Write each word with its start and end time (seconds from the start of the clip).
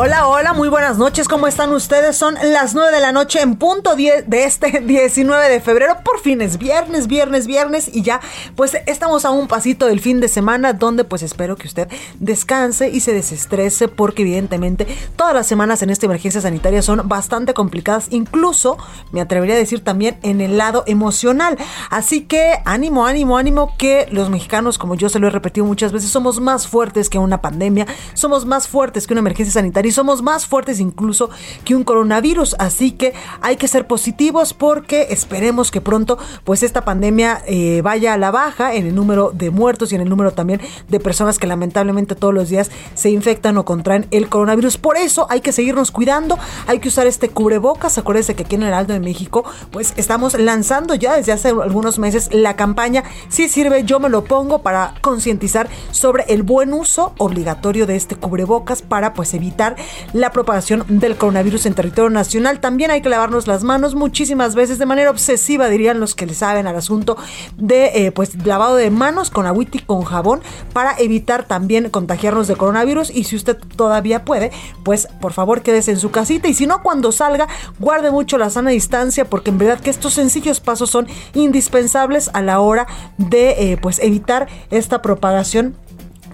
Hola, 0.00 0.28
hola, 0.28 0.52
muy 0.52 0.68
buenas 0.68 0.96
noches, 0.96 1.26
¿cómo 1.26 1.48
están 1.48 1.72
ustedes? 1.72 2.16
Son 2.16 2.36
las 2.40 2.72
9 2.72 2.92
de 2.92 3.00
la 3.00 3.10
noche 3.10 3.40
en 3.40 3.56
punto 3.56 3.96
10 3.96 4.30
de 4.30 4.44
este 4.44 4.78
19 4.86 5.48
de 5.48 5.60
febrero. 5.60 5.96
Por 6.04 6.20
fin 6.20 6.40
es 6.40 6.56
viernes, 6.56 7.08
viernes, 7.08 7.48
viernes 7.48 7.90
y 7.92 8.02
ya 8.02 8.20
pues 8.54 8.76
estamos 8.86 9.24
a 9.24 9.30
un 9.30 9.48
pasito 9.48 9.86
del 9.86 9.98
fin 9.98 10.20
de 10.20 10.28
semana 10.28 10.72
donde 10.72 11.02
pues 11.02 11.24
espero 11.24 11.56
que 11.56 11.66
usted 11.66 11.88
descanse 12.20 12.90
y 12.90 13.00
se 13.00 13.12
desestrese 13.12 13.88
porque 13.88 14.22
evidentemente 14.22 14.86
todas 15.16 15.34
las 15.34 15.48
semanas 15.48 15.82
en 15.82 15.90
esta 15.90 16.06
emergencia 16.06 16.40
sanitaria 16.40 16.80
son 16.80 17.08
bastante 17.08 17.52
complicadas, 17.52 18.06
incluso 18.10 18.78
me 19.10 19.20
atrevería 19.20 19.56
a 19.56 19.58
decir 19.58 19.82
también 19.82 20.20
en 20.22 20.40
el 20.40 20.58
lado 20.58 20.84
emocional. 20.86 21.58
Así 21.90 22.20
que 22.20 22.60
ánimo, 22.64 23.04
ánimo, 23.04 23.36
ánimo 23.36 23.74
que 23.76 24.06
los 24.12 24.30
mexicanos, 24.30 24.78
como 24.78 24.94
yo 24.94 25.08
se 25.08 25.18
lo 25.18 25.26
he 25.26 25.30
repetido 25.30 25.66
muchas 25.66 25.90
veces, 25.90 26.08
somos 26.08 26.38
más 26.38 26.68
fuertes 26.68 27.10
que 27.10 27.18
una 27.18 27.40
pandemia, 27.40 27.88
somos 28.14 28.46
más 28.46 28.68
fuertes 28.68 29.04
que 29.04 29.14
una 29.14 29.22
emergencia 29.22 29.54
sanitaria 29.54 29.87
y 29.88 29.92
somos 29.92 30.22
más 30.22 30.46
fuertes 30.46 30.80
incluso 30.80 31.30
que 31.64 31.74
un 31.74 31.82
coronavirus. 31.82 32.56
Así 32.58 32.92
que 32.92 33.14
hay 33.40 33.56
que 33.56 33.68
ser 33.68 33.86
positivos 33.86 34.52
porque 34.52 35.06
esperemos 35.10 35.70
que 35.70 35.80
pronto 35.80 36.18
pues 36.44 36.62
esta 36.62 36.84
pandemia 36.84 37.42
eh, 37.46 37.80
vaya 37.82 38.12
a 38.12 38.18
la 38.18 38.30
baja 38.30 38.74
en 38.74 38.86
el 38.86 38.94
número 38.94 39.30
de 39.32 39.50
muertos 39.50 39.90
y 39.90 39.94
en 39.94 40.02
el 40.02 40.08
número 40.10 40.32
también 40.32 40.60
de 40.88 41.00
personas 41.00 41.38
que 41.38 41.46
lamentablemente 41.46 42.14
todos 42.14 42.34
los 42.34 42.50
días 42.50 42.70
se 42.94 43.08
infectan 43.08 43.56
o 43.56 43.64
contraen 43.64 44.06
el 44.10 44.28
coronavirus. 44.28 44.76
Por 44.76 44.98
eso 44.98 45.26
hay 45.30 45.40
que 45.40 45.52
seguirnos 45.52 45.90
cuidando, 45.90 46.38
hay 46.66 46.80
que 46.80 46.88
usar 46.88 47.06
este 47.06 47.30
cubrebocas. 47.30 47.96
Acuérdense 47.96 48.34
que 48.34 48.42
aquí 48.42 48.56
en 48.56 48.64
el 48.64 48.74
Alto 48.74 48.92
de 48.92 49.00
México 49.00 49.44
pues 49.70 49.94
estamos 49.96 50.38
lanzando 50.38 50.94
ya 50.94 51.16
desde 51.16 51.32
hace 51.32 51.48
algunos 51.48 51.98
meses 51.98 52.28
la 52.30 52.56
campaña 52.56 53.04
Si 53.30 53.48
sirve, 53.48 53.84
yo 53.84 54.00
me 54.00 54.10
lo 54.10 54.24
pongo 54.24 54.60
para 54.60 54.94
concientizar 55.00 55.70
sobre 55.92 56.24
el 56.28 56.42
buen 56.42 56.74
uso 56.74 57.14
obligatorio 57.16 57.86
de 57.86 57.96
este 57.96 58.16
cubrebocas 58.16 58.82
para 58.82 59.14
pues 59.14 59.32
evitar 59.32 59.77
la 60.12 60.32
propagación 60.32 60.84
del 60.88 61.16
coronavirus 61.16 61.66
en 61.66 61.74
territorio 61.74 62.10
nacional. 62.10 62.60
También 62.60 62.90
hay 62.90 63.00
que 63.00 63.08
lavarnos 63.08 63.46
las 63.46 63.64
manos 63.64 63.94
muchísimas 63.94 64.54
veces 64.54 64.78
de 64.78 64.86
manera 64.86 65.10
obsesiva, 65.10 65.68
dirían 65.68 66.00
los 66.00 66.14
que 66.14 66.26
le 66.26 66.34
saben 66.34 66.66
al 66.66 66.76
asunto 66.76 67.16
de 67.56 68.06
eh, 68.06 68.12
pues 68.12 68.34
lavado 68.46 68.76
de 68.76 68.90
manos 68.90 69.30
con 69.30 69.46
agüita 69.46 69.78
y 69.78 69.80
con 69.80 70.02
jabón 70.04 70.40
para 70.72 70.96
evitar 70.98 71.46
también 71.46 71.90
contagiarnos 71.90 72.48
de 72.48 72.56
coronavirus. 72.56 73.10
Y 73.10 73.24
si 73.24 73.36
usted 73.36 73.56
todavía 73.76 74.24
puede, 74.24 74.50
pues 74.84 75.08
por 75.20 75.32
favor 75.32 75.62
quédese 75.62 75.90
en 75.90 75.98
su 75.98 76.10
casita 76.10 76.48
y 76.48 76.54
si 76.54 76.66
no 76.66 76.82
cuando 76.82 77.12
salga 77.12 77.48
guarde 77.78 78.10
mucho 78.10 78.38
la 78.38 78.50
sana 78.50 78.70
distancia 78.70 79.24
porque 79.24 79.50
en 79.50 79.58
verdad 79.58 79.80
que 79.80 79.90
estos 79.90 80.14
sencillos 80.14 80.60
pasos 80.60 80.90
son 80.90 81.06
indispensables 81.34 82.30
a 82.32 82.42
la 82.42 82.60
hora 82.60 82.86
de 83.16 83.72
eh, 83.72 83.78
pues 83.80 83.98
evitar 83.98 84.48
esta 84.70 85.02
propagación 85.02 85.74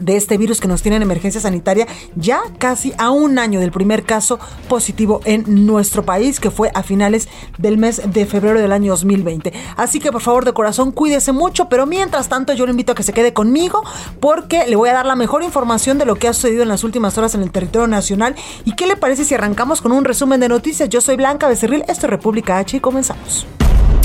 de 0.00 0.16
este 0.16 0.38
virus 0.38 0.60
que 0.60 0.68
nos 0.68 0.82
tiene 0.82 0.96
en 0.96 1.02
emergencia 1.02 1.40
sanitaria 1.40 1.86
ya 2.16 2.40
casi 2.58 2.92
a 2.98 3.10
un 3.10 3.38
año 3.38 3.60
del 3.60 3.72
primer 3.72 4.04
caso 4.04 4.38
positivo 4.68 5.20
en 5.24 5.66
nuestro 5.66 6.04
país 6.04 6.40
que 6.40 6.50
fue 6.50 6.70
a 6.74 6.82
finales 6.82 7.28
del 7.58 7.78
mes 7.78 8.02
de 8.06 8.26
febrero 8.26 8.60
del 8.60 8.72
año 8.72 8.92
2020. 8.92 9.52
Así 9.76 10.00
que 10.00 10.12
por 10.12 10.20
favor 10.20 10.44
de 10.44 10.52
corazón 10.52 10.92
cuídese 10.92 11.32
mucho, 11.32 11.68
pero 11.68 11.86
mientras 11.86 12.28
tanto 12.28 12.52
yo 12.52 12.66
le 12.66 12.72
invito 12.72 12.92
a 12.92 12.94
que 12.94 13.02
se 13.02 13.12
quede 13.12 13.32
conmigo 13.32 13.82
porque 14.20 14.66
le 14.66 14.76
voy 14.76 14.88
a 14.88 14.94
dar 14.94 15.06
la 15.06 15.16
mejor 15.16 15.42
información 15.42 15.98
de 15.98 16.04
lo 16.04 16.16
que 16.16 16.28
ha 16.28 16.32
sucedido 16.32 16.62
en 16.62 16.68
las 16.68 16.84
últimas 16.84 17.16
horas 17.18 17.34
en 17.34 17.42
el 17.42 17.50
territorio 17.50 17.86
nacional 17.86 18.34
y 18.64 18.74
qué 18.74 18.86
le 18.86 18.96
parece 18.96 19.24
si 19.24 19.34
arrancamos 19.34 19.80
con 19.80 19.92
un 19.92 20.04
resumen 20.04 20.40
de 20.40 20.48
noticias. 20.48 20.88
Yo 20.88 21.00
soy 21.00 21.16
Blanca 21.16 21.48
Becerril, 21.48 21.84
esto 21.88 22.06
es 22.06 22.10
República 22.10 22.58
H 22.58 22.76
y 22.76 22.80
comenzamos. 22.80 23.46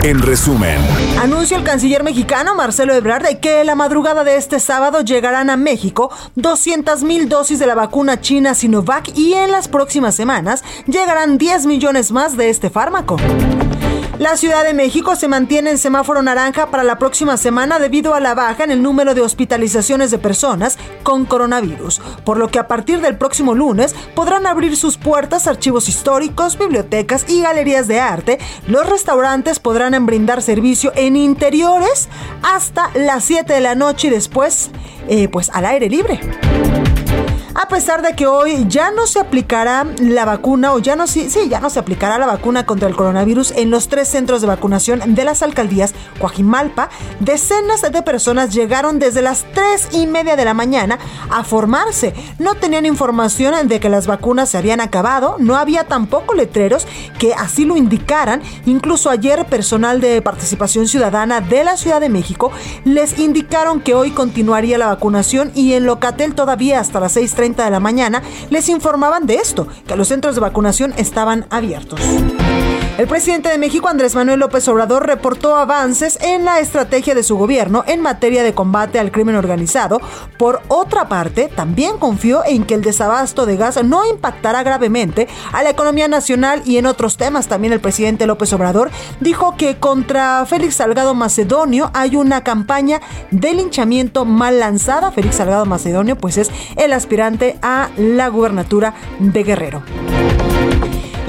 En 0.03 0.21
resumen, 0.21 0.79
anuncia 1.21 1.57
el 1.57 1.63
canciller 1.63 2.03
mexicano 2.03 2.55
Marcelo 2.55 2.93
Ebrard 2.93 3.39
que 3.39 3.65
la 3.65 3.75
madrugada 3.75 4.23
de 4.23 4.37
este 4.37 4.61
sábado 4.61 5.01
llegarán 5.01 5.49
a 5.49 5.57
México 5.57 6.09
200 6.35 7.03
mil 7.03 7.27
dosis 7.27 7.59
de 7.59 7.67
la 7.67 7.75
vacuna 7.75 8.21
china 8.21 8.53
Sinovac 8.53 9.11
y 9.17 9.33
en 9.33 9.51
las 9.51 9.67
próximas 9.67 10.15
semanas 10.15 10.63
llegarán 10.87 11.37
10 11.37 11.65
millones 11.65 12.11
más 12.11 12.37
de 12.37 12.49
este 12.49 12.69
fármaco. 12.69 13.17
La 14.17 14.35
Ciudad 14.35 14.65
de 14.65 14.73
México 14.73 15.15
se 15.15 15.27
mantiene 15.27 15.69
en 15.71 15.77
semáforo 15.77 16.21
naranja 16.21 16.71
para 16.71 16.83
la 16.83 16.97
próxima 16.97 17.37
semana 17.37 17.79
debido 17.79 18.13
a 18.13 18.19
la 18.19 18.33
baja 18.33 18.63
en 18.63 18.71
el 18.71 18.81
número 18.81 19.13
de 19.13 19.21
hospitalizaciones 19.21 20.11
de 20.11 20.17
personas 20.17 20.77
con 21.03 21.25
coronavirus, 21.25 22.01
por 22.25 22.37
lo 22.37 22.49
que 22.49 22.59
a 22.59 22.67
partir 22.67 22.99
del 22.99 23.17
próximo 23.17 23.55
lunes 23.55 23.95
podrán 24.15 24.45
abrir 24.45 24.75
sus 24.75 24.97
puertas 24.97 25.47
archivos 25.47 25.87
históricos, 25.87 26.57
bibliotecas 26.57 27.29
y 27.29 27.41
galerías 27.41 27.87
de 27.87 27.99
arte. 27.99 28.39
Los 28.67 28.89
restaurantes 28.89 29.59
podrán 29.59 30.05
brindar 30.05 30.41
servicio 30.41 30.91
en 30.95 31.15
interiores 31.15 32.09
hasta 32.41 32.89
las 32.95 33.23
7 33.23 33.53
de 33.53 33.61
la 33.61 33.75
noche 33.75 34.07
y 34.07 34.11
después, 34.11 34.71
eh, 35.07 35.29
pues 35.29 35.49
al 35.49 35.65
aire 35.65 35.89
libre 35.89 36.19
a 37.55 37.67
pesar 37.67 38.01
de 38.01 38.15
que 38.15 38.27
hoy 38.27 38.65
ya 38.67 38.91
no 38.91 39.07
se 39.07 39.19
aplicará 39.19 39.85
la 39.99 40.25
vacuna, 40.25 40.73
o 40.73 40.79
ya 40.79 40.95
no, 40.95 41.07
sí, 41.07 41.29
sí, 41.29 41.49
ya 41.49 41.59
no 41.59 41.69
se 41.69 41.79
aplicará 41.79 42.17
la 42.17 42.25
vacuna 42.25 42.65
contra 42.65 42.87
el 42.87 42.95
coronavirus 42.95 43.51
en 43.51 43.69
los 43.69 43.87
tres 43.87 44.07
centros 44.07 44.41
de 44.41 44.47
vacunación 44.47 45.15
de 45.15 45.23
las 45.23 45.41
alcaldías 45.41 45.93
Coajimalpa, 46.19 46.89
decenas 47.19 47.81
de 47.81 48.01
personas 48.01 48.53
llegaron 48.53 48.99
desde 48.99 49.21
las 49.21 49.45
tres 49.53 49.89
y 49.91 50.07
media 50.07 50.35
de 50.35 50.45
la 50.45 50.53
mañana 50.53 50.99
a 51.29 51.43
formarse. 51.43 52.13
No 52.37 52.55
tenían 52.55 52.85
información 52.85 53.67
de 53.67 53.79
que 53.79 53.89
las 53.89 54.07
vacunas 54.07 54.49
se 54.49 54.57
habían 54.57 54.81
acabado, 54.81 55.37
no 55.39 55.55
había 55.55 55.85
tampoco 55.85 56.33
letreros 56.35 56.87
que 57.17 57.33
así 57.33 57.65
lo 57.65 57.77
indicaran. 57.77 58.41
Incluso 58.65 59.09
ayer 59.09 59.45
personal 59.45 60.01
de 60.01 60.21
participación 60.21 60.87
ciudadana 60.87 61.41
de 61.41 61.63
la 61.63 61.77
Ciudad 61.77 61.99
de 62.01 62.09
México 62.09 62.51
les 62.83 63.17
indicaron 63.19 63.81
que 63.81 63.93
hoy 63.93 64.11
continuaría 64.11 64.77
la 64.77 64.87
vacunación 64.87 65.51
y 65.55 65.73
en 65.73 65.85
Locatel 65.85 66.35
todavía 66.35 66.79
hasta 66.79 66.99
las 66.99 67.13
6 67.13 67.35
de 67.39 67.71
la 67.71 67.79
mañana 67.79 68.21
les 68.49 68.67
informaban 68.69 69.25
de 69.25 69.35
esto, 69.35 69.67
que 69.87 69.95
los 69.95 70.09
centros 70.09 70.35
de 70.35 70.41
vacunación 70.41 70.93
estaban 70.97 71.45
abiertos. 71.49 71.99
El 72.99 73.07
presidente 73.07 73.47
de 73.47 73.57
México, 73.57 73.87
Andrés 73.87 74.13
Manuel 74.13 74.41
López 74.41 74.67
Obrador, 74.67 75.07
reportó 75.07 75.55
avances 75.55 76.19
en 76.21 76.43
la 76.43 76.59
estrategia 76.59 77.15
de 77.15 77.23
su 77.23 77.37
gobierno 77.37 77.85
en 77.87 78.01
materia 78.01 78.43
de 78.43 78.53
combate 78.53 78.99
al 78.99 79.09
crimen 79.09 79.37
organizado. 79.37 80.01
Por 80.37 80.61
otra 80.67 81.07
parte, 81.07 81.47
también 81.47 81.97
confió 81.97 82.43
en 82.45 82.65
que 82.65 82.73
el 82.73 82.81
desabasto 82.81 83.45
de 83.45 83.55
gas 83.55 83.81
no 83.85 84.05
impactará 84.05 84.63
gravemente 84.63 85.29
a 85.53 85.63
la 85.63 85.69
economía 85.69 86.09
nacional 86.09 86.61
y 86.65 86.75
en 86.75 86.87
otros 86.87 87.15
temas. 87.15 87.47
También 87.47 87.71
el 87.71 87.79
presidente 87.79 88.27
López 88.27 88.51
Obrador 88.51 88.91
dijo 89.21 89.55
que 89.55 89.77
contra 89.77 90.45
Félix 90.45 90.75
Salgado 90.75 91.15
Macedonio 91.15 91.91
hay 91.93 92.17
una 92.17 92.43
campaña 92.43 92.99
de 93.31 93.53
linchamiento 93.53 94.25
mal 94.25 94.59
lanzada. 94.59 95.13
Félix 95.13 95.37
Salgado 95.37 95.65
Macedonio 95.65 96.17
pues 96.17 96.35
es 96.35 96.51
el 96.75 96.91
aspirante 96.91 97.59
a 97.61 97.87
la 97.95 98.27
gubernatura 98.27 98.93
de 99.19 99.43
Guerrero. 99.43 99.83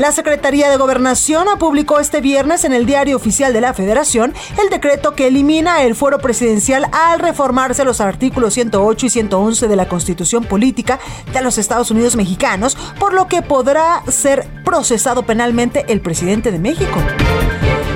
La 0.00 0.12
Secretaría 0.12 0.70
de 0.70 0.78
Gobernación 0.78 1.46
publicó 1.58 2.00
este 2.00 2.22
viernes 2.22 2.64
en 2.64 2.72
el 2.72 2.86
Diario 2.86 3.16
Oficial 3.16 3.52
de 3.52 3.60
la 3.60 3.74
Federación 3.74 4.32
el 4.58 4.70
decreto 4.70 5.14
que 5.14 5.26
elimina 5.26 5.82
el 5.82 5.94
fuero 5.94 6.20
presidencial 6.20 6.86
al 6.90 7.18
reformarse 7.18 7.84
los 7.84 8.00
artículos 8.00 8.54
108 8.54 9.04
y 9.04 9.10
111 9.10 9.68
de 9.68 9.76
la 9.76 9.88
Constitución 9.90 10.44
Política 10.44 10.98
de 11.34 11.42
los 11.42 11.58
Estados 11.58 11.90
Unidos 11.90 12.16
Mexicanos, 12.16 12.78
por 12.98 13.12
lo 13.12 13.28
que 13.28 13.42
podrá 13.42 14.02
ser 14.08 14.48
procesado 14.64 15.24
penalmente 15.24 15.84
el 15.88 16.00
presidente 16.00 16.50
de 16.50 16.60
México. 16.60 16.98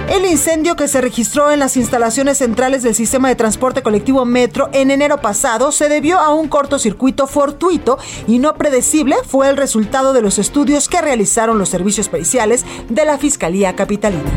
El 0.08 0.26
incendio 0.26 0.76
que 0.76 0.86
se 0.86 1.00
registró 1.00 1.50
en 1.50 1.58
las 1.58 1.76
instalaciones 1.76 2.38
centrales 2.38 2.82
del 2.82 2.94
sistema 2.94 3.28
de 3.28 3.36
transporte 3.36 3.82
colectivo 3.82 4.24
Metro 4.24 4.68
en 4.72 4.90
enero 4.90 5.20
pasado 5.20 5.72
se 5.72 5.88
debió 5.88 6.18
a 6.18 6.34
un 6.34 6.48
cortocircuito 6.48 7.26
fortuito 7.26 7.98
y 8.28 8.38
no 8.38 8.54
predecible 8.54 9.16
fue 9.26 9.48
el 9.48 9.56
resultado 9.56 10.12
de 10.12 10.20
los 10.20 10.38
estudios 10.38 10.88
que 10.88 11.00
realizaron 11.00 11.58
los 11.58 11.70
servicios 11.70 12.08
periciales 12.08 12.64
de 12.88 13.04
la 13.04 13.16
Fiscalía 13.16 13.74
Capitalina. 13.74 14.30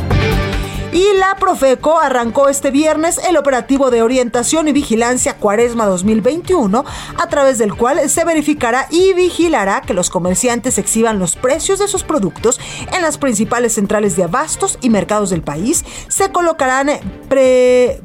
Y 0.92 1.06
la 1.18 1.36
Profeco 1.40 2.00
arrancó 2.00 2.50
este 2.50 2.72
viernes 2.72 3.20
el 3.30 3.38
operativo 3.38 3.92
de 3.92 4.02
orientación 4.02 4.68
y 4.68 4.72
vigilancia 4.72 5.36
Cuaresma 5.36 5.86
2021, 5.86 6.86
a 7.18 7.30
través 7.30 7.58
del 7.58 7.76
cual 7.76 8.10
se 8.10 8.24
verificará 8.24 8.88
y 8.90 9.14
vigilará 9.14 9.82
que 9.82 9.94
los 9.94 10.10
comerciantes 10.10 10.78
exhiban 10.78 11.20
los 11.20 11.36
precios 11.36 11.80
de 11.80 11.88
sus 11.88 12.04
productos 12.04 12.60
en 12.96 13.02
las 13.02 13.18
principales 13.18 13.74
centrales 13.74 14.16
de 14.16 14.24
abastos 14.24 14.80
y 14.82 14.90
mercados 14.90 15.30
del 15.30 15.42
país. 15.42 15.84
Se 16.08 16.32
colocarán 16.32 16.90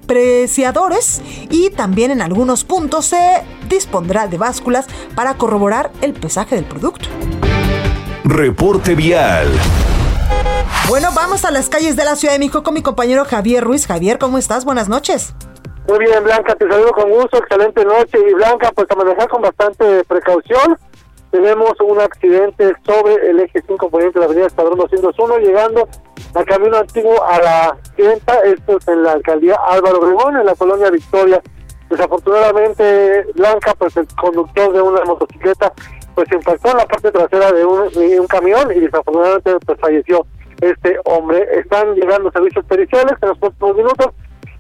preciadores 0.07 1.23
y 1.51 1.71
también 1.71 2.11
en 2.11 2.21
algunos 2.21 2.65
puntos 2.65 3.07
se 3.07 3.43
dispondrá 3.69 4.27
de 4.27 4.39
básculas 4.39 4.87
para 5.15 5.35
corroborar 5.35 5.93
el 6.01 6.15
pesaje 6.15 6.57
del 6.57 6.65
producto. 6.65 7.09
Reporte 8.25 8.95
vial. 8.95 9.49
Bueno, 10.89 11.09
vamos 11.15 11.45
a 11.45 11.51
las 11.51 11.69
calles 11.69 11.97
de 11.97 12.05
la 12.05 12.17
Ciudad 12.17 12.35
de 12.35 12.41
México 12.41 12.63
con 12.63 12.75
mi 12.75 12.83
compañero 12.83 13.25
Javier 13.25 13.63
Ruiz. 13.63 13.87
Javier, 13.87 14.19
¿cómo 14.19 14.37
estás? 14.37 14.65
Buenas 14.65 14.89
noches. 14.89 15.35
Muy 15.89 15.99
bien, 16.01 16.23
Blanca, 16.23 16.55
te 16.55 16.69
saludo 16.69 16.93
con 16.93 17.09
gusto, 17.11 17.39
excelente 17.39 17.85
noche. 17.85 18.19
Y 18.29 18.35
Blanca, 18.35 18.71
pues 18.75 18.91
a 18.91 18.97
manejar 18.97 19.29
con 19.29 19.43
bastante 19.43 20.05
precaución. 20.05 20.77
Tenemos 21.31 21.73
un 21.81 22.01
accidente 22.01 22.75
sobre 22.85 23.15
el 23.31 23.41
eje 23.41 23.63
5 23.67 23.89
poniente 23.89 24.19
de 24.19 24.21
la 24.21 24.27
avenida 24.27 24.47
Espadrón 24.49 24.79
201, 24.79 25.39
llegando 25.39 25.89
al 26.35 26.45
camino 26.45 26.77
antiguo 26.77 27.25
a 27.25 27.41
la 27.41 27.79
clienta, 27.95 28.41
esto 28.41 28.77
es 28.77 28.89
en 28.89 29.03
la 29.03 29.13
alcaldía 29.13 29.57
Álvaro 29.69 30.01
Obregón, 30.01 30.37
en 30.37 30.47
la 30.47 30.55
colonia 30.55 30.91
Victoria. 30.91 31.41
Desafortunadamente, 31.89 33.27
Blanca, 33.35 33.75
pues 33.79 33.97
el 33.97 34.07
conductor 34.21 34.73
de 34.73 34.83
una 34.83 35.05
motocicleta, 35.05 35.73
pues 36.15 36.31
impactó 36.33 36.71
en 36.71 36.77
la 36.79 36.87
parte 36.87 37.11
trasera 37.11 37.53
de 37.53 37.65
un, 37.65 37.89
de 37.91 38.21
un 38.21 38.27
camión 38.27 38.71
y 38.73 38.81
desafortunadamente 38.81 39.57
pues 39.65 39.81
falleció 39.81 40.27
este 40.63 40.97
hombre. 41.05 41.47
Están 41.59 41.95
llegando 41.95 42.31
servicios 42.31 42.65
periciales 42.65 43.13
en 43.21 43.29
los 43.29 43.39
próximos 43.39 43.77
minutos, 43.77 44.07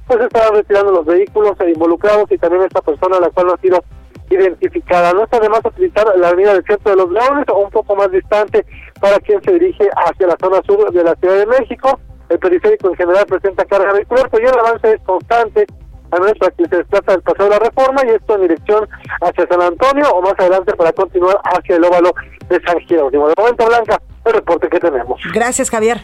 pues 0.06 0.20
están 0.20 0.52
retirando 0.52 0.92
los 0.92 1.06
vehículos 1.06 1.56
involucrados 1.66 2.30
y 2.30 2.38
también 2.38 2.64
esta 2.64 2.82
persona 2.82 3.20
la 3.20 3.30
cual 3.30 3.46
no 3.46 3.54
ha 3.54 3.60
sido 3.60 3.82
identificada. 4.28 5.12
No 5.12 5.24
está 5.24 5.38
de 5.38 5.48
más 5.48 5.64
utilizar 5.64 6.06
la 6.16 6.28
avenida 6.28 6.54
del 6.54 6.64
centro 6.64 6.90
de 6.90 6.96
los 6.96 7.10
Leones 7.10 7.46
o 7.48 7.58
un 7.58 7.70
poco 7.70 7.94
más 7.94 8.10
distante 8.10 8.66
para 9.00 9.18
quien 9.20 9.42
se 9.42 9.52
dirige 9.52 9.88
hacia 9.94 10.26
la 10.26 10.36
zona 10.40 10.60
sur 10.66 10.90
de 10.90 11.04
la 11.04 11.14
Ciudad 11.14 11.36
de 11.36 11.46
México. 11.46 12.00
El 12.28 12.38
periférico 12.38 12.88
en 12.88 12.96
general 12.96 13.26
presenta 13.26 13.64
carga 13.64 13.92
vehicular, 13.92 14.28
pero 14.30 14.44
ya 14.44 14.52
el 14.52 14.58
avance 14.58 14.92
es 14.92 15.02
constante, 15.02 15.66
al 16.12 16.20
menos 16.20 16.38
para 16.38 16.52
quien 16.52 16.68
se 16.68 16.76
desplaza 16.76 17.12
del 17.12 17.22
paseo 17.22 17.46
de 17.46 17.50
la 17.50 17.58
reforma 17.58 18.02
y 18.04 18.10
esto 18.10 18.34
en 18.34 18.42
dirección 18.42 18.88
hacia 19.22 19.46
San 19.48 19.62
Antonio 19.62 20.08
o 20.10 20.22
más 20.22 20.34
adelante 20.38 20.74
para 20.76 20.92
continuar 20.92 21.40
hacia 21.44 21.76
el 21.76 21.84
óvalo 21.84 22.14
de 22.48 22.60
San 22.64 22.78
Jerónimo. 22.80 23.28
De 23.28 23.34
momento, 23.36 23.66
Blanca, 23.66 24.00
el 24.26 24.32
reporte 24.32 24.68
que 24.68 24.78
tenemos. 24.78 25.20
Gracias, 25.32 25.70
Javier. 25.70 26.02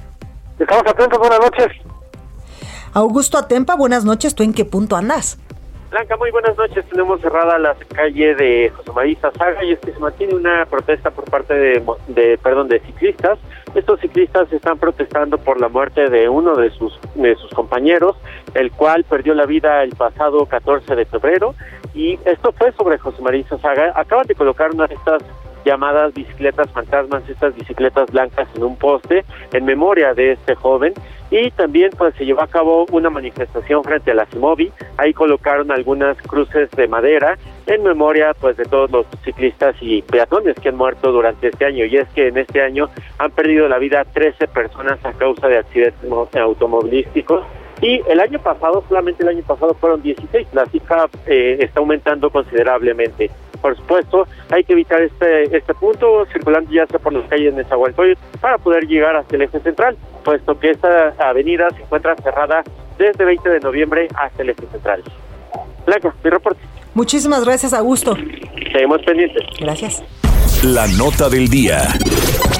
Estamos 0.58 0.84
atentos, 0.86 1.18
buenas 1.18 1.40
noches. 1.40 1.68
Augusto 2.94 3.38
Atempa, 3.38 3.76
buenas 3.76 4.04
noches. 4.04 4.34
¿Tú 4.34 4.42
en 4.42 4.54
qué 4.54 4.64
punto 4.64 4.96
andas? 4.96 5.38
Blanca, 5.90 6.18
muy 6.18 6.30
buenas 6.30 6.54
noches. 6.58 6.84
Tenemos 6.90 7.18
cerrada 7.22 7.58
la 7.58 7.74
calle 7.94 8.34
de 8.34 8.70
José 8.76 8.92
María 8.92 9.18
Saga 9.20 9.64
y 9.64 9.72
es 9.72 9.78
que 9.78 9.92
se 9.92 9.98
mantiene 9.98 10.34
una 10.34 10.66
protesta 10.66 11.10
por 11.10 11.24
parte 11.30 11.54
de, 11.54 11.82
de, 12.08 12.36
perdón, 12.36 12.68
de 12.68 12.80
ciclistas. 12.80 13.38
Estos 13.74 13.98
ciclistas 14.00 14.52
están 14.52 14.78
protestando 14.78 15.38
por 15.38 15.58
la 15.58 15.68
muerte 15.68 16.10
de 16.10 16.28
uno 16.28 16.56
de 16.56 16.70
sus 16.70 16.98
de 17.14 17.34
sus 17.36 17.50
compañeros, 17.52 18.16
el 18.52 18.70
cual 18.70 19.04
perdió 19.04 19.34
la 19.34 19.46
vida 19.46 19.82
el 19.82 19.96
pasado 19.96 20.44
14 20.44 20.94
de 20.94 21.06
febrero 21.06 21.54
y 21.94 22.18
esto 22.26 22.52
fue 22.52 22.70
sobre 22.72 22.98
José 22.98 23.22
María 23.22 23.46
Saga. 23.48 23.92
Acaban 23.94 24.26
de 24.26 24.34
colocar 24.34 24.70
una 24.72 24.86
de 24.86 24.94
estas 24.94 25.22
llamadas 25.64 26.14
bicicletas 26.14 26.70
fantasmas, 26.72 27.28
estas 27.28 27.54
bicicletas 27.54 28.10
blancas 28.10 28.48
en 28.54 28.64
un 28.64 28.76
poste 28.76 29.24
en 29.52 29.64
memoria 29.64 30.14
de 30.14 30.32
este 30.32 30.54
joven. 30.54 30.94
Y 31.30 31.50
también 31.50 31.90
pues 31.96 32.14
se 32.14 32.24
llevó 32.24 32.42
a 32.42 32.46
cabo 32.46 32.86
una 32.90 33.10
manifestación 33.10 33.84
frente 33.84 34.12
a 34.12 34.14
la 34.14 34.24
CIMOVI, 34.26 34.72
ahí 34.96 35.12
colocaron 35.12 35.70
algunas 35.70 36.16
cruces 36.22 36.70
de 36.70 36.88
madera 36.88 37.36
en 37.66 37.82
memoria 37.82 38.32
pues 38.40 38.56
de 38.56 38.64
todos 38.64 38.90
los 38.90 39.06
ciclistas 39.24 39.76
y 39.82 40.00
peatones 40.00 40.58
que 40.58 40.70
han 40.70 40.76
muerto 40.76 41.12
durante 41.12 41.48
este 41.48 41.66
año. 41.66 41.84
Y 41.84 41.98
es 41.98 42.08
que 42.10 42.28
en 42.28 42.38
este 42.38 42.62
año 42.62 42.88
han 43.18 43.30
perdido 43.32 43.68
la 43.68 43.78
vida 43.78 44.04
13 44.04 44.48
personas 44.48 45.04
a 45.04 45.12
causa 45.12 45.48
de 45.48 45.58
accidentes 45.58 46.10
automovilísticos 46.34 47.44
y 47.80 48.02
el 48.08 48.20
año 48.20 48.38
pasado, 48.38 48.82
solamente 48.88 49.22
el 49.22 49.28
año 49.28 49.42
pasado 49.46 49.74
fueron 49.74 50.02
16, 50.02 50.48
la 50.52 50.66
cifra 50.66 51.08
eh, 51.26 51.58
está 51.60 51.80
aumentando 51.80 52.30
considerablemente 52.30 53.30
por 53.60 53.76
supuesto, 53.76 54.26
hay 54.50 54.64
que 54.64 54.72
evitar 54.72 55.02
este 55.02 55.56
este 55.56 55.74
punto 55.74 56.24
circulando 56.26 56.70
ya 56.70 56.86
sea 56.86 56.98
por 56.98 57.12
las 57.12 57.28
calles 57.28 57.54
de 57.54 57.62
Nezahualcóyotl 57.62 58.20
para 58.40 58.58
poder 58.58 58.86
llegar 58.86 59.16
hasta 59.16 59.36
el 59.36 59.42
eje 59.42 59.58
central, 59.60 59.96
puesto 60.24 60.58
que 60.58 60.70
esta 60.70 61.14
avenida 61.18 61.68
se 61.70 61.82
encuentra 61.82 62.14
cerrada 62.16 62.62
desde 62.98 63.24
20 63.24 63.48
de 63.48 63.60
noviembre 63.60 64.08
hasta 64.14 64.42
el 64.42 64.50
eje 64.50 64.66
central. 64.66 65.02
Blanca, 65.86 66.14
mi 66.22 66.30
reporte. 66.30 66.60
Muchísimas 66.98 67.44
gracias, 67.44 67.72
Augusto. 67.74 68.16
Seguimos 68.72 69.00
pendientes. 69.02 69.44
Gracias. 69.60 70.02
La 70.64 70.88
nota 70.88 71.28
del 71.28 71.48
día. 71.48 71.94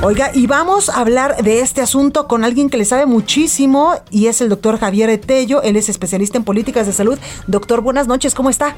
Oiga, 0.04 0.32
y 0.34 0.48
vamos 0.48 0.90
a 0.90 1.00
hablar 1.00 1.42
de 1.42 1.62
este 1.62 1.80
asunto 1.80 2.28
con 2.28 2.44
alguien 2.44 2.70
que 2.70 2.76
le 2.76 2.84
sabe 2.84 3.06
muchísimo 3.06 3.94
y 4.12 4.28
es 4.28 4.42
el 4.42 4.50
doctor 4.50 4.78
Javier 4.78 5.10
Etello. 5.10 5.62
Él 5.62 5.78
es 5.78 5.88
especialista 5.88 6.38
en 6.38 6.44
políticas 6.44 6.88
de 6.88 6.92
salud. 6.92 7.18
Doctor, 7.48 7.80
buenas 7.80 8.08
noches, 8.08 8.36
¿cómo 8.36 8.50
está? 8.50 8.76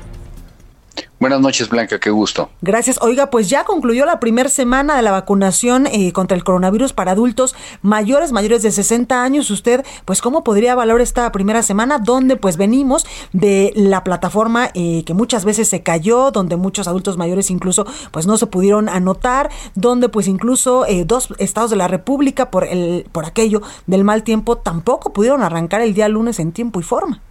Buenas 1.20 1.42
noches, 1.42 1.68
Blanca, 1.68 2.00
qué 2.00 2.12
gusto. 2.12 2.52
Gracias. 2.62 3.00
Oiga, 3.02 3.32
pues 3.32 3.50
ya 3.50 3.64
concluyó 3.64 4.06
la 4.06 4.20
primera 4.20 4.50
semana 4.50 4.96
de 4.96 5.02
la 5.02 5.10
vacunación 5.10 5.88
eh, 5.88 6.12
contra 6.12 6.38
el 6.38 6.44
coronavirus 6.44 6.94
para 6.94 7.14
adultos 7.14 7.56
mayores, 7.82 8.32
mayores 8.32 8.62
de 8.62 8.72
60 8.72 9.24
años. 9.24 9.50
Usted, 9.50 9.84
pues, 10.06 10.22
¿cómo 10.22 10.44
podría 10.44 10.76
valorar 10.76 11.02
esta 11.02 11.32
primera 11.32 11.64
semana? 11.64 11.98
Donde, 11.98 12.36
pues, 12.36 12.58
venimos 12.58 13.08
de 13.34 13.74
la 13.76 14.04
plataforma 14.04 14.70
eh, 14.76 15.04
que 15.06 15.16
muchas 15.16 15.44
veces 15.44 15.68
se 15.68 15.82
cayó, 15.82 16.30
donde 16.30 16.56
muchos 16.56 16.88
adultos 16.88 17.18
mayores 17.18 17.50
incluso, 17.50 17.88
pues, 18.12 18.28
no 18.28 18.38
se 18.38 18.46
pudieron 18.46 18.88
anotar, 18.88 19.50
donde, 19.74 20.10
pues, 20.10 20.28
incluso 20.28 20.86
eh, 20.86 21.04
dos 21.04 21.34
estados 21.40 21.72
de 21.72 21.78
la 21.78 21.88
República, 21.88 22.52
por, 22.52 22.64
el, 22.64 23.08
por 23.12 23.26
aquello 23.26 23.64
del 23.88 24.04
mal 24.04 24.22
tiempo, 24.22 24.58
tampoco 24.58 25.14
pudieron 25.14 25.42
arrancar 25.42 25.82
el 25.82 25.96
día 25.96 26.10
lunes 26.10 26.40
en 26.40 26.52
tiempo 26.52 26.80
y 26.80 26.84
forma. 26.84 27.24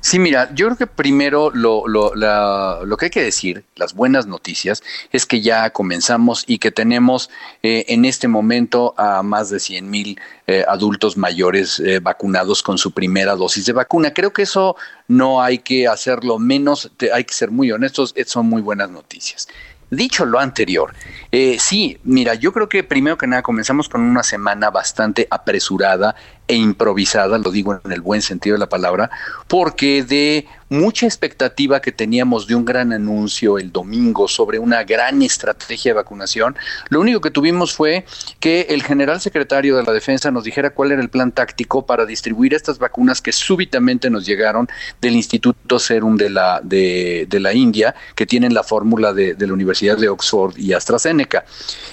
Sí, 0.00 0.18
mira, 0.18 0.50
yo 0.54 0.66
creo 0.66 0.76
que 0.78 0.86
primero 0.86 1.50
lo, 1.52 1.86
lo, 1.86 2.14
lo, 2.14 2.96
que 2.96 3.06
hay 3.06 3.10
que 3.10 3.22
decir, 3.22 3.64
las 3.76 3.94
buenas 3.94 4.26
noticias, 4.26 4.82
es 5.12 5.26
que 5.26 5.40
ya 5.40 5.70
comenzamos 5.70 6.44
y 6.46 6.58
que 6.58 6.70
tenemos 6.70 7.30
eh, 7.62 7.84
en 7.88 8.04
este 8.04 8.28
momento 8.28 8.94
a 8.96 9.22
más 9.22 9.50
de 9.50 9.60
100 9.60 9.90
mil 9.90 10.20
eh, 10.46 10.64
adultos 10.66 11.16
mayores 11.16 11.80
eh, 11.80 12.00
vacunados 12.00 12.62
con 12.62 12.78
su 12.78 12.92
primera 12.92 13.34
dosis 13.34 13.66
de 13.66 13.72
vacuna. 13.72 14.12
Creo 14.12 14.32
que 14.32 14.42
eso 14.42 14.76
no 15.08 15.42
hay 15.42 15.58
que 15.58 15.88
hacerlo 15.88 16.38
menos, 16.38 16.90
hay 17.12 17.24
que 17.24 17.34
ser 17.34 17.50
muy 17.50 17.72
honestos, 17.72 18.14
son 18.26 18.46
muy 18.46 18.62
buenas 18.62 18.90
noticias. 18.90 19.48
Dicho 19.90 20.26
lo 20.26 20.40
anterior, 20.40 20.94
eh, 21.30 21.58
sí, 21.60 21.98
mira, 22.02 22.34
yo 22.34 22.52
creo 22.52 22.68
que 22.68 22.82
primero 22.82 23.16
que 23.16 23.28
nada 23.28 23.42
comenzamos 23.42 23.88
con 23.88 24.00
una 24.00 24.24
semana 24.24 24.68
bastante 24.68 25.28
apresurada 25.30 26.16
e 26.48 26.54
improvisada, 26.54 27.38
lo 27.38 27.50
digo 27.50 27.80
en 27.84 27.92
el 27.92 28.00
buen 28.00 28.22
sentido 28.22 28.54
de 28.54 28.60
la 28.60 28.68
palabra, 28.68 29.10
porque 29.48 30.02
de 30.02 30.46
mucha 30.68 31.06
expectativa 31.06 31.80
que 31.80 31.92
teníamos 31.92 32.46
de 32.46 32.54
un 32.54 32.64
gran 32.64 32.92
anuncio 32.92 33.58
el 33.58 33.72
domingo 33.72 34.28
sobre 34.28 34.58
una 34.58 34.84
gran 34.84 35.22
estrategia 35.22 35.90
de 35.90 35.96
vacunación, 35.96 36.56
lo 36.88 37.00
único 37.00 37.20
que 37.20 37.30
tuvimos 37.30 37.74
fue 37.74 38.04
que 38.40 38.66
el 38.70 38.82
general 38.82 39.20
secretario 39.20 39.76
de 39.76 39.82
la 39.82 39.92
Defensa 39.92 40.30
nos 40.30 40.44
dijera 40.44 40.70
cuál 40.70 40.92
era 40.92 41.02
el 41.02 41.08
plan 41.08 41.32
táctico 41.32 41.86
para 41.86 42.06
distribuir 42.06 42.54
estas 42.54 42.78
vacunas 42.78 43.20
que 43.20 43.32
súbitamente 43.32 44.10
nos 44.10 44.26
llegaron 44.26 44.68
del 45.00 45.14
Instituto 45.14 45.78
Serum 45.78 46.16
de 46.16 46.30
la, 46.30 46.60
de, 46.62 47.26
la 47.40 47.52
India, 47.52 47.94
que 48.14 48.26
tienen 48.26 48.54
la 48.54 48.62
fórmula 48.62 49.12
de, 49.12 49.34
de, 49.34 49.46
la 49.46 49.52
Universidad 49.52 49.98
de 49.98 50.08
Oxford 50.08 50.56
y 50.58 50.72
AstraZeneca. 50.72 51.44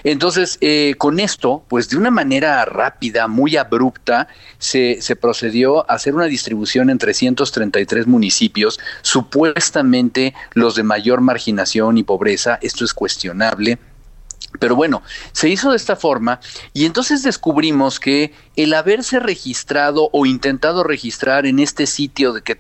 Entonces, 0.04 0.58
eh, 0.62 0.96
con 0.98 1.20
esto, 1.20 1.64
pues 1.68 1.90
de 1.90 1.98
una 1.98 2.12
manera 2.12 2.64
rápida, 2.66 3.28
muy 3.28 3.58
abrupta, 3.58 4.28
se, 4.58 5.02
se 5.02 5.16
procedió 5.16 5.90
a 5.90 5.96
hacer 5.96 6.16
una 6.16 6.26
distribución 6.26 6.90
en 6.90 6.98
333 6.98 8.08
municipios, 8.08 8.63
supuestamente 9.02 10.34
los 10.54 10.76
de 10.76 10.84
mayor 10.84 11.22
marginación 11.22 11.98
y 11.98 12.04
pobreza. 12.04 12.60
Esto 12.62 12.86
es 12.86 12.94
cuestionable 12.94 13.80
pero 14.60 14.76
bueno, 14.76 15.02
se 15.32 15.50
hizo 15.50 15.72
de 15.72 15.78
esta 15.78 15.96
forma 15.96 16.40
y 16.74 16.86
entonces 16.86 17.24
descubrimos 17.24 18.00
que 18.00 18.34
el 18.56 18.74
haberse 18.74 19.20
registrado 19.20 20.10
o 20.12 20.26
intentado 20.26 20.84
registrar 20.84 21.46
en 21.46 21.60
este 21.60 21.88
sitio 21.88 22.34
de 22.34 22.42
que, 22.42 22.56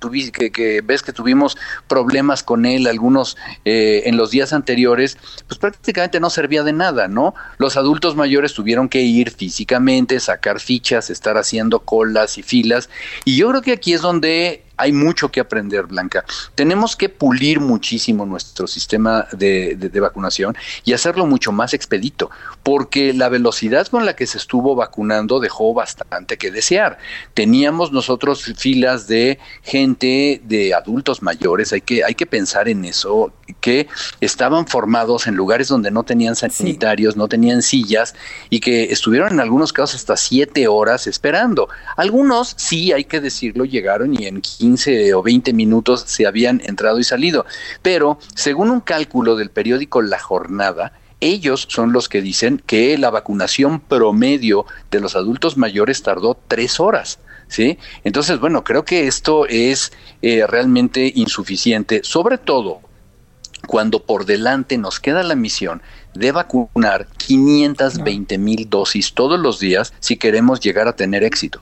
que, 0.51 0.81
ves 0.81 1.03
que 1.03 1.13
tuvimos 1.13 1.57
problemas 1.87 2.43
con 2.43 2.65
él 2.65 2.87
algunos 2.87 3.37
eh, 3.65 4.03
en 4.05 4.17
los 4.17 4.31
días 4.31 4.53
anteriores, 4.53 5.17
pues 5.47 5.59
prácticamente 5.59 6.19
no 6.19 6.29
servía 6.29 6.63
de 6.63 6.73
nada, 6.73 7.07
¿no? 7.07 7.35
Los 7.57 7.77
adultos 7.77 8.15
mayores 8.15 8.53
tuvieron 8.53 8.89
que 8.89 9.01
ir 9.01 9.31
físicamente, 9.31 10.19
sacar 10.19 10.59
fichas, 10.59 11.09
estar 11.09 11.37
haciendo 11.37 11.79
colas 11.79 12.37
y 12.37 12.43
filas 12.43 12.89
y 13.25 13.35
yo 13.35 13.49
creo 13.49 13.61
que 13.61 13.73
aquí 13.73 13.93
es 13.93 14.01
donde 14.01 14.63
hay 14.77 14.91
mucho 14.91 15.29
que 15.29 15.39
aprender, 15.39 15.85
Blanca. 15.85 16.25
Tenemos 16.55 16.95
que 16.95 17.09
pulir 17.09 17.59
muchísimo 17.59 18.25
nuestro 18.25 18.67
sistema 18.67 19.27
de, 19.31 19.89
vacunación 20.01 20.55
y 20.83 20.93
hacerlo 20.93 21.25
mucho 21.25 21.51
más 21.51 21.73
expedito, 21.73 22.29
porque 22.63 23.13
la 23.13 23.27
velocidad 23.27 23.87
con 23.87 24.05
la 24.05 24.15
que 24.15 24.25
se 24.25 24.37
estuvo 24.37 24.73
vacunando 24.73 25.41
dejó 25.41 25.73
bastante 25.73 26.37
que 26.37 26.49
desear. 26.49 26.97
Teníamos 27.33 27.91
nosotros 27.91 28.43
filas 28.57 29.07
de 29.07 29.37
gente, 29.61 30.41
de 30.45 30.73
adultos 30.73 31.21
mayores, 31.21 31.73
hay 31.73 31.81
que, 31.81 32.03
hay 32.05 32.15
que 32.15 32.25
pensar 32.25 32.69
en 32.69 32.85
eso, 32.85 33.33
que 33.59 33.87
estaban 34.21 34.65
formados 34.65 35.27
en 35.27 35.35
lugares 35.35 35.67
donde 35.67 35.91
no 35.91 36.03
tenían 36.03 36.35
sanitarios, 36.35 37.17
no 37.17 37.27
tenían 37.27 37.61
sillas 37.61 38.15
y 38.49 38.61
que 38.61 38.85
estuvieron 38.85 39.33
en 39.33 39.39
algunos 39.41 39.73
casos 39.73 39.95
hasta 39.95 40.15
siete 40.15 40.67
horas 40.67 41.05
esperando. 41.05 41.67
Algunos, 41.97 42.55
sí, 42.57 42.93
hay 42.93 43.03
que 43.03 43.19
decirlo, 43.19 43.65
llegaron 43.65 44.13
y 44.19 44.25
en 44.25 44.41
15 44.41 45.13
o 45.13 45.21
20 45.21 45.51
minutos 45.53 46.03
se 46.07 46.25
habían 46.25 46.61
entrado 46.63 46.99
y 46.99 47.03
salido. 47.03 47.45
Pero 47.81 48.19
según 48.35 48.69
un 48.69 48.79
cálculo 48.79 49.35
del 49.35 49.49
periódico 49.49 50.01
La 50.01 50.19
Jornada, 50.19 50.93
ellos 51.23 51.67
son 51.69 51.93
los 51.93 52.09
que 52.09 52.21
dicen 52.21 52.61
que 52.65 52.97
la 52.97 53.09
vacunación 53.09 53.79
promedio 53.79 54.65
de 54.91 54.99
los 54.99 55.15
adultos 55.15 55.57
mayores 55.57 56.03
tardó 56.03 56.37
tres 56.47 56.79
horas. 56.79 57.19
¿Sí? 57.47 57.77
Entonces, 58.03 58.39
bueno, 58.39 58.63
creo 58.63 58.83
que 58.83 59.05
esto 59.05 59.45
es 59.47 59.91
eh, 60.21 60.47
realmente 60.47 61.11
insuficiente, 61.13 62.01
sobre 62.03 62.37
todo 62.37 62.81
cuando 63.67 64.03
por 64.03 64.25
delante 64.25 64.77
nos 64.77 64.99
queda 64.99 65.23
la 65.23 65.35
misión 65.35 65.81
de 66.13 66.31
vacunar 66.31 67.07
520 67.17 68.37
mil 68.37 68.69
dosis 68.69 69.13
todos 69.13 69.39
los 69.39 69.59
días 69.59 69.93
si 69.99 70.17
queremos 70.17 70.59
llegar 70.59 70.87
a 70.87 70.95
tener 70.95 71.23
éxito. 71.23 71.61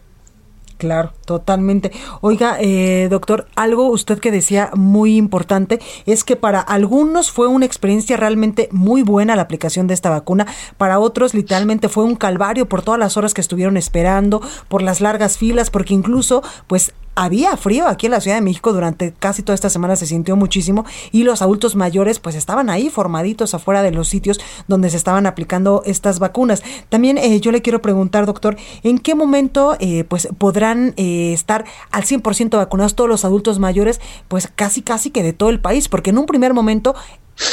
Claro, 0.82 1.14
totalmente. 1.26 1.92
Oiga, 2.22 2.58
eh, 2.60 3.08
doctor, 3.08 3.46
algo 3.56 3.86
usted 3.92 4.18
que 4.18 4.32
decía 4.32 4.72
muy 4.74 5.16
importante 5.16 5.80
es 6.08 6.24
que 6.24 6.36
para 6.36 6.60
algunos 6.60 7.30
fue 7.30 7.46
una 7.46 7.68
experiencia 7.68 8.18
realmente 8.18 8.68
muy 8.72 9.04
buena 9.04 9.36
la 9.36 9.44
aplicación 9.44 9.86
de 9.86 9.94
esta 9.94 10.10
vacuna, 10.10 10.48
para 10.80 10.98
otros 10.98 11.36
literalmente 11.36 11.88
fue 11.88 12.04
un 12.04 12.16
calvario 12.16 12.68
por 12.68 12.82
todas 12.82 13.00
las 13.00 13.16
horas 13.16 13.36
que 13.36 13.42
estuvieron 13.42 13.78
esperando, 13.78 14.42
por 14.70 14.82
las 14.82 15.02
largas 15.02 15.38
filas, 15.38 15.70
porque 15.70 15.94
incluso 15.94 16.42
pues 16.66 16.96
había 17.16 17.58
frío 17.58 17.88
aquí 17.88 18.06
en 18.06 18.14
la 18.14 18.22
Ciudad 18.22 18.38
de 18.38 18.42
México 18.42 18.74
durante 18.74 19.14
casi 19.14 19.44
toda 19.44 19.56
esta 19.56 19.70
semana 19.70 19.96
se 19.96 20.06
sintió 20.06 20.36
muchísimo 20.36 20.86
y 21.12 21.24
los 21.24 21.42
adultos 21.42 21.76
mayores 21.76 22.20
pues 22.20 22.36
estaban 22.36 22.70
ahí 22.70 22.90
formaditos 22.90 23.54
afuera 23.54 23.84
de 23.84 23.92
los 23.92 24.08
sitios 24.08 24.40
donde 24.68 24.90
se 24.90 24.98
estaban 24.98 25.26
aplicando 25.26 25.84
estas 25.86 26.20
vacunas. 26.20 26.64
También 26.90 27.18
eh, 27.18 27.40
yo 27.40 27.52
le 27.52 27.62
quiero 27.62 27.82
preguntar, 27.82 28.26
doctor, 28.26 28.58
¿en 28.84 29.00
qué 29.00 29.16
momento 29.16 29.76
eh, 29.80 30.06
pues 30.06 30.30
podrán 30.38 30.94
eh, 30.98 31.34
estar 31.34 31.66
al 31.92 32.04
100% 32.04 32.58
vacunados 32.58 32.96
todos 32.96 33.10
los 33.10 33.26
adultos 33.26 33.60
mayores? 33.60 34.00
Pues 34.28 34.48
casi 34.54 34.82
casi 34.82 35.12
que 35.12 35.24
de 35.24 35.34
todo 35.34 35.50
el 35.50 35.60
país, 35.60 35.90
porque 35.90 36.12
en 36.12 36.18
un 36.18 36.26
primer 36.26 36.54
momento 36.54 36.96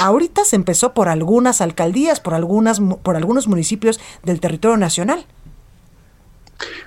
ahorita 0.00 0.44
se 0.44 0.56
empezó 0.56 0.92
por 0.92 1.08
algunas 1.08 1.60
alcaldías, 1.60 2.20
por 2.20 2.34
algunas 2.34 2.80
por 3.02 3.16
algunos 3.16 3.48
municipios 3.48 4.00
del 4.22 4.40
territorio 4.40 4.76
nacional. 4.76 5.26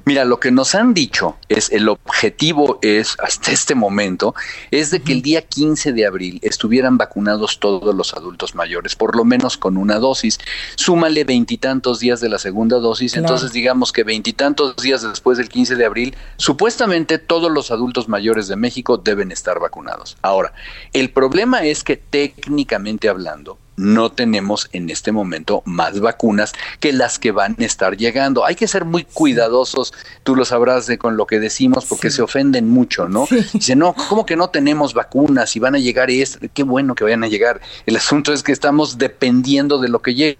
Mira, 0.05 0.25
lo 0.25 0.39
que 0.39 0.51
nos 0.51 0.75
han 0.75 0.93
dicho 0.93 1.37
es 1.47 1.71
el 1.71 1.87
objetivo 1.87 2.79
es 2.81 3.15
hasta 3.19 3.51
este 3.51 3.75
momento 3.75 4.35
es 4.71 4.91
de 4.91 5.01
que 5.01 5.13
el 5.13 5.21
día 5.21 5.41
15 5.41 5.93
de 5.93 6.05
abril 6.05 6.39
estuvieran 6.41 6.97
vacunados 6.97 7.59
todos 7.59 7.95
los 7.95 8.13
adultos 8.13 8.55
mayores, 8.55 8.95
por 8.95 9.15
lo 9.15 9.23
menos 9.23 9.57
con 9.57 9.77
una 9.77 9.99
dosis. 9.99 10.39
Súmale 10.75 11.23
veintitantos 11.23 11.99
días 11.99 12.19
de 12.19 12.29
la 12.29 12.39
segunda 12.39 12.79
dosis, 12.79 13.15
entonces 13.15 13.51
digamos 13.53 13.91
que 13.91 14.03
veintitantos 14.03 14.75
días 14.77 15.01
después 15.01 15.37
del 15.37 15.49
15 15.49 15.75
de 15.75 15.85
abril, 15.85 16.15
supuestamente 16.37 17.17
todos 17.17 17.51
los 17.51 17.71
adultos 17.71 18.09
mayores 18.09 18.47
de 18.47 18.55
México 18.55 18.97
deben 18.97 19.31
estar 19.31 19.59
vacunados. 19.59 20.17
Ahora, 20.21 20.53
el 20.93 21.11
problema 21.11 21.63
es 21.63 21.83
que 21.83 21.97
técnicamente 21.97 23.09
hablando, 23.09 23.57
no 23.81 24.11
tenemos 24.11 24.69
en 24.73 24.89
este 24.89 25.11
momento 25.11 25.63
más 25.65 25.99
vacunas 25.99 26.53
que 26.79 26.93
las 26.93 27.19
que 27.19 27.31
van 27.31 27.55
a 27.59 27.65
estar 27.65 27.97
llegando. 27.97 28.45
Hay 28.45 28.55
que 28.55 28.67
ser 28.67 28.85
muy 28.85 29.03
cuidadosos, 29.03 29.93
tú 30.23 30.35
lo 30.35 30.45
sabrás 30.45 30.85
de 30.85 30.97
con 30.97 31.17
lo 31.17 31.25
que 31.25 31.39
decimos, 31.39 31.85
porque 31.85 32.11
se 32.11 32.21
ofenden 32.21 32.69
mucho, 32.69 33.09
¿no? 33.09 33.27
Dice, 33.53 33.75
no, 33.75 33.95
¿cómo 34.09 34.25
que 34.25 34.35
no 34.35 34.49
tenemos 34.49 34.93
vacunas 34.93 35.55
y 35.55 35.59
van 35.59 35.75
a 35.75 35.79
llegar? 35.79 36.11
Es, 36.11 36.39
qué 36.53 36.63
bueno 36.63 36.95
que 36.95 37.03
vayan 37.03 37.23
a 37.23 37.27
llegar. 37.27 37.59
El 37.85 37.95
asunto 37.95 38.33
es 38.33 38.43
que 38.43 38.51
estamos 38.51 38.97
dependiendo 38.97 39.79
de 39.79 39.89
lo 39.89 40.01
que 40.01 40.13
llegue. 40.13 40.37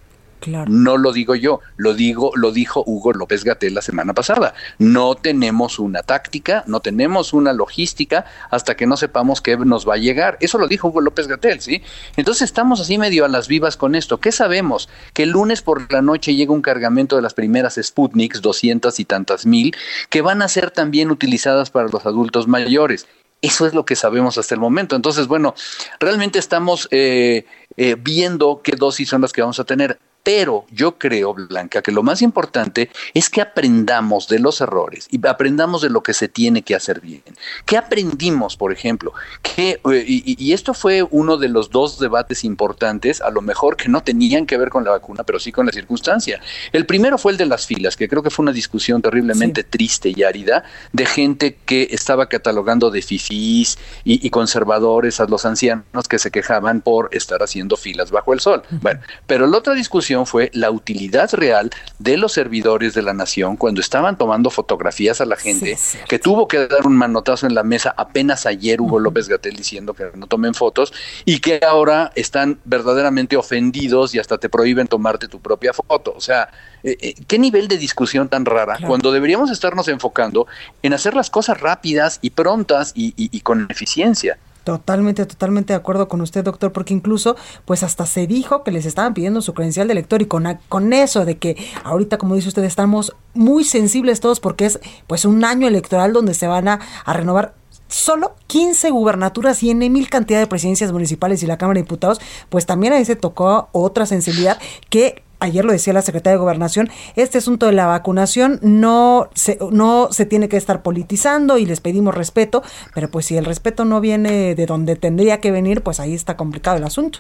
No 0.68 0.98
lo 0.98 1.14
digo 1.14 1.36
yo, 1.36 1.60
lo 1.78 1.94
digo, 1.94 2.32
lo 2.36 2.52
dijo 2.52 2.84
Hugo 2.86 3.14
López 3.14 3.44
Gatel 3.44 3.74
la 3.76 3.82
semana 3.82 4.14
pasada. 4.14 4.54
No 4.80 5.16
tenemos 5.16 5.80
una 5.80 6.04
táctica, 6.04 6.64
no 6.68 6.80
tenemos 6.80 7.34
una 7.34 7.54
logística 7.54 8.26
hasta 8.50 8.76
que 8.76 8.88
no 8.88 8.98
sepamos 8.98 9.42
qué 9.42 9.58
nos 9.58 9.88
va 9.88 9.96
a 9.96 9.98
llegar. 9.98 10.38
Eso 10.40 10.58
lo 10.58 10.68
dijo 10.68 10.88
Hugo 10.88 11.02
López 11.02 11.28
Gatel, 11.28 11.62
¿sí? 11.62 11.84
Entonces 12.16 12.44
estamos 12.44 12.80
así 12.80 12.98
medio 12.98 13.26
a 13.26 13.28
las 13.28 13.48
vivas 13.48 13.78
con 13.78 13.96
esto. 13.96 14.20
¿Qué 14.20 14.32
sabemos? 14.32 14.90
Que 15.14 15.24
el 15.24 15.30
lunes 15.30 15.62
por 15.62 15.92
la 15.92 16.02
noche 16.02 16.36
llega 16.36 16.54
un 16.54 16.62
cargamento 16.62 17.16
de 17.16 17.22
las 17.22 17.34
primeras 17.34 17.80
Sputniks, 17.82 18.42
doscientas 18.42 19.00
y 19.00 19.06
tantas 19.06 19.46
mil, 19.46 19.76
que 20.10 20.22
van 20.22 20.42
a 20.42 20.48
ser 20.48 20.72
también 20.72 21.12
utilizadas 21.12 21.70
para 21.70 21.88
los 21.88 22.06
adultos 22.06 22.48
mayores. 22.48 23.08
Eso 23.42 23.66
es 23.66 23.74
lo 23.74 23.86
que 23.86 23.96
sabemos 23.96 24.38
hasta 24.38 24.54
el 24.54 24.62
momento. 24.62 24.96
Entonces, 24.96 25.28
bueno, 25.28 25.56
realmente 26.00 26.38
estamos 26.38 26.88
eh, 26.92 27.46
eh, 27.76 27.96
viendo 28.00 28.62
qué 28.64 28.74
dosis 28.74 29.10
son 29.10 29.22
las 29.22 29.34
que 29.34 29.42
vamos 29.42 29.60
a 29.60 29.64
tener. 29.64 29.98
Pero 30.24 30.66
yo 30.72 30.98
creo, 30.98 31.34
Blanca, 31.34 31.82
que 31.82 31.92
lo 31.92 32.04
más 32.04 32.22
importante 32.22 32.90
es 33.14 33.30
que 33.30 33.42
aprendamos 33.42 34.28
de 34.28 34.40
los 34.40 34.62
errores 34.62 35.08
y 35.10 35.26
aprendamos 35.26 35.82
de 35.82 35.90
lo 35.90 36.04
que 36.04 36.14
se 36.14 36.28
tiene 36.28 36.62
que 36.62 36.76
hacer 36.76 37.02
bien. 37.02 37.24
¿Qué 37.66 37.78
aprendimos, 37.78 38.56
por 38.56 38.72
ejemplo? 38.72 39.14
Que, 39.42 39.80
eh, 39.92 40.06
y, 40.08 40.54
esto 40.54 40.74
fue 40.74 41.04
uno 41.10 41.38
de 41.38 41.50
los 41.50 41.72
dos 41.72 41.98
debates 42.00 42.44
importantes, 42.44 43.22
a 43.22 43.32
lo 43.32 43.42
mejor 43.42 43.78
que 43.78 43.90
no 43.90 44.04
tenían 44.04 44.46
que 44.46 44.58
ver 44.58 44.70
con 44.70 44.84
la 44.84 44.92
vacuna, 44.92 45.24
pero 45.24 45.40
sí 45.40 45.52
con 45.52 45.66
la 45.66 45.72
circunstancia. 45.72 46.40
El 46.72 46.86
primero 46.86 47.18
fue 47.18 47.32
el 47.32 47.38
de 47.38 47.46
las 47.46 47.66
filas, 47.66 47.96
que 47.96 48.08
creo 48.08 48.22
que 48.22 48.30
fue 48.30 48.44
una 48.44 48.52
discusión 48.52 49.02
terriblemente 49.02 49.64
triste 49.64 50.14
y 50.16 50.24
árida 50.24 50.64
de 50.92 51.06
gente 51.06 51.58
que 51.66 51.88
estaba 51.92 52.28
catalogando 52.28 52.92
de 52.92 53.02
fifís 53.02 53.78
y, 54.04 54.26
y, 54.26 54.30
conservadores 54.30 55.20
a 55.20 55.26
los 55.26 55.46
ancianos 55.46 56.08
que 56.08 56.20
se 56.20 56.30
quejaban 56.32 56.82
por 56.82 57.10
estar 57.12 57.42
haciendo 57.42 57.78
filas 57.78 58.12
bajo 58.12 58.34
el 58.34 58.40
sol. 58.40 58.64
Bueno, 58.82 59.02
pero 59.26 59.48
la 59.48 59.58
otra 59.58 59.74
discusión 59.74 60.11
fue 60.26 60.52
la 60.54 60.72
utilidad 60.72 61.34
real 61.34 61.72
de 62.00 62.18
los 62.18 62.34
servidores 62.34 62.94
de 62.94 63.02
la 63.02 63.14
nación 63.14 63.58
cuando 63.58 63.82
estaban 63.82 64.18
tomando 64.18 64.50
fotografías 64.50 65.22
a 65.22 65.26
la 65.26 65.36
gente, 65.36 65.78
que 66.08 66.20
tuvo 66.20 66.48
que 66.48 66.68
dar 66.68 66.86
un 66.86 66.96
manotazo 66.96 67.48
en 67.48 67.56
la 67.56 67.64
mesa 67.64 67.94
apenas 67.98 68.46
ayer 68.46 68.82
Hugo 68.82 69.00
López 69.00 69.28
Gatel 69.28 69.56
diciendo 69.56 69.94
que 69.94 70.06
no 70.16 70.28
tomen 70.28 70.54
fotos 70.54 70.94
y 71.26 71.40
que 71.40 71.62
ahora 71.66 72.12
están 72.16 72.60
verdaderamente 72.66 73.38
ofendidos 73.38 74.14
y 74.14 74.20
hasta 74.20 74.38
te 74.38 74.50
prohíben 74.50 74.88
tomarte 74.88 75.28
tu 75.28 75.40
propia 75.40 75.74
foto. 75.74 76.14
O 76.16 76.22
sea, 76.22 76.50
eh, 76.84 76.98
eh, 77.02 77.16
¿qué 77.28 77.40
nivel 77.40 77.68
de 77.68 77.78
discusión 77.78 78.30
tan 78.30 78.46
rara 78.46 78.78
cuando 78.86 79.12
deberíamos 79.12 79.52
estarnos 79.52 79.88
enfocando 79.88 80.48
en 80.84 80.94
hacer 80.94 81.14
las 81.14 81.30
cosas 81.30 81.60
rápidas 81.60 82.20
y 82.22 82.32
prontas 82.32 82.94
y 82.96 83.40
con 83.42 83.68
eficiencia? 83.70 84.38
Totalmente, 84.64 85.26
totalmente 85.26 85.74
de 85.74 85.78
acuerdo 85.78 86.08
con 86.08 86.22
usted, 86.22 86.44
doctor, 86.44 86.72
porque 86.72 86.94
incluso, 86.94 87.36
pues 87.66 87.82
hasta 87.82 88.06
se 88.06 88.28
dijo 88.28 88.64
que 88.64 88.70
les 88.72 88.86
estaban 88.86 89.16
pidiendo 89.16 89.42
su 89.42 89.56
credencial 89.56 89.88
de 89.88 89.96
lector 89.96 90.22
y 90.22 90.28
con, 90.28 90.60
con 90.70 90.94
eso 90.94 91.26
de 91.26 91.38
que 91.38 91.58
ahorita, 91.84 92.20
como 92.20 92.36
dice 92.36 92.50
usted, 92.50 92.64
estamos 92.64 93.16
muy 93.34 93.64
sensibles 93.64 94.20
todos 94.20 94.40
porque 94.40 94.66
es 94.66 94.80
pues 95.08 95.26
un 95.26 95.44
año 95.46 95.68
electoral 95.68 96.14
donde 96.14 96.36
se 96.36 96.46
van 96.46 96.68
a, 96.68 96.80
a 97.06 97.14
renovar 97.14 97.56
solo 97.88 98.36
15 98.48 98.92
gubernaturas 98.92 99.64
y 99.64 99.72
en 99.72 99.80
mil 99.80 100.10
cantidad 100.10 100.40
de 100.40 100.48
presidencias 100.48 100.92
municipales 100.92 101.42
y 101.42 101.48
la 101.48 101.58
Cámara 101.58 101.80
de 101.80 101.84
Diputados, 101.84 102.22
pues 102.50 102.68
también 102.68 102.94
ahí 102.94 103.04
se 103.04 103.16
tocó 103.16 103.70
otra 103.72 104.06
sensibilidad 104.06 104.60
que 104.90 105.24
ayer 105.42 105.66
lo 105.66 105.74
decía 105.74 105.92
la 105.92 106.02
secretaria 106.02 106.38
de 106.38 106.42
Gobernación, 106.42 106.90
este 107.16 107.40
asunto 107.40 107.66
de 107.66 107.74
la 107.74 107.88
vacunación 107.88 108.60
no 108.62 109.30
se, 109.34 109.58
no 109.72 110.08
se 110.12 110.26
tiene 110.26 110.48
que 110.48 110.56
estar 110.56 110.82
politizando 110.82 111.58
y 111.58 111.66
les 111.66 111.82
pedimos 111.82 112.16
respeto, 112.16 112.64
pero 112.96 113.10
pues 113.10 113.26
si 113.26 113.36
el 113.36 113.44
respeto 113.46 113.84
no 113.84 114.00
viene 114.00 114.56
de 114.56 114.66
donde 114.66 114.96
tendría 114.96 115.42
que 115.42 115.52
venir, 115.52 115.82
pues 115.82 116.00
ahí 116.00 116.14
está 116.14 116.38
complicado 116.38 116.78
el 116.78 116.84
asunto. 116.86 117.20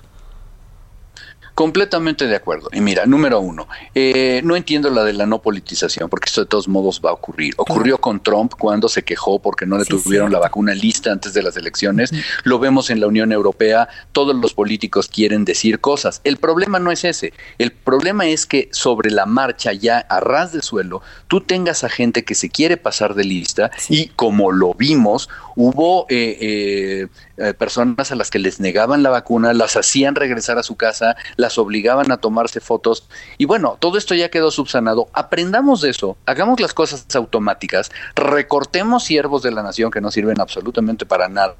Completamente 1.61 2.25
de 2.25 2.35
acuerdo. 2.35 2.69
Y 2.73 2.81
mira, 2.81 3.05
número 3.05 3.39
uno, 3.39 3.67
eh, 3.93 4.41
no 4.43 4.55
entiendo 4.55 4.89
la 4.89 5.03
de 5.03 5.13
la 5.13 5.27
no 5.27 5.43
politización, 5.43 6.09
porque 6.09 6.25
esto 6.25 6.41
de 6.41 6.47
todos 6.47 6.67
modos 6.67 6.99
va 7.05 7.11
a 7.11 7.13
ocurrir. 7.13 7.53
Ocurrió 7.55 7.99
con 7.99 8.19
Trump 8.19 8.53
cuando 8.57 8.89
se 8.89 9.03
quejó 9.03 9.37
porque 9.37 9.67
no 9.67 9.77
le 9.77 9.85
tuvieron 9.85 10.31
la 10.31 10.39
vacuna 10.39 10.73
lista 10.73 11.11
antes 11.11 11.35
de 11.35 11.43
las 11.43 11.55
elecciones. 11.57 12.09
Lo 12.45 12.57
vemos 12.57 12.89
en 12.89 12.99
la 12.99 13.05
Unión 13.05 13.31
Europea, 13.31 13.87
todos 14.11 14.35
los 14.35 14.55
políticos 14.55 15.07
quieren 15.07 15.45
decir 15.45 15.79
cosas. 15.79 16.19
El 16.23 16.37
problema 16.37 16.79
no 16.79 16.91
es 16.91 17.03
ese. 17.03 17.31
El 17.59 17.71
problema 17.71 18.25
es 18.25 18.47
que 18.47 18.67
sobre 18.71 19.11
la 19.11 19.27
marcha, 19.27 19.71
ya 19.71 19.99
a 19.99 20.19
ras 20.19 20.53
de 20.53 20.63
suelo, 20.63 21.03
tú 21.27 21.41
tengas 21.41 21.83
a 21.83 21.89
gente 21.89 22.23
que 22.23 22.33
se 22.33 22.49
quiere 22.49 22.77
pasar 22.77 23.13
de 23.13 23.23
lista 23.23 23.69
y 23.87 24.07
como 24.07 24.51
lo 24.51 24.73
vimos, 24.73 25.29
hubo 25.61 26.07
eh, 26.09 26.37
eh, 26.41 27.07
eh, 27.37 27.53
personas 27.53 28.11
a 28.11 28.15
las 28.15 28.31
que 28.31 28.39
les 28.39 28.59
negaban 28.59 29.03
la 29.03 29.11
vacuna, 29.11 29.53
las 29.53 29.77
hacían 29.77 30.15
regresar 30.15 30.57
a 30.57 30.63
su 30.63 30.75
casa, 30.75 31.15
las 31.35 31.59
obligaban 31.59 32.11
a 32.11 32.17
tomarse 32.17 32.59
fotos. 32.59 33.07
Y 33.37 33.45
bueno, 33.45 33.77
todo 33.79 33.99
esto 33.99 34.15
ya 34.15 34.29
quedó 34.29 34.49
subsanado. 34.49 35.09
Aprendamos 35.13 35.81
de 35.81 35.91
eso, 35.91 36.17
hagamos 36.25 36.59
las 36.59 36.73
cosas 36.73 37.05
automáticas, 37.15 37.91
recortemos 38.15 39.03
siervos 39.03 39.43
de 39.43 39.51
la 39.51 39.61
nación 39.61 39.91
que 39.91 40.01
no 40.01 40.09
sirven 40.09 40.41
absolutamente 40.41 41.05
para 41.05 41.29
nada 41.29 41.55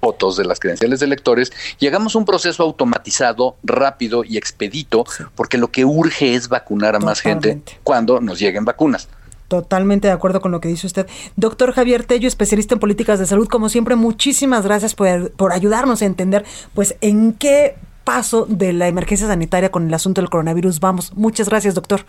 fotos 0.00 0.36
de 0.36 0.44
las 0.44 0.58
credenciales 0.58 0.98
de 0.98 1.06
electores 1.06 1.52
y 1.78 1.86
hagamos 1.86 2.16
un 2.16 2.24
proceso 2.24 2.64
automatizado, 2.64 3.54
rápido 3.62 4.24
y 4.24 4.36
expedito, 4.36 5.04
porque 5.36 5.58
lo 5.58 5.70
que 5.70 5.84
urge 5.84 6.34
es 6.34 6.48
vacunar 6.48 6.96
a 6.96 6.98
más 6.98 7.20
gente 7.20 7.62
cuando 7.84 8.20
nos 8.20 8.40
lleguen 8.40 8.64
vacunas. 8.64 9.08
Totalmente 9.52 10.08
de 10.08 10.14
acuerdo 10.14 10.40
con 10.40 10.50
lo 10.50 10.62
que 10.62 10.68
dice 10.68 10.86
usted. 10.86 11.06
Doctor 11.36 11.74
Javier 11.74 12.04
Tello, 12.04 12.26
especialista 12.26 12.72
en 12.72 12.80
políticas 12.80 13.18
de 13.18 13.26
salud, 13.26 13.46
como 13.48 13.68
siempre, 13.68 13.96
muchísimas 13.96 14.64
gracias 14.64 14.94
por, 14.94 15.30
por 15.32 15.52
ayudarnos 15.52 16.00
a 16.00 16.06
entender, 16.06 16.46
pues, 16.72 16.96
en 17.02 17.34
qué 17.34 17.76
paso 18.02 18.46
de 18.48 18.72
la 18.72 18.88
emergencia 18.88 19.26
sanitaria 19.26 19.70
con 19.70 19.86
el 19.86 19.92
asunto 19.92 20.22
del 20.22 20.30
coronavirus 20.30 20.80
vamos. 20.80 21.12
Muchas 21.12 21.50
gracias, 21.50 21.74
doctor. 21.74 22.06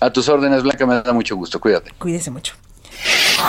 A 0.00 0.10
tus 0.10 0.28
órdenes, 0.28 0.64
Blanca, 0.64 0.84
me 0.86 1.02
da 1.02 1.12
mucho 1.12 1.36
gusto. 1.36 1.60
Cuídate. 1.60 1.92
Cuídese 2.00 2.32
mucho. 2.32 2.54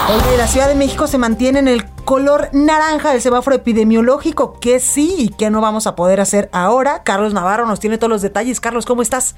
Oye, 0.08 0.38
la 0.38 0.46
Ciudad 0.46 0.68
de 0.68 0.76
México 0.76 1.08
se 1.08 1.18
mantiene 1.18 1.58
en 1.58 1.68
el 1.68 1.90
color 2.06 2.50
naranja 2.54 3.14
del 3.14 3.22
semáforo 3.22 3.56
epidemiológico. 3.56 4.60
¿Qué 4.60 4.80
sí 4.80 5.16
y 5.18 5.30
qué 5.30 5.50
no 5.50 5.60
vamos 5.60 5.88
a 5.88 5.96
poder 5.96 6.20
hacer 6.20 6.50
ahora? 6.52 7.02
Carlos 7.02 7.34
Navarro 7.34 7.66
nos 7.66 7.80
tiene 7.80 7.98
todos 7.98 8.12
los 8.12 8.22
detalles. 8.22 8.60
Carlos, 8.60 8.86
¿cómo 8.86 9.02
estás? 9.02 9.36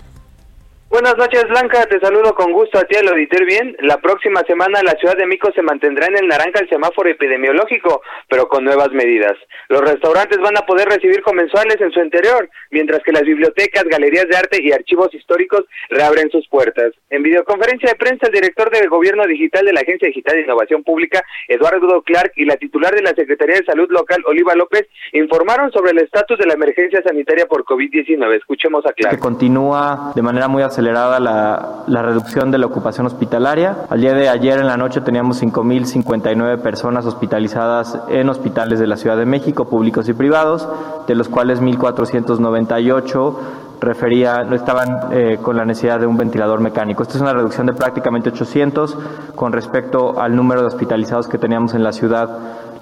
Buenas 0.90 1.18
noches, 1.18 1.44
Blanca. 1.50 1.86
Te 1.86 2.00
saludo 2.00 2.34
con 2.34 2.54
gusto 2.54 2.80
a 2.80 2.84
ti, 2.84 2.96
al 2.96 3.10
auditor 3.10 3.46
bien. 3.46 3.76
La 3.82 3.98
próxima 3.98 4.42
semana 4.48 4.82
la 4.84 4.94
Ciudad 4.94 5.18
de 5.18 5.26
México 5.26 5.50
se 5.54 5.62
mantendrá 5.62 6.08
en 6.08 6.18
el 6.18 6.30
naranja 6.30 6.62
el 6.62 6.70
semáforo 6.70 7.10
epidemiológico, 7.10 8.02
pero 8.30 8.48
con 8.48 8.64
nuevas 8.64 8.92
medidas. 8.94 9.34
Los 9.68 9.82
restaurantes 9.82 10.40
van 10.40 10.58
a 10.58 10.66
poder 10.66 10.88
recibir 10.88 11.22
comensales 11.24 11.76
en 11.82 11.92
su 11.92 12.00
interior, 12.00 12.50
mientras 12.72 13.04
que 13.04 13.12
las 13.12 13.24
bibliotecas, 13.24 13.84
galerías 13.84 14.30
de 14.30 14.38
arte 14.38 14.64
y 14.64 14.72
archivos 14.72 15.14
históricos 15.14 15.66
reabren 15.90 16.32
sus 16.32 16.48
puertas. 16.48 16.94
En 17.10 17.22
videoconferencia 17.22 17.90
de 17.90 17.96
prensa, 17.96 18.28
el 18.28 18.34
director 18.34 18.72
del 18.72 18.88
Gobierno 18.88 19.28
Digital 19.28 19.66
de 19.66 19.74
la 19.74 19.82
Agencia 19.82 20.08
Digital 20.08 20.38
de 20.38 20.44
Innovación 20.44 20.84
Pública, 20.84 21.22
Eduardo 21.50 22.02
Clark, 22.04 22.32
y 22.38 22.46
la 22.46 22.56
titular 22.56 22.96
de 22.96 23.02
la 23.02 23.14
Secretaría 23.14 23.58
de 23.58 23.66
Salud 23.66 23.90
Local, 23.92 24.24
Oliva 24.26 24.56
López, 24.56 24.88
informaron 25.12 25.70
sobre 25.74 25.92
el 25.92 26.00
estatus 26.00 26.40
de 26.40 26.46
la 26.46 26.54
emergencia 26.54 27.04
sanitaria 27.04 27.46
por 27.46 27.66
COVID-19. 27.66 28.38
Escuchemos 28.38 28.86
a 28.86 28.94
Clark. 28.94 29.16
Que 29.16 29.22
continúa 29.22 30.14
de 30.16 30.22
manera 30.22 30.48
muy 30.48 30.64
la, 30.82 31.84
la 31.88 32.02
reducción 32.02 32.52
de 32.52 32.58
la 32.58 32.66
ocupación 32.66 33.08
hospitalaria. 33.08 33.86
Al 33.90 34.02
día 34.02 34.14
de 34.14 34.30
ayer 34.30 34.60
en 34.60 34.68
la 34.68 34.78
noche 34.78 35.02
teníamos 35.02 35.42
5.059 35.42 36.62
personas 36.62 37.06
hospitalizadas 37.06 38.00
en 38.10 38.30
hospitales 38.30 38.80
de 38.80 38.88
la 38.88 38.98
Ciudad 38.98 39.18
de 39.18 39.26
México, 39.26 39.66
públicos 39.66 40.08
y 40.10 40.14
privados, 40.14 40.68
de 41.08 41.16
los 41.16 41.30
cuales 41.30 41.62
1.498 41.62 43.36
refería, 43.80 44.44
no 44.44 44.56
estaban 44.56 45.12
eh, 45.12 45.38
con 45.42 45.56
la 45.56 45.66
necesidad 45.66 46.00
de 46.00 46.08
un 46.08 46.18
ventilador 46.18 46.60
mecánico. 46.60 47.04
Esta 47.04 47.16
es 47.16 47.22
una 47.22 47.34
reducción 47.34 47.68
de 47.68 47.74
prácticamente 47.74 48.30
800 48.30 48.98
con 49.36 49.54
respecto 49.54 50.20
al 50.20 50.36
número 50.36 50.62
de 50.62 50.68
hospitalizados 50.68 51.28
que 51.28 51.38
teníamos 51.38 51.74
en 51.74 51.84
la 51.84 51.92
ciudad 51.92 52.30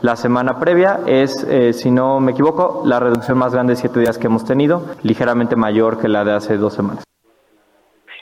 la 0.01 0.15
semana 0.15 0.60
previa. 0.60 1.01
Es, 1.05 1.45
eh, 1.49 1.73
si 1.73 1.91
no 1.91 2.19
me 2.19 2.31
equivoco, 2.31 2.84
la 2.86 2.99
reducción 2.99 3.38
más 3.38 3.53
grande 3.53 3.73
de 3.73 3.77
siete 3.77 3.99
días 3.99 4.17
que 4.17 4.27
hemos 4.27 4.45
tenido, 4.45 4.84
ligeramente 5.03 5.55
mayor 5.55 5.97
que 5.97 6.08
la 6.08 6.23
de 6.23 6.34
hace 6.34 6.58
dos 6.58 6.73
semanas. 6.73 7.04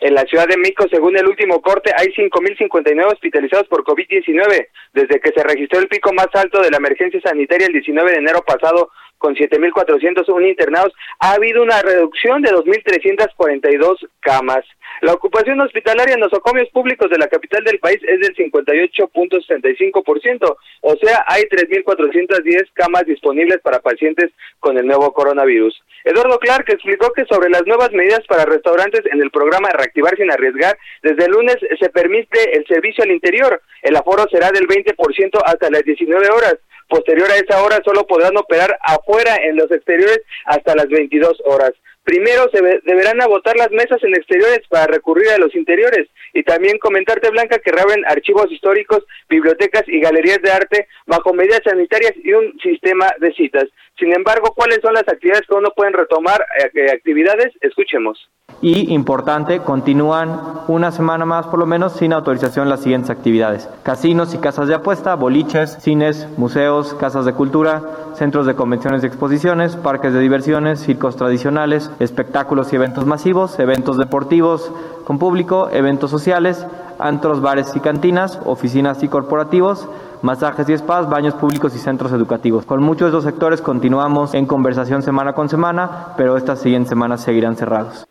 En 0.04 0.16
la 0.16 0.24
Ciudad 0.24 0.50
de 0.50 0.58
México, 0.58 0.86
según 0.92 1.16
el 1.16 1.26
último 1.26 1.62
corte, 1.62 1.94
hay 1.96 2.08
5.059 2.08 3.06
hospitalizados 3.06 3.70
por 3.70 3.86
COVID-19. 3.86 4.68
Desde 4.92 5.22
que 5.22 5.32
se 5.34 5.42
registró 5.42 5.80
el 5.80 5.88
pico 5.88 6.12
más 6.12 6.28
alto 6.34 6.62
de 6.62 6.70
la 6.70 6.76
emergencia 6.76 7.22
sanitaria 7.22 7.68
el 7.68 7.74
19 7.74 8.12
de 8.12 8.18
enero 8.18 8.44
pasado, 8.46 8.90
con 9.18 9.34
7.401 9.34 10.50
internados, 10.50 10.92
ha 11.20 11.36
habido 11.36 11.64
una 11.64 11.82
reducción 11.82 12.42
de 12.42 12.52
2.342 12.52 14.10
camas. 14.20 14.66
La 15.04 15.12
ocupación 15.12 15.60
hospitalaria 15.60 16.16
en 16.16 16.22
los 16.22 16.32
públicos 16.72 17.10
de 17.10 17.18
la 17.18 17.28
capital 17.28 17.62
del 17.66 17.80
país 17.80 18.00
es 18.08 18.22
del 18.22 18.34
58.65%, 18.38 20.56
o 20.80 20.96
sea, 20.96 21.26
hay 21.28 21.44
3.410 21.44 22.70
camas 22.72 23.06
disponibles 23.06 23.60
para 23.60 23.82
pacientes 23.82 24.32
con 24.62 24.78
el 24.78 24.88
nuevo 24.88 25.12
coronavirus. 25.12 25.78
Eduardo 26.06 26.40
Clark 26.40 26.70
explicó 26.70 27.12
que 27.12 27.26
sobre 27.26 27.50
las 27.50 27.68
nuevas 27.68 27.92
medidas 27.92 28.22
para 28.30 28.46
restaurantes 28.46 29.02
en 29.12 29.22
el 29.22 29.30
programa 29.30 29.72
Reactivar 29.72 30.16
sin 30.16 30.32
arriesgar, 30.32 30.78
desde 31.02 31.26
el 31.26 31.32
lunes 31.32 31.58
se 31.78 31.90
permite 31.90 32.58
el 32.58 32.66
servicio 32.66 33.04
al 33.04 33.12
interior. 33.12 33.62
El 33.82 33.98
aforo 33.98 34.26
será 34.32 34.52
del 34.52 34.70
20% 34.70 35.42
hasta 35.44 35.70
las 35.70 35.84
19 35.84 36.30
horas. 36.30 36.56
Posterior 36.88 37.30
a 37.30 37.36
esa 37.36 37.62
hora 37.62 37.82
solo 37.84 38.08
podrán 38.08 38.38
operar 38.38 38.80
afuera 38.82 39.36
en 39.44 39.58
los 39.58 39.70
exteriores 39.70 40.22
hasta 40.46 40.76
las 40.76 40.88
22 40.88 41.42
horas. 41.44 41.74
Primero 42.04 42.50
se 42.52 42.62
deberán 42.84 43.22
agotar 43.22 43.56
las 43.56 43.72
mesas 43.72 44.04
en 44.04 44.14
exteriores 44.16 44.62
para 44.70 44.88
recurrir 44.88 45.30
a 45.30 45.38
los 45.38 45.56
interiores 45.56 46.10
y 46.34 46.44
también 46.44 46.78
comentarte 46.78 47.30
Blanca 47.30 47.60
que 47.60 47.72
reabren 47.72 48.04
archivos 48.06 48.52
históricos, 48.52 49.06
bibliotecas 49.30 49.84
y 49.88 50.02
galerías 50.02 50.42
de 50.42 50.52
arte 50.52 50.88
bajo 51.06 51.34
medidas 51.34 51.62
sanitarias 51.64 52.14
y 52.24 52.34
un 52.34 52.60
sistema 52.62 53.08
de 53.20 53.34
citas. 53.34 53.70
Sin 53.98 54.14
embargo, 54.16 54.54
¿cuáles 54.56 54.80
son 54.82 54.94
las 54.94 55.08
actividades 55.08 55.46
que 55.48 55.56
uno 55.56 55.70
pueden 55.76 55.94
retomar? 55.94 56.44
Eh, 56.74 56.92
actividades, 56.92 57.54
escuchemos. 57.62 58.18
Y 58.62 58.94
importante, 58.94 59.60
continúan 59.60 60.40
una 60.68 60.92
semana 60.92 61.26
más 61.26 61.48
por 61.48 61.60
lo 61.60 61.66
menos 61.66 61.94
sin 61.94 62.14
autorización 62.14 62.70
las 62.70 62.82
siguientes 62.82 63.10
actividades. 63.10 63.70
Casinos 63.84 64.34
y 64.34 64.40
casas 64.40 64.68
de 64.68 64.76
apuesta, 64.76 65.16
boliches, 65.16 65.78
cines, 65.82 66.28
museos, 66.38 66.94
casas 66.96 67.26
de 67.26 67.34
cultura, 67.34 67.82
centros 68.16 68.46
de 68.46 68.56
convenciones 68.56 69.04
y 69.04 69.08
exposiciones, 69.08 69.76
parques 69.76 70.14
de 70.14 70.20
diversiones, 70.22 70.80
circos 70.80 71.16
tradicionales, 71.16 71.92
espectáculos 72.00 72.72
y 72.72 72.78
eventos 72.78 73.06
masivos, 73.06 73.60
eventos 73.60 73.98
deportivos 73.98 74.72
con 75.04 75.20
público, 75.20 75.70
eventos 75.72 76.10
sociales, 76.10 76.66
antros, 77.00 77.42
bares 77.42 77.76
y 77.76 77.80
cantinas, 77.80 78.40
oficinas 78.46 79.04
y 79.04 79.10
corporativos, 79.10 79.88
masajes 80.24 80.68
y 80.70 80.78
spas, 80.78 81.10
baños 81.10 81.36
públicos 81.36 81.76
y 81.76 81.80
centros 81.80 82.12
educativos. 82.14 82.66
Con 82.66 82.82
muchos 82.82 83.12
de 83.12 83.18
estos 83.18 83.32
sectores 83.32 83.62
continuamos 83.62 84.34
en 84.34 84.46
conversación 84.46 85.04
semana 85.04 85.34
con 85.34 85.50
semana, 85.50 86.14
pero 86.18 86.38
estas 86.38 86.62
siguientes 86.62 86.90
semanas 86.90 87.22
seguirán 87.22 87.56
cerrados. 87.56 88.08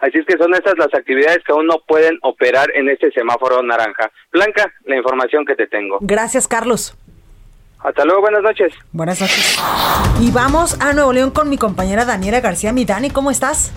Así 0.00 0.18
es 0.18 0.26
que 0.26 0.36
son 0.36 0.54
estas 0.54 0.76
las 0.78 0.92
actividades 0.94 1.38
que 1.44 1.52
aún 1.52 1.66
no 1.66 1.76
pueden 1.86 2.18
operar 2.22 2.70
en 2.74 2.88
este 2.88 3.10
semáforo 3.12 3.62
naranja. 3.62 4.10
Blanca, 4.32 4.72
la 4.84 4.96
información 4.96 5.44
que 5.44 5.54
te 5.54 5.66
tengo. 5.66 5.98
Gracias, 6.00 6.48
Carlos. 6.48 6.96
Hasta 7.78 8.04
luego, 8.04 8.22
buenas 8.22 8.42
noches. 8.42 8.72
Buenas 8.92 9.20
noches. 9.20 9.58
Y 10.20 10.30
vamos 10.30 10.80
a 10.80 10.92
Nuevo 10.92 11.12
León 11.12 11.30
con 11.30 11.48
mi 11.48 11.58
compañera 11.58 12.04
Daniela 12.04 12.40
García. 12.40 12.72
Mi 12.72 12.84
Dani, 12.84 13.10
¿cómo 13.10 13.30
estás? 13.30 13.72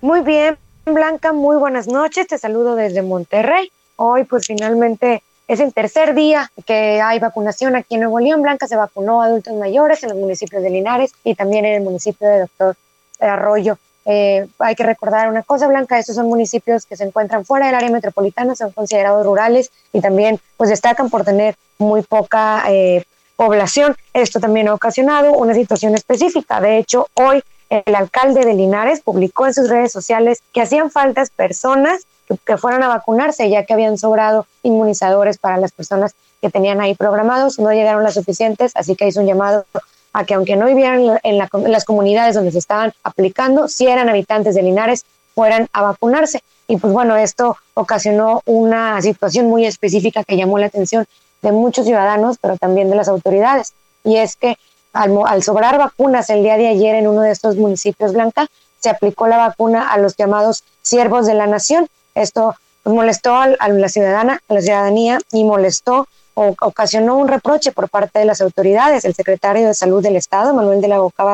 Muy 0.00 0.20
bien, 0.20 0.56
Blanca, 0.86 1.32
muy 1.32 1.56
buenas 1.56 1.88
noches. 1.88 2.26
Te 2.26 2.38
saludo 2.38 2.74
desde 2.74 3.02
Monterrey. 3.02 3.70
Hoy, 3.96 4.24
pues 4.24 4.46
finalmente 4.46 5.22
es 5.48 5.60
el 5.60 5.72
tercer 5.72 6.14
día 6.14 6.52
que 6.66 7.00
hay 7.00 7.18
vacunación 7.18 7.74
aquí 7.74 7.94
en 7.94 8.02
Nuevo 8.02 8.20
León. 8.20 8.42
Blanca 8.42 8.68
se 8.68 8.76
vacunó 8.76 9.22
a 9.22 9.26
adultos 9.26 9.54
mayores 9.54 10.02
en 10.02 10.10
los 10.10 10.18
municipios 10.18 10.62
de 10.62 10.68
Linares 10.68 11.12
y 11.24 11.34
también 11.34 11.64
en 11.64 11.74
el 11.76 11.82
municipio 11.82 12.28
de 12.28 12.40
Doctor 12.40 12.76
Arroyo. 13.18 13.78
Eh, 14.04 14.46
hay 14.58 14.74
que 14.74 14.84
recordar 14.84 15.28
una 15.28 15.42
cosa, 15.42 15.66
Blanca, 15.66 15.98
estos 15.98 16.16
son 16.16 16.28
municipios 16.28 16.84
que 16.84 16.96
se 16.96 17.04
encuentran 17.04 17.46
fuera 17.46 17.66
del 17.66 17.74
área 17.74 17.90
metropolitana, 17.90 18.54
son 18.54 18.72
considerados 18.72 19.24
rurales 19.24 19.70
y 19.92 20.00
también 20.00 20.38
pues 20.56 20.70
destacan 20.70 21.10
por 21.10 21.24
tener 21.24 21.56
muy 21.78 22.02
poca 22.02 22.64
eh, 22.68 23.04
población. 23.36 23.96
Esto 24.12 24.40
también 24.40 24.68
ha 24.68 24.74
ocasionado 24.74 25.32
una 25.32 25.54
situación 25.54 25.94
específica. 25.94 26.60
De 26.60 26.76
hecho, 26.76 27.08
hoy 27.14 27.42
el 27.70 27.94
alcalde 27.94 28.44
de 28.44 28.54
Linares 28.54 29.00
publicó 29.00 29.46
en 29.46 29.54
sus 29.54 29.68
redes 29.68 29.92
sociales 29.92 30.42
que 30.52 30.60
hacían 30.60 30.90
faltas 30.90 31.30
personas 31.30 32.06
que, 32.44 32.56
fueran 32.56 32.82
a 32.82 32.88
vacunarse, 32.88 33.48
ya 33.48 33.64
que 33.64 33.72
habían 33.72 33.98
sobrado 33.98 34.46
inmunizadores 34.62 35.38
para 35.38 35.56
las 35.56 35.72
personas 35.72 36.14
que 36.40 36.50
tenían 36.50 36.80
ahí 36.80 36.94
programados, 36.94 37.58
no 37.58 37.72
llegaron 37.72 38.02
las 38.02 38.14
suficientes, 38.14 38.72
así 38.74 38.96
que 38.96 39.08
hizo 39.08 39.20
un 39.20 39.26
llamado 39.26 39.64
a 40.12 40.24
que 40.24 40.34
aunque 40.34 40.56
no 40.56 40.66
vivieran 40.66 41.18
en, 41.22 41.38
las 41.38 41.84
comunidades 41.84 42.34
donde 42.34 42.52
se 42.52 42.58
estaban 42.58 42.92
aplicando, 43.02 43.68
si 43.68 43.86
eran 43.86 44.08
habitantes 44.08 44.54
de 44.54 44.62
Linares, 44.62 45.04
fueran 45.34 45.68
a 45.72 45.82
vacunarse. 45.82 46.42
Y 46.66 46.76
pues 46.76 46.92
bueno, 46.92 47.16
esto 47.16 47.56
ocasionó 47.74 48.42
una 48.44 49.00
situación 49.02 49.46
muy 49.46 49.64
específica 49.64 50.24
que 50.24 50.36
llamó 50.36 50.58
la 50.58 50.66
atención 50.66 51.06
de 51.42 51.52
muchos 51.52 51.86
ciudadanos, 51.86 52.38
pero 52.40 52.56
también 52.56 52.90
de 52.90 52.96
las 52.96 53.08
autoridades. 53.08 53.72
Y 54.04 54.16
es 54.16 54.36
que 54.36 54.56
al, 54.92 55.42
sobrar 55.42 55.78
vacunas 55.78 56.30
el 56.30 56.42
día 56.42 56.56
de 56.56 56.68
ayer 56.68 56.94
en 56.96 57.06
uno 57.06 57.22
de 57.22 57.30
estos 57.30 57.56
municipios 57.56 58.12
Blanca, 58.12 58.48
se 58.80 58.90
aplicó 58.90 59.26
la 59.26 59.36
vacuna 59.36 59.90
a 59.90 59.98
los 59.98 60.16
llamados 60.16 60.64
siervos 60.82 61.26
de 61.26 61.34
la 61.34 61.46
nación. 61.46 61.88
Esto 62.18 62.56
molestó 62.84 63.34
a, 63.34 63.48
la 63.68 63.88
ciudadana, 63.88 64.40
a 64.48 64.54
la 64.54 64.60
ciudadanía 64.60 65.18
y 65.32 65.44
molestó 65.44 66.08
o 66.34 66.54
ocasionó 66.60 67.16
un 67.16 67.28
reproche 67.28 67.72
por 67.72 67.88
parte 67.88 68.18
de 68.18 68.24
las 68.24 68.40
autoridades. 68.40 69.04
El 69.04 69.14
secretario 69.14 69.66
de 69.66 69.74
Salud 69.74 70.02
del 70.02 70.16
Estado, 70.16 70.54
Manuel 70.54 70.80
de 70.80 70.88
la 70.88 70.98
Boca 70.98 71.24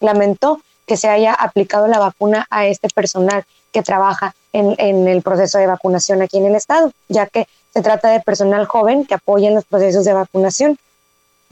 lamentó 0.00 0.60
que 0.86 0.96
se 0.96 1.08
haya 1.08 1.32
aplicado 1.32 1.86
la 1.88 1.98
vacuna 1.98 2.46
a 2.50 2.66
este 2.66 2.88
personal 2.88 3.44
que 3.72 3.82
trabaja 3.82 4.34
en, 4.52 4.74
en, 4.78 5.08
el 5.08 5.22
proceso 5.22 5.58
de 5.58 5.66
vacunación 5.66 6.22
aquí 6.22 6.36
en 6.36 6.46
el 6.46 6.54
Estado, 6.54 6.92
ya 7.08 7.26
que 7.26 7.48
se 7.72 7.82
trata 7.82 8.10
de 8.10 8.20
personal 8.20 8.66
joven 8.66 9.04
que 9.04 9.14
apoya 9.14 9.48
en 9.48 9.54
los 9.54 9.64
procesos 9.64 10.04
de 10.04 10.12
vacunación, 10.12 10.78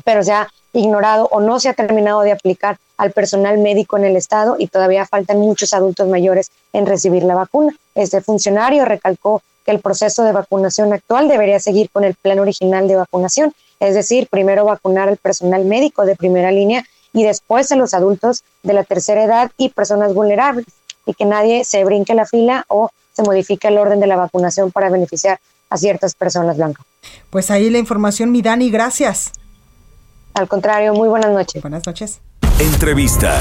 pero 0.04 0.22
se 0.22 0.32
ha 0.32 0.48
ignorado 0.72 1.28
o 1.30 1.40
no 1.40 1.60
se 1.60 1.68
ha 1.68 1.74
terminado 1.74 2.22
de 2.22 2.32
aplicar 2.32 2.78
al 2.96 3.12
personal 3.12 3.58
médico 3.58 3.96
en 3.96 4.04
el 4.04 4.16
Estado 4.16 4.56
y 4.58 4.68
todavía 4.68 5.06
faltan 5.06 5.38
muchos 5.38 5.74
adultos 5.74 6.08
mayores 6.08 6.50
en 6.72 6.86
recibir 6.86 7.24
la 7.24 7.34
vacuna. 7.34 7.74
Este 7.94 8.20
funcionario 8.20 8.84
recalcó 8.84 9.42
que 9.64 9.70
el 9.70 9.80
proceso 9.80 10.24
de 10.24 10.32
vacunación 10.32 10.92
actual 10.92 11.28
debería 11.28 11.60
seguir 11.60 11.90
con 11.90 12.04
el 12.04 12.14
plan 12.14 12.38
original 12.38 12.88
de 12.88 12.96
vacunación, 12.96 13.52
es 13.80 13.94
decir, 13.94 14.28
primero 14.28 14.64
vacunar 14.64 15.08
al 15.08 15.16
personal 15.16 15.64
médico 15.64 16.04
de 16.04 16.16
primera 16.16 16.50
línea 16.50 16.84
y 17.12 17.24
después 17.24 17.70
a 17.72 17.76
los 17.76 17.94
adultos 17.94 18.42
de 18.62 18.72
la 18.72 18.84
tercera 18.84 19.24
edad 19.24 19.50
y 19.56 19.68
personas 19.68 20.14
vulnerables, 20.14 20.66
y 21.04 21.14
que 21.14 21.24
nadie 21.24 21.64
se 21.64 21.84
brinque 21.84 22.14
la 22.14 22.26
fila 22.26 22.64
o 22.68 22.90
se 23.12 23.22
modifique 23.22 23.68
el 23.68 23.78
orden 23.78 24.00
de 24.00 24.06
la 24.06 24.16
vacunación 24.16 24.70
para 24.70 24.88
beneficiar 24.88 25.40
a 25.68 25.76
ciertas 25.76 26.14
personas 26.14 26.56
blancas. 26.56 26.86
Pues 27.30 27.50
ahí 27.50 27.70
la 27.70 27.78
información, 27.78 28.30
mi 28.30 28.42
Dani, 28.42 28.70
gracias. 28.70 29.32
Al 30.34 30.48
contrario, 30.48 30.94
muy 30.94 31.08
buenas 31.08 31.30
noches. 31.30 31.60
Buenas 31.62 31.86
noches. 31.86 32.20
Entrevista. 32.62 33.40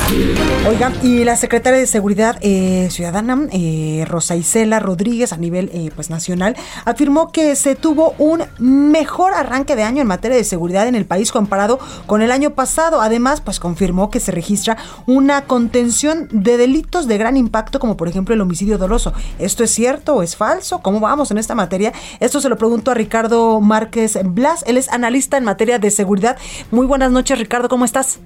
Oiga, 0.67 0.91
y 1.03 1.23
la 1.23 1.36
secretaria 1.36 1.79
de 1.79 1.86
Seguridad 1.86 2.39
eh, 2.41 2.88
Ciudadana, 2.89 3.47
eh, 3.51 4.03
Rosa 4.07 4.36
Isela 4.36 4.79
Rodríguez, 4.79 5.31
a 5.31 5.38
nivel 5.38 5.69
eh, 5.75 5.91
pues 5.93 6.10
nacional, 6.10 6.55
afirmó 6.86 7.31
que 7.31 7.55
se 7.55 7.75
tuvo 7.75 8.15
un 8.17 8.45
mejor 8.57 9.34
arranque 9.36 9.75
de 9.75 9.84
año 9.84 10.01
en 10.01 10.07
materia 10.07 10.36
de 10.36 10.43
seguridad 10.43 10.88
en 10.88 10.95
el 10.95 11.05
país 11.05 11.31
comparado 11.31 11.77
con 12.07 12.23
el 12.23 12.31
año 12.31 12.55
pasado. 12.55 12.99
Además, 12.99 13.41
pues 13.41 13.60
confirmó 13.60 14.10
que 14.10 14.19
se 14.19 14.31
registra 14.31 14.75
una 15.05 15.45
contención 15.45 16.27
de 16.31 16.57
delitos 16.57 17.05
de 17.07 17.19
gran 17.19 17.38
impacto, 17.38 17.77
como 17.77 17.97
por 17.97 18.07
ejemplo 18.07 18.34
el 18.34 18.41
homicidio 18.41 18.79
doloso. 18.79 19.13
¿Esto 19.38 19.63
es 19.63 19.69
cierto 19.69 20.15
o 20.15 20.23
es 20.23 20.36
falso? 20.36 20.79
¿Cómo 20.81 20.99
vamos 20.99 21.29
en 21.29 21.38
esta 21.38 21.53
materia? 21.53 21.93
Esto 22.19 22.41
se 22.41 22.49
lo 22.49 22.57
pregunto 22.57 22.89
a 22.89 22.95
Ricardo 22.95 23.62
Márquez 23.62 24.17
Blas. 24.23 24.63
Él 24.65 24.77
es 24.77 24.89
analista 24.89 25.38
en 25.38 25.43
materia 25.43 25.77
de 25.77 25.91
seguridad. 25.91 26.38
Muy 26.71 26.88
buenas 26.88 27.12
noches, 27.12 27.38
Ricardo, 27.38 27.69
¿cómo 27.69 27.86
estás? 27.86 28.17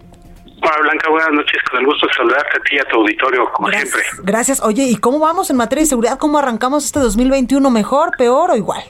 Hola 0.66 0.78
Blanca, 0.82 1.10
buenas 1.12 1.32
noches. 1.32 1.62
Con 1.70 1.80
el 1.80 1.86
gusto 1.86 2.08
de 2.08 2.14
saludarte 2.14 2.58
a 2.58 2.60
ti 2.62 2.76
y 2.76 2.80
a 2.80 2.86
tu 2.86 2.96
auditorio, 2.96 3.46
como 3.52 3.70
siempre. 3.70 4.02
Gracias. 4.24 4.64
Oye, 4.64 4.84
¿y 4.86 4.96
cómo 4.96 5.20
vamos 5.20 5.52
en 5.52 5.58
materia 5.58 5.84
de 5.84 5.88
seguridad? 5.88 6.18
¿Cómo 6.18 6.40
arrancamos 6.40 6.86
este 6.86 7.00
2021? 7.00 7.70
¿Mejor, 7.70 8.18
peor 8.18 8.50
o 8.50 8.56
igual? 8.56 8.82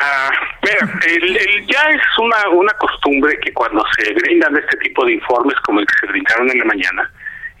Ah, 0.00 0.30
mira, 0.62 0.88
el, 1.08 1.66
ya 1.66 1.82
es 1.90 2.02
una, 2.18 2.50
una 2.50 2.72
costumbre 2.74 3.36
que 3.40 3.52
cuando 3.52 3.84
se 3.96 4.12
brindan 4.12 4.56
este 4.56 4.76
tipo 4.76 5.04
de 5.04 5.14
informes 5.14 5.56
como 5.64 5.80
el 5.80 5.86
que 5.86 6.06
se 6.06 6.06
brindaron 6.06 6.50
en 6.50 6.58
la 6.60 6.64
mañana, 6.66 7.10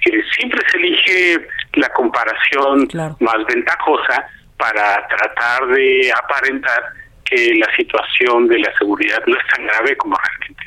que 0.00 0.22
siempre 0.36 0.60
se 0.70 0.76
elige 0.76 1.48
la 1.74 1.88
comparación 1.94 2.86
más 3.18 3.44
ventajosa 3.48 4.24
para 4.56 5.04
tratar 5.08 5.66
de 5.66 6.12
aparentar 6.12 6.92
que 7.24 7.56
la 7.56 7.74
situación 7.74 8.46
de 8.46 8.60
la 8.60 8.72
seguridad 8.78 9.20
no 9.26 9.36
es 9.36 9.46
tan 9.48 9.66
grave 9.66 9.96
como 9.96 10.16
realmente 10.16 10.66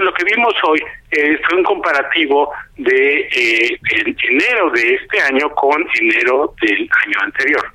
lo 0.00 0.12
que 0.14 0.24
vimos 0.24 0.54
hoy 0.64 0.80
eh, 1.10 1.40
fue 1.48 1.58
un 1.58 1.64
comparativo 1.64 2.52
de 2.76 3.20
eh, 3.32 3.80
enero 4.28 4.70
de 4.70 4.94
este 4.94 5.20
año 5.22 5.48
con 5.54 5.86
enero 6.00 6.54
del 6.60 6.88
año 7.06 7.18
anterior. 7.22 7.72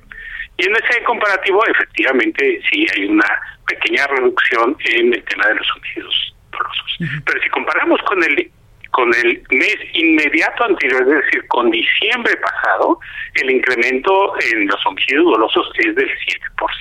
Y 0.56 0.66
en 0.66 0.76
ese 0.76 1.02
comparativo, 1.02 1.64
efectivamente, 1.66 2.60
sí 2.70 2.86
hay 2.94 3.06
una 3.06 3.26
pequeña 3.66 4.06
reducción 4.06 4.76
en 4.84 5.14
el 5.14 5.24
tema 5.24 5.48
de 5.48 5.54
los 5.56 5.66
homicidios 5.76 6.36
dolosos. 6.52 6.98
Pero 7.24 7.42
si 7.42 7.48
comparamos 7.50 8.00
con 8.02 8.22
el 8.22 8.50
con 8.94 9.12
el 9.12 9.42
mes 9.50 9.76
inmediato 9.94 10.62
anterior, 10.62 11.02
es 11.02 11.24
decir, 11.24 11.44
con 11.48 11.68
diciembre 11.68 12.36
pasado, 12.36 13.00
el 13.34 13.50
incremento 13.50 14.34
en 14.52 14.68
los 14.68 14.86
homicidios 14.86 15.24
dolosos 15.24 15.68
es 15.78 15.96
del 15.96 16.08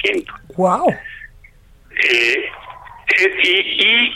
7%. 0.06 0.26
¡Wow! 0.56 0.92
Eh, 1.90 2.52
eh, 3.18 3.36
y, 3.44 3.84
y 3.84 4.14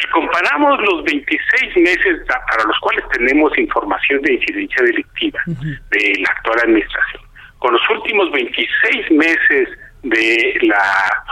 si 0.00 0.08
comparamos 0.08 0.80
los 0.82 1.04
26 1.04 1.76
meses 1.76 2.20
para 2.26 2.64
los 2.64 2.78
cuales 2.80 3.04
tenemos 3.12 3.56
información 3.58 4.20
de 4.22 4.34
incidencia 4.34 4.82
delictiva 4.84 5.40
de 5.46 6.12
la 6.20 6.30
actual 6.30 6.60
administración, 6.64 7.22
con 7.58 7.72
los 7.72 7.90
últimos 7.90 8.30
26 8.32 9.10
meses 9.12 9.68
de 10.02 10.58
la 10.62 11.24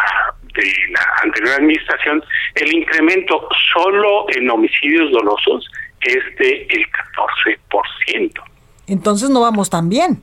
de 0.55 0.73
la 0.91 1.01
anterior 1.23 1.55
administración, 1.61 2.25
el 2.55 2.73
incremento 2.73 3.47
solo 3.75 4.27
en 4.35 4.49
homicidios 4.51 5.13
dolosos 5.13 5.69
es 6.01 6.37
de 6.39 6.67
el 6.71 6.87
14%. 8.09 8.43
Entonces 8.87 9.29
no 9.29 9.41
vamos 9.43 9.69
tan 9.69 9.89
bien. 9.89 10.23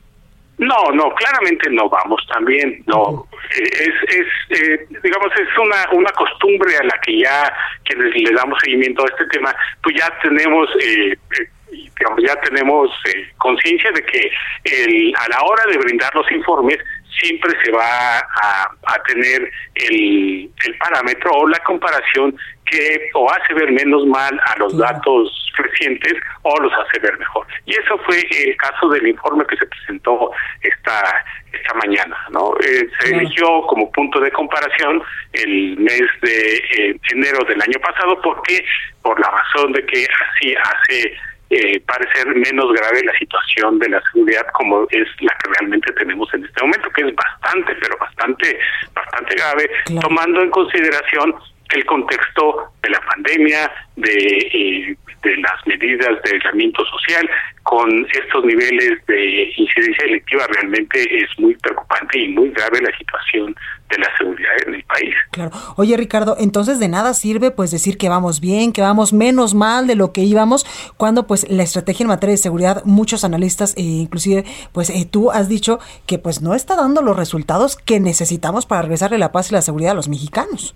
No, 0.59 0.91
no, 0.93 1.13
claramente 1.15 1.69
no 1.71 1.89
vamos 1.89 2.25
también, 2.31 2.83
no. 2.85 3.27
Es, 3.49 4.15
es 4.15 4.27
eh, 4.49 4.87
digamos, 5.03 5.31
es 5.35 5.57
una, 5.57 5.89
una 5.91 6.11
costumbre 6.11 6.77
a 6.77 6.83
la 6.83 6.99
que 7.03 7.19
ya 7.19 7.51
quienes 7.83 8.15
le 8.15 8.31
damos 8.31 8.59
seguimiento 8.63 9.03
a 9.03 9.07
este 9.07 9.25
tema, 9.27 9.53
pues 9.81 9.95
ya 9.97 10.09
tenemos, 10.21 10.69
eh, 10.79 11.11
eh, 11.11 11.49
digamos, 11.71 12.23
ya 12.23 12.35
tenemos 12.41 12.91
conciencia 13.37 13.91
de 13.91 14.05
que 14.05 14.31
el, 14.63 15.13
a 15.17 15.27
la 15.29 15.41
hora 15.41 15.63
de 15.71 15.77
brindar 15.77 16.13
los 16.13 16.31
informes 16.31 16.77
siempre 17.19 17.51
se 17.63 17.71
va 17.71 18.19
a, 18.19 18.63
a 18.85 19.03
tener 19.07 19.51
el, 19.75 20.49
el 20.65 20.77
parámetro 20.77 21.31
o 21.31 21.47
la 21.47 21.59
comparación 21.59 22.35
que 22.65 23.09
o 23.13 23.29
hace 23.31 23.53
ver 23.53 23.71
menos 23.71 24.05
mal 24.05 24.39
a 24.45 24.57
los 24.57 24.77
datos 24.77 25.51
recientes 25.55 26.13
o 26.43 26.59
los 26.59 26.71
hace 26.73 26.99
ver 26.99 27.17
mejor. 27.19 27.45
Y 27.65 27.71
eso 27.73 27.97
fue 28.05 28.17
el 28.19 28.55
caso 28.57 28.89
del 28.89 29.07
informe 29.07 29.45
que 29.45 29.57
se 29.57 29.65
presentó 29.65 30.31
esta 30.61 31.25
esta 31.51 31.73
mañana, 31.75 32.17
¿no? 32.31 32.55
Eh, 32.61 32.89
se 32.99 33.15
eligió 33.15 33.61
como 33.67 33.91
punto 33.91 34.19
de 34.19 34.31
comparación 34.31 35.03
el 35.33 35.77
mes 35.77 36.01
de 36.21 36.55
eh, 36.55 36.99
enero 37.11 37.45
del 37.47 37.61
año 37.61 37.79
pasado 37.79 38.19
porque 38.21 38.65
por 39.03 39.19
la 39.19 39.29
razón 39.29 39.71
de 39.73 39.85
que 39.85 40.07
así 40.07 40.55
hace 40.55 41.13
eh, 41.53 41.81
parecer 41.85 42.27
menos 42.35 42.71
grave 42.73 43.03
la 43.03 43.13
situación 43.17 43.79
de 43.79 43.89
la 43.89 44.01
seguridad 44.11 44.45
como 44.53 44.87
es 44.89 45.07
la 45.21 45.33
que 45.37 45.51
realmente 45.57 45.91
tenemos 45.93 46.33
en 46.33 46.45
este 46.45 46.61
momento, 46.61 46.89
que 46.91 47.07
es 47.07 47.15
bastante, 47.15 47.75
pero 47.75 47.97
bastante, 47.97 48.59
bastante 48.93 49.35
grave, 49.35 49.69
tomando 50.01 50.41
en 50.41 50.49
consideración 50.49 51.35
el 51.73 51.85
contexto 51.85 52.71
de 52.83 52.89
la 52.89 53.01
pandemia, 53.01 53.71
de, 53.95 54.49
eh, 54.53 54.97
de 55.23 55.37
las 55.37 55.67
medidas 55.67 56.21
de 56.23 56.31
aislamiento 56.33 56.85
social, 56.85 57.29
con 57.63 58.07
estos 58.11 58.45
niveles 58.45 59.05
de 59.07 59.53
incidencia 59.55 60.05
delictiva 60.05 60.45
realmente 60.47 61.23
es 61.23 61.29
muy 61.39 61.55
preocupante 61.55 62.19
y 62.19 62.27
muy 62.29 62.49
grave 62.49 62.81
la 62.81 62.97
situación 62.97 63.55
de 63.93 64.03
la 64.03 64.17
seguridad 64.17 64.51
en 64.67 64.75
el 64.75 64.83
país. 64.83 65.15
Claro. 65.31 65.51
Oye, 65.75 65.95
Ricardo, 65.97 66.35
entonces 66.39 66.79
de 66.79 66.87
nada 66.87 67.13
sirve 67.13 67.51
pues 67.51 67.71
decir 67.71 67.97
que 67.97 68.09
vamos 68.09 68.39
bien, 68.39 68.73
que 68.73 68.81
vamos 68.81 69.13
menos 69.13 69.53
mal 69.53 69.87
de 69.87 69.95
lo 69.95 70.11
que 70.11 70.21
íbamos, 70.21 70.65
cuando 70.97 71.27
pues 71.27 71.49
la 71.49 71.63
estrategia 71.63 72.03
en 72.03 72.09
materia 72.09 72.33
de 72.33 72.37
seguridad, 72.37 72.83
muchos 72.85 73.23
analistas, 73.23 73.75
e 73.77 73.81
inclusive 73.81 74.45
pues 74.71 74.89
eh, 74.89 75.07
tú 75.09 75.31
has 75.31 75.49
dicho 75.49 75.79
que 76.07 76.19
pues 76.19 76.41
no 76.41 76.55
está 76.55 76.75
dando 76.75 77.01
los 77.01 77.15
resultados 77.15 77.77
que 77.77 77.99
necesitamos 77.99 78.65
para 78.65 78.81
regresarle 78.81 79.17
la 79.17 79.31
paz 79.31 79.51
y 79.51 79.53
la 79.53 79.61
seguridad 79.61 79.91
a 79.91 79.95
los 79.95 80.07
mexicanos. 80.07 80.75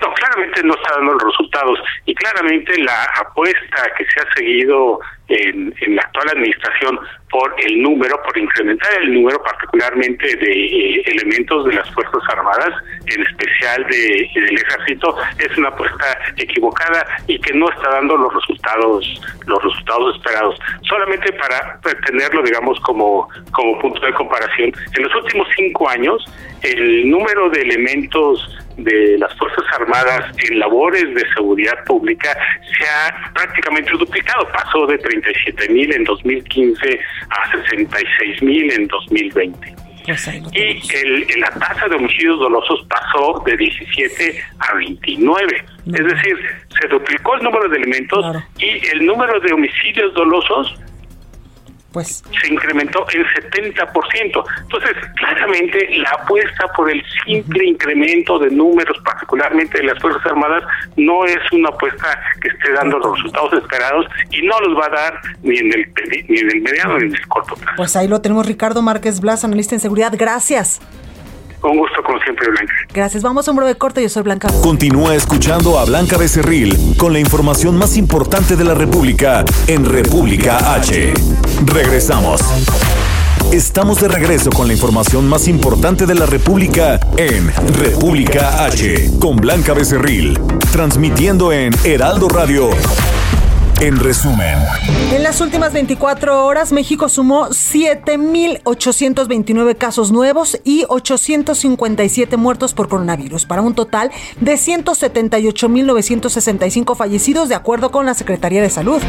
No, 0.00 0.12
claramente 0.14 0.62
no 0.64 0.74
está 0.74 0.96
dando 0.96 1.12
los 1.12 1.22
resultados 1.22 1.78
y 2.06 2.14
claramente 2.14 2.76
la 2.82 3.04
apuesta 3.20 3.90
que 3.96 4.04
se 4.04 4.20
ha 4.20 4.34
seguido 4.34 4.98
en, 5.28 5.74
en 5.80 5.96
la 5.96 6.02
actual 6.02 6.28
administración 6.36 6.98
por 7.30 7.54
el 7.66 7.80
número, 7.80 8.20
por 8.22 8.36
incrementar 8.36 8.90
el 9.02 9.14
número 9.14 9.42
particularmente 9.42 10.36
de 10.36 10.52
eh, 10.52 11.02
elementos 11.06 11.64
de 11.64 11.74
las 11.74 11.90
Fuerzas 11.92 12.22
Armadas, 12.28 12.74
en 13.06 13.22
especial 13.22 13.86
de, 13.88 14.28
del 14.34 14.54
Ejército, 14.54 15.16
es 15.38 15.56
una 15.56 15.68
apuesta 15.68 16.18
equivocada 16.36 17.06
y 17.26 17.38
que 17.38 17.54
no 17.54 17.70
está 17.70 17.90
dando 17.90 18.16
los 18.16 18.34
resultados 18.34 19.20
los 19.46 19.62
resultados 19.62 20.16
esperados. 20.16 20.58
Solamente 20.82 21.32
para 21.32 21.80
tenerlo, 22.06 22.42
digamos, 22.42 22.78
como, 22.80 23.28
como 23.52 23.78
punto 23.78 24.04
de 24.04 24.12
comparación, 24.12 24.72
en 24.96 25.02
los 25.02 25.14
últimos 25.14 25.48
cinco 25.56 25.88
años, 25.88 26.24
el 26.62 27.10
número 27.10 27.50
de 27.50 27.62
elementos 27.62 28.58
de 28.76 29.18
las 29.18 29.36
Fuerzas 29.36 29.64
Armadas 29.78 30.32
en 30.48 30.58
labores 30.58 31.14
de 31.14 31.24
seguridad 31.34 31.84
pública 31.84 32.36
se 32.76 32.84
ha 32.84 33.32
prácticamente 33.34 33.90
duplicado. 33.92 34.48
Pasó 34.48 34.86
de 34.86 34.98
37 35.12 35.68
mil 35.68 35.94
en 35.94 36.04
2015 36.04 37.00
a 37.28 37.50
66 37.68 38.42
mil 38.42 38.72
en 38.72 38.86
2020. 38.88 39.74
Pues 40.06 40.28
y 40.52 40.96
el, 40.96 41.40
la 41.40 41.50
tasa 41.50 41.86
de 41.88 41.94
homicidios 41.94 42.38
dolosos 42.40 42.84
pasó 42.88 43.40
de 43.46 43.56
17 43.56 44.42
a 44.58 44.74
29. 44.74 45.64
Es 45.86 46.04
decir, 46.04 46.36
se 46.80 46.88
duplicó 46.88 47.36
el 47.36 47.44
número 47.44 47.68
de 47.68 47.76
elementos 47.76 48.24
y 48.58 48.84
el 48.88 49.06
número 49.06 49.38
de 49.38 49.52
homicidios 49.52 50.12
dolosos 50.14 50.74
pues 51.92 52.22
se 52.40 52.52
incrementó 52.52 53.04
en 53.12 53.24
70%. 53.24 54.44
Entonces, 54.62 54.96
claramente 55.16 55.88
la 55.98 56.10
apuesta 56.10 56.68
por 56.76 56.90
el 56.90 57.02
simple 57.24 57.66
incremento 57.66 58.38
de 58.38 58.50
números, 58.50 58.96
particularmente 59.04 59.78
de 59.78 59.84
las 59.84 60.00
Fuerzas 60.00 60.24
Armadas, 60.26 60.64
no 60.96 61.24
es 61.24 61.40
una 61.52 61.68
apuesta 61.68 62.18
que 62.40 62.48
esté 62.48 62.72
dando 62.72 62.98
los 62.98 63.16
resultados 63.16 63.52
esperados 63.54 64.06
y 64.30 64.42
no 64.42 64.58
los 64.60 64.78
va 64.78 64.86
a 64.86 64.90
dar 64.90 65.20
ni 65.42 65.58
en 65.58 65.72
el, 65.72 65.92
ni 66.28 66.38
en 66.38 66.50
el 66.50 66.60
mediano 66.62 66.98
ni 66.98 67.06
en 67.06 67.14
el 67.14 67.28
corto 67.28 67.54
plazo. 67.54 67.76
Pues 67.76 67.96
ahí 67.96 68.08
lo 68.08 68.20
tenemos, 68.20 68.46
Ricardo 68.46 68.82
Márquez 68.82 69.20
Blas, 69.20 69.44
analista 69.44 69.74
en 69.74 69.80
seguridad. 69.80 70.12
Gracias. 70.16 70.80
Un 71.62 71.78
gusto, 71.78 72.02
como 72.04 72.18
siempre, 72.20 72.48
Blanca. 72.50 72.72
Gracias. 72.92 73.22
Vamos 73.22 73.46
a 73.46 73.50
un 73.50 73.56
breve 73.56 73.76
corte. 73.76 74.02
Yo 74.02 74.08
soy 74.08 74.22
Blanca. 74.22 74.48
Continúa 74.62 75.14
escuchando 75.14 75.78
a 75.78 75.84
Blanca 75.84 76.16
Becerril 76.16 76.96
con 76.96 77.12
la 77.12 77.20
información 77.20 77.76
más 77.76 77.96
importante 77.96 78.56
de 78.56 78.64
la 78.64 78.74
República 78.74 79.44
en 79.66 79.84
República 79.84 80.74
H. 80.74 81.14
Regresamos. 81.66 82.40
Estamos 83.52 84.00
de 84.00 84.08
regreso 84.08 84.50
con 84.50 84.66
la 84.66 84.72
información 84.72 85.28
más 85.28 85.46
importante 85.46 86.06
de 86.06 86.14
la 86.14 86.26
República 86.26 86.98
en 87.16 87.52
República 87.74 88.64
H 88.64 89.10
con 89.20 89.36
Blanca 89.36 89.74
Becerril, 89.74 90.38
transmitiendo 90.72 91.52
en 91.52 91.74
Heraldo 91.84 92.28
Radio 92.28 92.70
en 93.82 93.98
resumen. 93.98 94.56
En 95.12 95.22
las 95.24 95.40
últimas 95.40 95.72
24 95.72 96.46
horas, 96.46 96.70
México 96.70 97.08
sumó 97.08 97.48
7.829 97.48 99.76
casos 99.76 100.12
nuevos 100.12 100.60
y 100.62 100.84
857 100.88 102.36
muertos 102.36 102.74
por 102.74 102.88
coronavirus, 102.88 103.44
para 103.44 103.60
un 103.60 103.74
total 103.74 104.12
de 104.40 104.54
178.965 104.54 106.94
fallecidos, 106.94 107.48
de 107.48 107.56
acuerdo 107.56 107.90
con 107.90 108.06
la 108.06 108.14
Secretaría 108.14 108.62
de 108.62 108.70
Salud. 108.70 109.02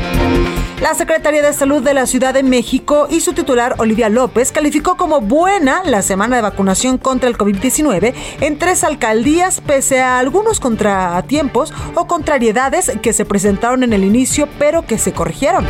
La 0.81 0.95
Secretaría 0.95 1.43
de 1.43 1.53
Salud 1.53 1.83
de 1.83 1.93
la 1.93 2.07
Ciudad 2.07 2.33
de 2.33 2.41
México 2.41 3.05
y 3.09 3.19
su 3.21 3.33
titular, 3.33 3.75
Olivia 3.77 4.09
López, 4.09 4.51
calificó 4.51 4.97
como 4.97 5.21
buena 5.21 5.83
la 5.85 6.01
semana 6.01 6.35
de 6.35 6.41
vacunación 6.41 6.97
contra 6.97 7.29
el 7.29 7.37
COVID-19 7.37 8.15
en 8.41 8.57
tres 8.57 8.83
alcaldías, 8.83 9.61
pese 9.61 10.01
a 10.01 10.17
algunos 10.17 10.59
contratiempos 10.59 11.71
o 11.93 12.07
contrariedades 12.07 12.91
que 13.01 13.13
se 13.13 13.23
presentaron 13.23 13.83
en 13.83 13.93
el 13.93 14.03
inicio, 14.03 14.49
pero 14.63 14.85
que 14.85 14.97
se 14.97 15.11
corrigieron. 15.11 15.65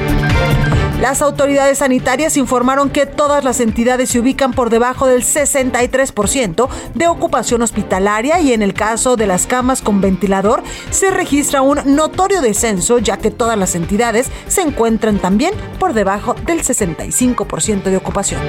Las 1.01 1.23
autoridades 1.23 1.79
sanitarias 1.79 2.37
informaron 2.37 2.91
que 2.91 3.07
todas 3.07 3.43
las 3.43 3.59
entidades 3.59 4.09
se 4.09 4.19
ubican 4.19 4.53
por 4.53 4.69
debajo 4.69 5.07
del 5.07 5.23
63% 5.23 6.69
de 6.93 7.07
ocupación 7.07 7.63
hospitalaria 7.63 8.39
y 8.39 8.53
en 8.53 8.61
el 8.61 8.75
caso 8.75 9.15
de 9.15 9.25
las 9.25 9.47
camas 9.47 9.81
con 9.81 9.99
ventilador 9.99 10.61
se 10.91 11.09
registra 11.09 11.63
un 11.63 11.79
notorio 11.85 12.39
descenso 12.39 12.99
ya 12.99 13.17
que 13.17 13.31
todas 13.31 13.57
las 13.57 13.73
entidades 13.73 14.27
se 14.47 14.61
encuentran 14.61 15.17
también 15.17 15.55
por 15.79 15.93
debajo 15.93 16.35
del 16.45 16.61
65% 16.61 17.85
de 17.85 17.97
ocupación. 17.97 18.41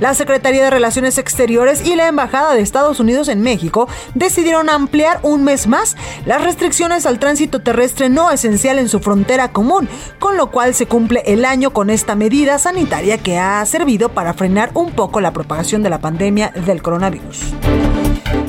La 0.00 0.14
Secretaría 0.14 0.64
de 0.64 0.70
Relaciones 0.70 1.18
Exteriores 1.18 1.86
y 1.86 1.94
la 1.94 2.08
Embajada 2.08 2.54
de 2.54 2.62
Estados 2.62 3.00
Unidos 3.00 3.28
en 3.28 3.42
México 3.42 3.88
decidieron 4.14 4.68
ampliar 4.68 5.20
un 5.22 5.44
mes 5.44 5.66
más 5.66 5.96
las 6.26 6.42
restricciones 6.42 7.06
al 7.06 7.18
tránsito 7.18 7.60
terrestre 7.60 8.08
no 8.08 8.30
esencial 8.30 8.78
en 8.78 8.88
su 8.88 9.00
frontera 9.00 9.52
común, 9.52 9.88
con 10.18 10.36
lo 10.36 10.50
cual 10.50 10.74
se 10.74 10.86
cumple 10.86 11.22
el 11.26 11.44
año 11.44 11.72
con 11.72 11.90
esta 11.90 12.14
medida 12.14 12.58
sanitaria 12.58 13.18
que 13.18 13.38
ha 13.38 13.64
servido 13.66 14.08
para 14.08 14.34
frenar 14.34 14.70
un 14.74 14.92
poco 14.92 15.20
la 15.20 15.32
propagación 15.32 15.82
de 15.82 15.90
la 15.90 15.98
pandemia 15.98 16.50
del 16.66 16.82
coronavirus. 16.82 17.54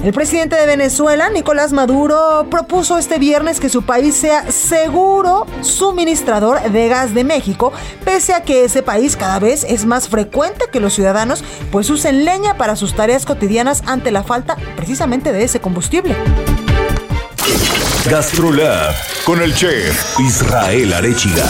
El 0.05 0.13
presidente 0.13 0.55
de 0.55 0.67
Venezuela, 0.67 1.31
Nicolás 1.31 1.73
Maduro, 1.73 2.45
propuso 2.51 2.99
este 2.99 3.17
viernes 3.17 3.59
que 3.59 3.69
su 3.69 3.81
país 3.81 4.13
sea 4.13 4.51
seguro 4.51 5.47
suministrador 5.61 6.61
de 6.61 6.87
gas 6.87 7.15
de 7.15 7.23
México, 7.23 7.73
pese 8.03 8.35
a 8.35 8.43
que 8.43 8.65
ese 8.65 8.83
país 8.83 9.15
cada 9.15 9.39
vez 9.39 9.63
es 9.67 9.87
más 9.87 10.07
frecuente 10.07 10.65
que 10.71 10.79
los 10.79 10.93
ciudadanos 10.93 11.43
pues 11.71 11.89
usen 11.89 12.23
leña 12.23 12.55
para 12.55 12.75
sus 12.75 12.95
tareas 12.95 13.25
cotidianas 13.25 13.81
ante 13.87 14.11
la 14.11 14.21
falta 14.21 14.57
precisamente 14.75 15.33
de 15.33 15.43
ese 15.43 15.59
combustible. 15.59 16.15
GastroLab 18.07 18.93
con 19.23 19.41
el 19.41 19.55
chef 19.55 20.19
Israel 20.19 20.93
Arechiga. 20.93 21.47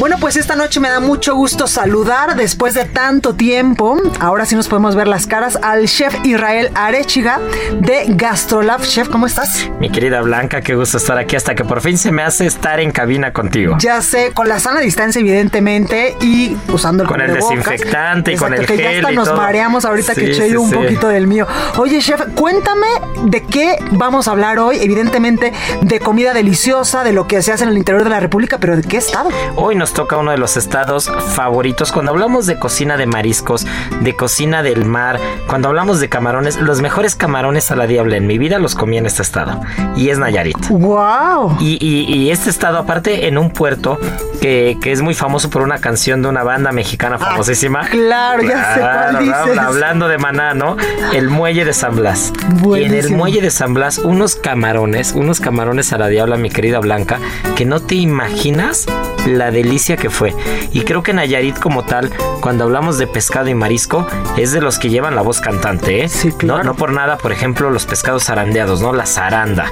Bueno, 0.00 0.16
pues 0.18 0.36
esta 0.36 0.56
noche 0.56 0.80
me 0.80 0.88
da 0.88 0.98
mucho 0.98 1.34
gusto 1.34 1.66
saludar 1.66 2.34
después 2.34 2.72
de 2.72 2.86
tanto 2.86 3.34
tiempo. 3.34 3.98
Ahora 4.18 4.46
sí 4.46 4.54
nos 4.54 4.66
podemos 4.66 4.96
ver 4.96 5.06
las 5.06 5.26
caras 5.26 5.58
al 5.60 5.84
chef 5.88 6.14
Israel 6.24 6.70
Arechiga 6.74 7.38
de 7.82 8.06
Gastrolab. 8.08 8.80
Chef, 8.80 9.10
¿cómo 9.10 9.26
estás? 9.26 9.68
Mi 9.78 9.90
querida 9.90 10.22
Blanca, 10.22 10.62
qué 10.62 10.74
gusto 10.74 10.96
estar 10.96 11.18
aquí 11.18 11.36
hasta 11.36 11.54
que 11.54 11.66
por 11.66 11.82
fin 11.82 11.98
se 11.98 12.12
me 12.12 12.22
hace 12.22 12.46
estar 12.46 12.80
en 12.80 12.92
cabina 12.92 13.34
contigo. 13.34 13.76
Ya 13.78 14.00
sé, 14.00 14.32
con 14.32 14.48
la 14.48 14.58
sana 14.58 14.80
distancia 14.80 15.20
evidentemente 15.20 16.16
y 16.22 16.56
usando 16.72 17.02
el 17.02 17.08
Con 17.10 17.20
el 17.20 17.34
desinfectante 17.34 18.32
y 18.32 18.36
con 18.36 18.54
el 18.54 18.60
que 18.64 18.78
gel 18.78 18.82
ya 18.82 18.90
hasta 19.00 19.12
y 19.12 19.16
nos 19.16 19.28
todo. 19.28 19.36
mareamos 19.36 19.84
ahorita 19.84 20.14
que 20.14 20.30
eché 20.30 20.48
sí, 20.48 20.56
un 20.56 20.70
sí. 20.70 20.76
poquito 20.76 21.08
del 21.08 21.26
mío. 21.26 21.46
Oye, 21.76 22.00
chef, 22.00 22.22
cuéntame 22.34 22.86
de 23.24 23.42
qué 23.42 23.76
vamos 23.90 24.28
a 24.28 24.30
hablar 24.30 24.60
hoy. 24.60 24.78
Evidentemente 24.80 25.52
de 25.82 26.00
comida 26.00 26.32
deliciosa, 26.32 27.04
de 27.04 27.12
lo 27.12 27.26
que 27.26 27.42
se 27.42 27.52
hace 27.52 27.64
en 27.64 27.68
el 27.68 27.76
interior 27.76 28.02
de 28.02 28.08
la 28.08 28.20
República, 28.20 28.56
pero 28.56 28.76
¿de 28.78 28.82
qué 28.82 28.96
estado? 28.96 29.28
Hoy 29.56 29.76
nos 29.76 29.89
toca 29.92 30.16
uno 30.16 30.30
de 30.30 30.38
los 30.38 30.56
estados 30.56 31.10
favoritos. 31.34 31.92
Cuando 31.92 32.12
hablamos 32.12 32.46
de 32.46 32.58
cocina 32.58 32.96
de 32.96 33.06
mariscos, 33.06 33.66
de 34.00 34.14
cocina 34.16 34.62
del 34.62 34.84
mar, 34.84 35.18
cuando 35.46 35.68
hablamos 35.68 36.00
de 36.00 36.08
camarones, 36.08 36.56
los 36.60 36.80
mejores 36.80 37.14
camarones 37.16 37.70
a 37.70 37.76
la 37.76 37.86
diabla 37.86 38.16
en 38.16 38.26
mi 38.26 38.38
vida 38.38 38.58
los 38.58 38.74
comí 38.74 38.98
en 38.98 39.06
este 39.06 39.22
estado. 39.22 39.60
Y 39.96 40.10
es 40.10 40.18
Nayarit. 40.18 40.56
¡Wow! 40.68 41.56
Y, 41.60 41.78
y- 41.84 42.12
y 42.12 42.30
este 42.30 42.50
estado, 42.50 42.78
aparte, 42.78 43.26
en 43.28 43.38
un 43.38 43.50
puerto 43.50 43.98
que, 44.40 44.78
que 44.80 44.92
es 44.92 45.02
muy 45.02 45.14
famoso 45.14 45.50
por 45.50 45.62
una 45.62 45.78
canción 45.78 46.22
de 46.22 46.28
una 46.28 46.42
banda 46.42 46.72
mexicana 46.72 47.18
famosísima. 47.18 47.80
Ah, 47.84 47.88
claro, 47.90 48.42
ya 48.42 48.74
sé 48.74 48.80
cuál 48.80 49.18
dices. 49.18 49.58
Hablando 49.58 50.08
de 50.08 50.18
maná, 50.18 50.54
¿no? 50.54 50.76
El 51.12 51.28
muelle 51.28 51.64
de 51.64 51.72
San 51.72 51.96
Blas. 51.96 52.32
Y 52.38 52.42
en 52.44 52.52
el 52.54 52.60
Buenísimo. 52.62 53.16
muelle 53.18 53.40
de 53.40 53.50
San 53.50 53.74
Blas, 53.74 53.98
unos 53.98 54.36
camarones, 54.36 55.12
unos 55.12 55.40
camarones 55.40 55.92
a 55.92 55.98
la 55.98 56.08
diabla, 56.08 56.36
mi 56.36 56.50
querida 56.50 56.78
Blanca, 56.80 57.18
que 57.56 57.64
no 57.64 57.80
te 57.80 57.96
imaginas 57.96 58.86
la 59.26 59.50
delicia 59.50 59.96
que 59.96 60.10
fue. 60.10 60.34
Y 60.72 60.82
creo 60.82 61.02
que 61.02 61.12
Nayarit 61.12 61.58
como 61.58 61.84
tal, 61.84 62.10
cuando 62.40 62.64
hablamos 62.64 62.98
de 62.98 63.06
pescado 63.06 63.48
y 63.48 63.54
marisco, 63.54 64.06
es 64.36 64.52
de 64.52 64.60
los 64.60 64.78
que 64.78 64.90
llevan 64.90 65.14
la 65.14 65.22
voz 65.22 65.40
cantante, 65.40 66.04
¿eh? 66.04 66.08
Sí, 66.08 66.32
claro. 66.32 66.58
No, 66.58 66.70
no 66.70 66.74
por 66.76 66.92
nada, 66.92 67.18
por 67.18 67.32
ejemplo, 67.32 67.70
los 67.70 67.86
pescados 67.86 68.24
zarandeados, 68.24 68.80
¿no? 68.80 68.92
La 68.92 69.06
zaranda. 69.06 69.66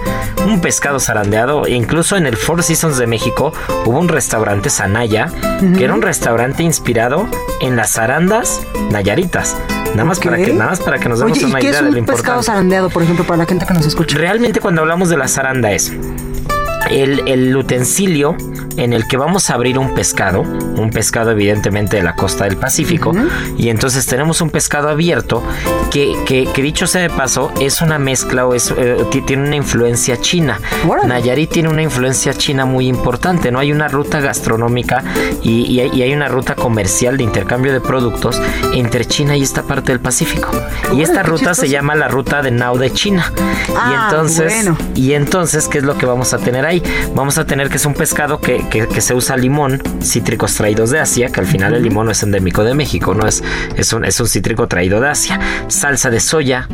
Un 0.46 0.60
pescado 0.60 1.00
zarandeado, 1.00 1.66
e 1.66 1.72
incluso 1.72 2.16
en 2.16 2.26
el 2.26 2.36
Four 2.36 2.62
Seasons 2.62 2.98
de 2.98 3.06
México 3.06 3.52
hubo 3.84 3.98
un 3.98 4.08
restaurante 4.08 4.70
Sanaya, 4.70 5.32
que 5.76 5.84
era 5.84 5.94
un 5.94 6.02
restaurante 6.02 6.62
inspirado 6.62 7.28
en 7.60 7.76
las 7.76 7.92
zarandas 7.92 8.62
nayaritas. 8.90 9.56
Nada 9.92 10.04
más, 10.04 10.20
para 10.20 10.36
que, 10.36 10.52
nada 10.52 10.70
más 10.70 10.80
para 10.80 10.98
que 10.98 11.08
nos 11.08 11.18
demos 11.18 11.38
Oye, 11.38 11.46
¿y 11.46 11.50
una 11.50 11.60
qué 11.60 11.68
idea 11.68 11.78
es 11.80 11.84
de 11.84 11.90
lo 11.90 12.06
pescado 12.06 12.18
importante. 12.18 12.46
zarandeado, 12.46 12.90
por 12.90 13.02
ejemplo, 13.02 13.24
para 13.24 13.38
la 13.38 13.46
gente 13.46 13.66
que 13.66 13.74
nos 13.74 13.86
escucha? 13.86 14.18
Realmente 14.18 14.60
cuando 14.60 14.82
hablamos 14.82 15.08
de 15.08 15.16
la 15.16 15.28
zaranda 15.28 15.72
es 15.72 15.92
el, 16.90 17.56
utensilio 17.56 18.36
en 18.76 18.92
el 18.92 19.06
que 19.06 19.16
vamos 19.16 19.50
a 19.50 19.54
abrir 19.54 19.78
un 19.78 19.94
pescado, 19.94 20.42
un 20.42 20.90
pescado 20.90 21.32
evidentemente 21.32 21.96
de 21.96 22.02
la 22.02 22.14
costa 22.14 22.44
del 22.44 22.56
Pacífico, 22.56 23.12
y 23.56 23.68
entonces 23.68 24.06
tenemos 24.06 24.40
un 24.40 24.50
pescado 24.50 24.88
abierto 24.88 25.42
que, 25.90 26.14
que, 26.26 26.62
dicho 26.62 26.86
sea 26.86 27.02
de 27.02 27.10
paso, 27.10 27.50
es 27.60 27.80
una 27.80 27.98
mezcla 27.98 28.46
o 28.46 28.54
es, 28.54 28.72
eh, 28.76 29.04
tiene 29.26 29.46
una 29.46 29.56
influencia 29.56 30.20
china. 30.20 30.60
Nayarit 31.06 31.50
tiene 31.50 31.68
una 31.68 31.82
influencia 31.82 32.34
china 32.34 32.64
muy 32.64 32.86
importante, 32.86 33.50
¿no? 33.50 33.58
Hay 33.58 33.72
una 33.72 33.88
ruta 33.88 34.20
gastronómica 34.20 35.02
y, 35.42 35.80
hay, 35.80 36.12
una 36.12 36.28
ruta 36.28 36.54
comercial 36.54 37.16
de 37.16 37.24
intercambio 37.24 37.72
de 37.72 37.80
productos 37.80 38.40
entre 38.74 39.04
China 39.04 39.36
y 39.36 39.42
esta 39.42 39.62
parte 39.62 39.92
del 39.92 40.00
Pacífico. 40.00 40.50
y 40.94 41.02
esta 41.02 41.22
ruta 41.22 41.54
se 41.54 41.68
llama 41.68 41.94
la 41.94 42.08
ruta 42.08 42.42
de 42.42 42.50
Nao 42.50 42.78
de 42.78 42.92
China. 42.92 43.32
y 43.36 43.72
ah, 43.74 44.08
entonces, 44.10 44.68
y 44.94 45.12
entonces, 45.12 45.68
¿qué 45.68 45.78
es 45.78 45.84
lo 45.84 45.96
que 45.96 46.06
vamos 46.06 46.32
a 46.34 46.38
tener 46.38 46.64
ahí? 46.66 46.77
Vamos 47.14 47.38
a 47.38 47.46
tener 47.46 47.68
que 47.68 47.76
es 47.76 47.86
un 47.86 47.94
pescado 47.94 48.40
que, 48.40 48.66
que, 48.68 49.00
se 49.00 49.14
usa 49.14 49.36
limón, 49.36 49.82
cítricos 50.02 50.54
traídos 50.54 50.90
de 50.90 50.98
Asia, 50.98 51.28
que 51.28 51.40
al 51.40 51.46
final 51.46 51.74
el 51.74 51.82
limón 51.82 52.06
no 52.06 52.12
es 52.12 52.22
endémico 52.22 52.64
de 52.64 52.74
México, 52.74 53.14
no 53.14 53.26
es, 53.26 53.42
es, 53.76 53.92
un, 53.92 54.04
es 54.04 54.18
un 54.20 54.26
cítrico 54.26 54.66
traído 54.68 55.00
de 55.00 55.08
Asia. 55.08 55.40
Salsa 55.68 56.10
de 56.10 56.20
soya, 56.20 56.68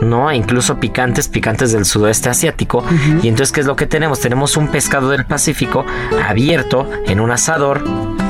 ¿no? 0.00 0.32
Incluso 0.32 0.78
picantes, 0.78 1.28
picantes 1.28 1.72
del 1.72 1.84
sudoeste 1.84 2.28
asiático. 2.28 2.84
Y 3.22 3.28
entonces, 3.28 3.52
¿qué 3.52 3.60
es 3.60 3.66
lo 3.66 3.76
que 3.76 3.86
tenemos? 3.86 4.20
Tenemos 4.20 4.56
un 4.56 4.68
pescado 4.68 5.10
del 5.10 5.24
Pacífico 5.24 5.84
abierto 6.26 6.88
en 7.06 7.20
un 7.20 7.30
asador 7.30 7.84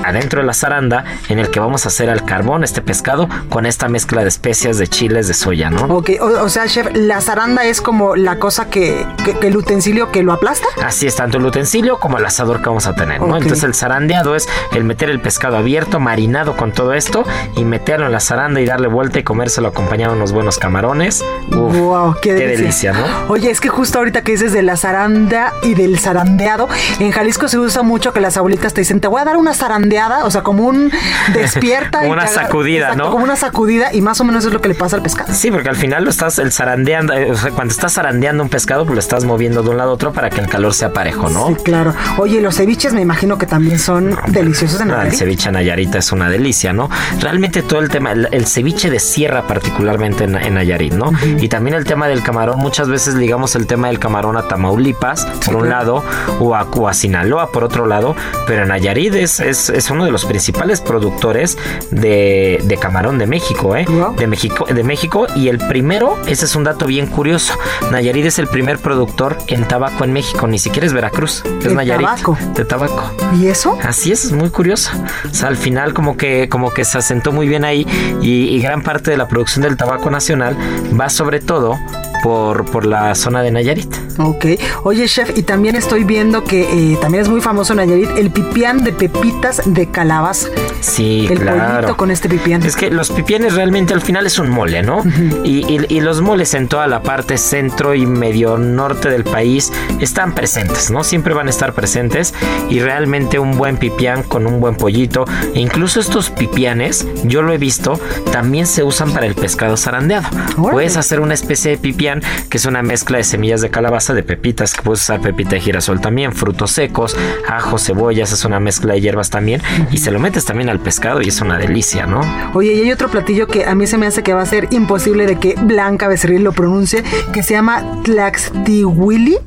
adentro 0.06 0.40
de 0.40 0.46
la 0.46 0.54
zaranda 0.54 1.04
en 1.28 1.38
el 1.38 1.50
que 1.50 1.60
vamos 1.60 1.84
a 1.84 1.88
hacer 1.88 2.10
al 2.10 2.24
carbón 2.24 2.64
este 2.64 2.82
pescado 2.82 3.28
con 3.48 3.66
esta 3.66 3.88
mezcla 3.88 4.22
de 4.22 4.28
especias 4.28 4.78
de 4.78 4.86
chiles 4.86 5.28
de 5.28 5.34
soya, 5.34 5.70
¿no? 5.70 5.84
Ok, 5.94 6.10
o, 6.20 6.48
sea, 6.48 6.66
chef, 6.66 6.88
la 6.94 7.20
zaranda 7.20 7.64
es 7.64 7.80
como 7.80 8.16
la 8.16 8.38
cosa 8.38 8.70
que, 8.70 9.04
el 9.42 9.56
utensilio 9.56 10.12
que 10.12 10.22
lo 10.22 10.32
aplasta. 10.32 10.66
Así 10.82 11.06
es, 11.06 11.16
tanto 11.16 11.38
el 11.38 11.46
utensilio 11.46 11.98
como 11.98 12.18
el 12.18 12.24
asador 12.24 12.60
que 12.62 12.68
vamos 12.68 12.86
a 12.86 12.94
tener, 12.94 13.20
¿no? 13.20 13.36
Entonces 13.36 13.64
el 13.64 13.74
zarandeado 13.74 14.36
es 14.36 14.48
el 14.72 14.84
meter 14.84 15.10
el 15.10 15.20
pescado 15.20 15.56
abierto, 15.56 16.00
marinado 16.00 16.56
con 16.56 16.72
todo 16.72 16.94
esto 16.94 17.24
y 17.56 17.64
meterlo 17.64 18.06
en 18.06 18.12
la 18.12 18.20
zaranda 18.20 18.60
y 18.60 18.66
darle 18.66 18.88
vuelta 18.88 19.18
y 19.18 19.24
comérselo 19.24 19.68
acompañado 19.68 20.12
de 20.12 20.18
unos 20.18 20.32
buenos 20.32 20.58
camarones. 20.58 21.24
wow, 21.48 22.14
qué, 22.22 22.34
delicia. 22.34 22.92
¿no? 22.92 23.04
Oye, 23.28 23.50
es 23.50 23.60
que 23.60 23.68
justo 23.68 23.98
ahorita 23.98 24.22
que 24.22 24.32
dices 24.32 24.52
de 24.52 24.62
la 24.62 24.76
zaranda 24.76 25.52
y 25.62 25.74
del 25.74 25.98
zarandeado, 25.98 26.68
en 27.00 27.10
Jalisco 27.10 27.48
se 27.48 27.58
usa 27.58 27.82
mucho 27.82 28.12
que 28.12 28.20
las 28.20 28.36
abuelitas 28.36 28.74
te 28.74 28.82
dicen, 28.82 29.00
te 29.00 29.08
voy 29.08 29.20
a 29.20 29.24
dar 29.24 29.36
una 29.36 29.54
zarandeada 29.54 29.95
o 30.24 30.30
sea, 30.30 30.42
como 30.42 30.64
un 30.64 30.90
despierta. 31.32 32.00
como 32.00 32.12
una 32.12 32.26
sacudida, 32.26 32.94
¿no? 32.94 33.10
Como 33.10 33.24
una 33.24 33.36
sacudida 33.36 33.92
y 33.92 34.00
más 34.00 34.20
o 34.20 34.24
menos 34.24 34.44
es 34.44 34.52
lo 34.52 34.60
que 34.60 34.68
le 34.68 34.74
pasa 34.74 34.96
al 34.96 35.02
pescado. 35.02 35.32
Sí, 35.32 35.50
porque 35.50 35.68
al 35.68 35.76
final 35.76 36.04
lo 36.04 36.10
estás 36.10 36.38
el 36.38 36.52
zarandeando, 36.52 37.14
eh, 37.14 37.30
o 37.30 37.36
sea, 37.36 37.50
cuando 37.50 37.72
estás 37.72 37.94
zarandeando 37.94 38.42
un 38.42 38.48
pescado, 38.48 38.84
pues 38.84 38.94
lo 38.94 39.00
estás 39.00 39.24
moviendo 39.24 39.62
de 39.62 39.70
un 39.70 39.76
lado 39.78 39.90
a 39.90 39.94
otro 39.94 40.12
para 40.12 40.30
que 40.30 40.40
el 40.40 40.48
calor 40.48 40.74
sea 40.74 40.92
parejo, 40.92 41.28
¿no? 41.28 41.48
Sí, 41.48 41.54
claro. 41.62 41.94
Oye, 42.18 42.40
los 42.40 42.56
ceviches 42.56 42.92
me 42.92 43.00
imagino 43.00 43.38
que 43.38 43.46
también 43.46 43.78
son 43.78 44.16
deliciosos 44.28 44.80
en 44.80 44.88
Nayarit. 44.88 45.12
El 45.12 45.18
ceviche 45.18 45.50
Nayarita 45.50 45.98
es 45.98 46.12
una 46.12 46.28
delicia, 46.28 46.72
¿no? 46.72 46.90
Realmente 47.20 47.62
todo 47.62 47.80
el 47.80 47.88
tema, 47.88 48.12
el, 48.12 48.46
ceviche 48.46 48.90
de 48.90 49.00
sierra 49.00 49.46
particularmente 49.46 50.24
en, 50.24 50.54
Nayarit, 50.54 50.92
¿no? 50.92 51.12
Y 51.40 51.48
también 51.48 51.76
el 51.76 51.84
tema 51.84 52.08
del 52.08 52.22
camarón, 52.22 52.58
muchas 52.58 52.88
veces 52.88 53.14
ligamos 53.14 53.54
el 53.56 53.66
tema 53.66 53.88
del 53.88 53.98
camarón 53.98 54.36
a 54.36 54.48
Tamaulipas, 54.48 55.24
por 55.44 55.56
un 55.56 55.68
lado, 55.68 56.04
o 56.40 56.54
a, 56.54 56.62
o 56.70 56.92
Sinaloa, 56.92 57.50
por 57.50 57.64
otro 57.64 57.86
lado, 57.86 58.14
pero 58.46 58.62
en 58.62 58.68
Nayarit 58.68 59.14
es, 59.14 59.40
es 59.40 59.70
es 59.76 59.85
uno 59.90 60.04
de 60.04 60.10
los 60.10 60.24
principales 60.24 60.80
productores 60.80 61.58
de, 61.90 62.78
camarón 62.80 63.18
de 63.18 63.26
México, 63.26 63.76
¿eh? 63.76 63.86
De 64.16 64.26
México, 64.26 64.66
de 64.66 64.82
México. 64.82 65.26
Y 65.34 65.48
el 65.48 65.58
primero, 65.58 66.18
ese 66.26 66.44
es 66.44 66.56
un 66.56 66.64
dato 66.64 66.86
bien 66.86 67.06
curioso. 67.06 67.54
Nayarit 67.90 68.26
es 68.26 68.38
el 68.38 68.48
primer 68.48 68.78
productor 68.78 69.38
en 69.48 69.66
tabaco 69.66 70.04
en 70.04 70.12
México, 70.12 70.46
ni 70.46 70.58
siquiera 70.58 70.86
es 70.86 70.92
Veracruz, 70.92 71.42
es 71.64 71.72
Nayarit. 71.72 72.06
Tabaco. 72.06 72.38
De 72.54 72.64
tabaco. 72.64 73.10
¿Y 73.38 73.46
eso? 73.46 73.78
Así 73.82 74.12
es, 74.12 74.24
es 74.24 74.32
muy 74.32 74.50
curioso. 74.50 74.90
O 75.30 75.34
sea, 75.34 75.48
al 75.48 75.56
final 75.56 75.94
como 75.94 76.16
que, 76.16 76.48
como 76.48 76.72
que 76.72 76.84
se 76.84 76.98
asentó 76.98 77.32
muy 77.32 77.48
bien 77.48 77.64
ahí 77.64 77.86
y, 78.20 78.48
y 78.48 78.60
gran 78.60 78.82
parte 78.82 79.10
de 79.10 79.16
la 79.16 79.28
producción 79.28 79.62
del 79.62 79.76
tabaco 79.76 80.10
nacional 80.10 80.56
va 80.98 81.08
sobre 81.08 81.40
todo 81.40 81.78
por, 82.26 82.64
por 82.64 82.86
la 82.86 83.14
zona 83.14 83.40
de 83.44 83.52
Nayarit. 83.52 83.94
Ok. 84.18 84.46
Oye, 84.82 85.06
chef, 85.06 85.38
y 85.38 85.44
también 85.44 85.76
estoy 85.76 86.02
viendo 86.02 86.42
que 86.42 86.62
eh, 86.62 86.98
también 87.00 87.22
es 87.22 87.28
muy 87.28 87.40
famoso 87.40 87.72
en 87.72 87.76
Nayarit 87.76 88.10
el 88.16 88.32
pipián 88.32 88.82
de 88.82 88.92
pepitas 88.92 89.62
de 89.64 89.88
calabaza. 89.92 90.48
Sí, 90.80 91.28
el 91.30 91.38
claro. 91.38 91.96
con 91.96 92.10
este 92.10 92.28
pipián. 92.28 92.64
Es 92.64 92.74
que 92.74 92.90
los 92.90 93.10
pipianes 93.10 93.54
realmente 93.54 93.94
al 93.94 94.00
final 94.00 94.26
es 94.26 94.40
un 94.40 94.50
mole, 94.50 94.82
¿no? 94.82 95.04
y, 95.44 95.86
y, 95.88 96.00
los 96.00 96.20
moles 96.20 96.54
en 96.54 96.66
toda 96.66 96.88
la 96.88 97.02
parte 97.02 97.38
centro 97.38 97.94
y 97.94 98.06
medio 98.06 98.58
norte 98.58 99.08
del 99.08 99.22
país 99.22 99.72
están 100.00 100.34
presentes, 100.34 100.90
¿no? 100.90 101.04
Siempre 101.04 101.32
van 101.32 101.46
a 101.46 101.50
estar 101.50 101.74
presentes 101.74 102.34
y 102.68 102.80
realmente 102.80 103.38
un 103.38 103.56
buen 103.56 103.76
pipián 103.76 104.24
con 104.24 104.46
un 104.46 104.60
buen 104.60 104.74
pollito. 104.74 105.26
E 105.54 105.60
incluso 105.60 106.00
estos 106.00 106.30
pipianes, 106.30 107.06
yo 107.24 107.42
lo 107.42 107.52
he 107.52 107.58
visto, 107.58 108.00
también 108.32 108.66
se 108.66 108.82
usan 108.82 109.12
para 109.12 109.26
el 109.26 109.34
pescado 109.34 109.76
zarandeado. 109.76 110.28
Puedes 110.56 110.96
hacer 110.96 111.20
una 111.20 111.34
especie 111.34 111.72
de 111.72 111.78
pipián 111.78 112.15
que 112.48 112.56
es 112.58 112.66
una 112.66 112.82
mezcla 112.82 113.18
de 113.18 113.24
semillas 113.24 113.60
de 113.60 113.70
calabaza, 113.70 114.14
de 114.14 114.22
pepitas, 114.22 114.74
que 114.74 114.82
puedes 114.82 115.02
usar 115.02 115.20
pepita 115.20 115.50
de 115.50 115.60
girasol 115.60 116.00
también, 116.00 116.32
frutos 116.32 116.72
secos, 116.72 117.16
ajo, 117.48 117.78
cebollas, 117.78 118.32
es 118.32 118.44
una 118.44 118.60
mezcla 118.60 118.94
de 118.94 119.00
hierbas 119.00 119.30
también, 119.30 119.62
y 119.90 119.98
se 119.98 120.10
lo 120.10 120.18
metes 120.18 120.44
también 120.44 120.68
al 120.68 120.80
pescado 120.80 121.22
y 121.22 121.28
es 121.28 121.40
una 121.40 121.58
delicia, 121.58 122.06
¿no? 122.06 122.20
Oye, 122.54 122.74
y 122.74 122.80
hay 122.82 122.92
otro 122.92 123.08
platillo 123.08 123.46
que 123.46 123.64
a 123.64 123.74
mí 123.74 123.86
se 123.86 123.98
me 123.98 124.06
hace 124.06 124.22
que 124.22 124.32
va 124.32 124.42
a 124.42 124.46
ser 124.46 124.68
imposible 124.70 125.26
de 125.26 125.38
que 125.38 125.54
Blanca 125.54 126.08
Becerril 126.08 126.42
lo 126.42 126.52
pronuncie, 126.52 127.02
que 127.32 127.42
se 127.42 127.54
llama 127.54 128.02
Tlaxtihuili. 128.04 129.38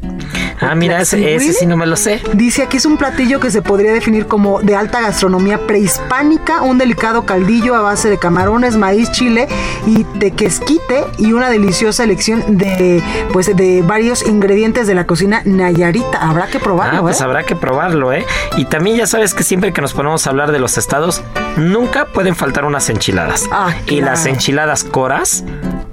Ah, 0.61 0.75
mira, 0.75 1.01
ese, 1.01 1.35
ese, 1.35 1.53
sí 1.53 1.65
no 1.65 1.77
me 1.77 1.85
lo 1.85 1.95
sé. 1.95 2.21
Dice 2.33 2.63
aquí 2.63 2.77
es 2.77 2.85
un 2.85 2.97
platillo 2.97 3.39
que 3.39 3.51
se 3.51 3.61
podría 3.61 3.93
definir 3.93 4.27
como 4.27 4.61
de 4.61 4.75
alta 4.75 5.01
gastronomía 5.01 5.65
prehispánica, 5.65 6.61
un 6.61 6.77
delicado 6.77 7.25
caldillo 7.25 7.75
a 7.75 7.81
base 7.81 8.09
de 8.09 8.17
camarones, 8.17 8.75
maíz, 8.75 9.11
chile 9.11 9.47
y 9.85 10.03
tequesquite 10.03 11.05
y 11.17 11.33
una 11.33 11.49
deliciosa 11.49 12.03
elección 12.03 12.57
de 12.57 13.01
pues 13.31 13.55
de 13.55 13.81
varios 13.81 14.25
ingredientes 14.25 14.87
de 14.87 14.95
la 14.95 15.05
cocina 15.07 15.41
nayarita. 15.45 16.17
Habrá 16.17 16.47
que 16.47 16.59
probarlo, 16.59 16.99
ah, 16.99 17.01
pues 17.01 17.21
¿eh? 17.21 17.23
habrá 17.23 17.43
que 17.43 17.55
probarlo, 17.55 18.11
¿eh? 18.11 18.25
Y 18.57 18.65
también 18.65 18.97
ya 18.97 19.07
sabes 19.07 19.33
que 19.33 19.43
siempre 19.43 19.73
que 19.73 19.81
nos 19.81 19.93
ponemos 19.93 20.27
a 20.27 20.29
hablar 20.29 20.51
de 20.51 20.59
los 20.59 20.77
estados, 20.77 21.23
nunca 21.57 22.05
pueden 22.05 22.35
faltar 22.35 22.65
unas 22.65 22.89
enchiladas. 22.89 23.47
Ah, 23.51 23.73
y 23.87 24.01
las 24.01 24.25
enchiladas 24.25 24.83
coras 24.83 25.43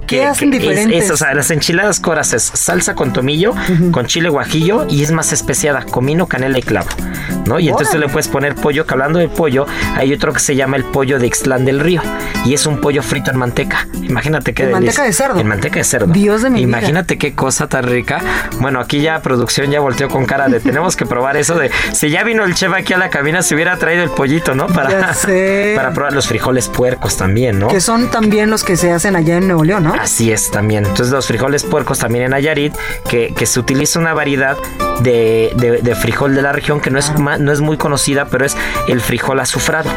¿Qué 0.07 0.25
hacen 0.25 0.51
diferentes? 0.51 1.11
o 1.11 1.17
sea, 1.17 1.33
las 1.33 1.51
enchiladas 1.51 1.99
coras 1.99 2.33
es 2.33 2.43
salsa 2.43 2.95
con 2.95 3.13
tomillo, 3.13 3.53
con 3.91 4.05
chile 4.05 4.29
guajillo 4.29 4.87
y 4.89 5.03
es 5.03 5.11
más 5.11 5.33
especiada, 5.33 5.83
comino, 5.83 6.27
canela 6.27 6.57
y 6.57 6.63
clavo. 6.63 6.87
¿no? 7.47 7.59
Y 7.59 7.69
entonces 7.69 7.99
le 7.99 8.07
puedes 8.09 8.27
poner 8.27 8.55
pollo, 8.55 8.85
que 8.85 8.93
hablando 8.93 9.19
de 9.19 9.27
pollo, 9.29 9.65
hay 9.95 10.13
otro 10.13 10.33
que 10.33 10.39
se 10.39 10.55
llama 10.55 10.77
el 10.77 10.83
pollo 10.83 11.19
de 11.19 11.27
Ixtlán 11.27 11.65
del 11.65 11.79
Río 11.79 12.01
y 12.45 12.53
es 12.53 12.65
un 12.65 12.79
pollo 12.79 13.01
frito 13.01 13.31
en 13.31 13.37
manteca. 13.37 13.87
Imagínate 14.01 14.53
qué 14.53 14.63
¿En 14.63 14.71
manteca 14.71 15.03
de 15.03 15.13
cerdo? 15.13 15.39
En 15.39 15.47
manteca 15.47 15.75
de 15.75 15.83
cerdo. 15.83 16.07
Dios 16.07 16.41
de 16.41 16.49
mi 16.49 16.61
Imagínate 16.61 17.17
qué 17.17 17.33
cosa 17.33 17.67
tan 17.67 17.83
rica. 17.83 18.21
Bueno, 18.59 18.79
aquí 18.79 19.01
ya 19.01 19.21
producción 19.21 19.71
ya 19.71 19.79
volteó 19.79 20.07
con 20.09 20.25
cara 20.25 20.47
de 20.47 20.59
tenemos 20.59 20.95
que 20.95 21.05
probar 21.05 21.37
eso 21.37 21.55
de 21.55 21.71
si 21.91 22.09
ya 22.09 22.23
vino 22.23 22.43
el 22.43 22.53
chef 22.53 22.73
aquí 22.73 22.93
a 22.93 22.97
la 22.97 23.09
cabina 23.09 23.41
se 23.41 23.55
hubiera 23.55 23.77
traído 23.77 24.03
el 24.03 24.09
pollito, 24.09 24.55
¿no? 24.55 24.67
Para, 24.67 25.13
para 25.75 25.93
probar 25.93 26.13
los 26.13 26.27
frijoles 26.27 26.67
puercos 26.67 27.17
también, 27.17 27.59
¿no? 27.59 27.67
Que 27.67 27.81
son 27.81 28.09
también 28.09 28.49
los 28.49 28.63
que 28.63 28.77
se 28.77 28.91
hacen 28.91 29.15
allá 29.15 29.37
en 29.37 29.47
Nuevo 29.47 29.63
León, 29.63 29.83
¿no? 29.83 29.95
Así 29.99 30.31
es 30.31 30.51
también. 30.51 30.85
Entonces 30.85 31.11
los 31.11 31.27
frijoles 31.27 31.63
puercos 31.63 31.99
también 31.99 32.25
en 32.25 32.31
Nayarit, 32.31 32.73
que, 33.09 33.33
que 33.35 33.45
se 33.45 33.59
utiliza 33.59 33.99
una 33.99 34.13
variedad 34.13 34.57
de, 35.01 35.79
de, 35.81 35.95
frijol 35.95 36.35
de 36.35 36.41
la 36.41 36.51
región 36.51 36.79
que 36.79 36.89
no 36.89 36.99
es, 36.99 37.11
no 37.17 37.51
es 37.51 37.61
muy 37.61 37.77
conocida, 37.77 38.25
pero 38.25 38.45
es 38.45 38.55
el 38.87 39.01
frijol 39.01 39.39
azufrado. 39.39 39.89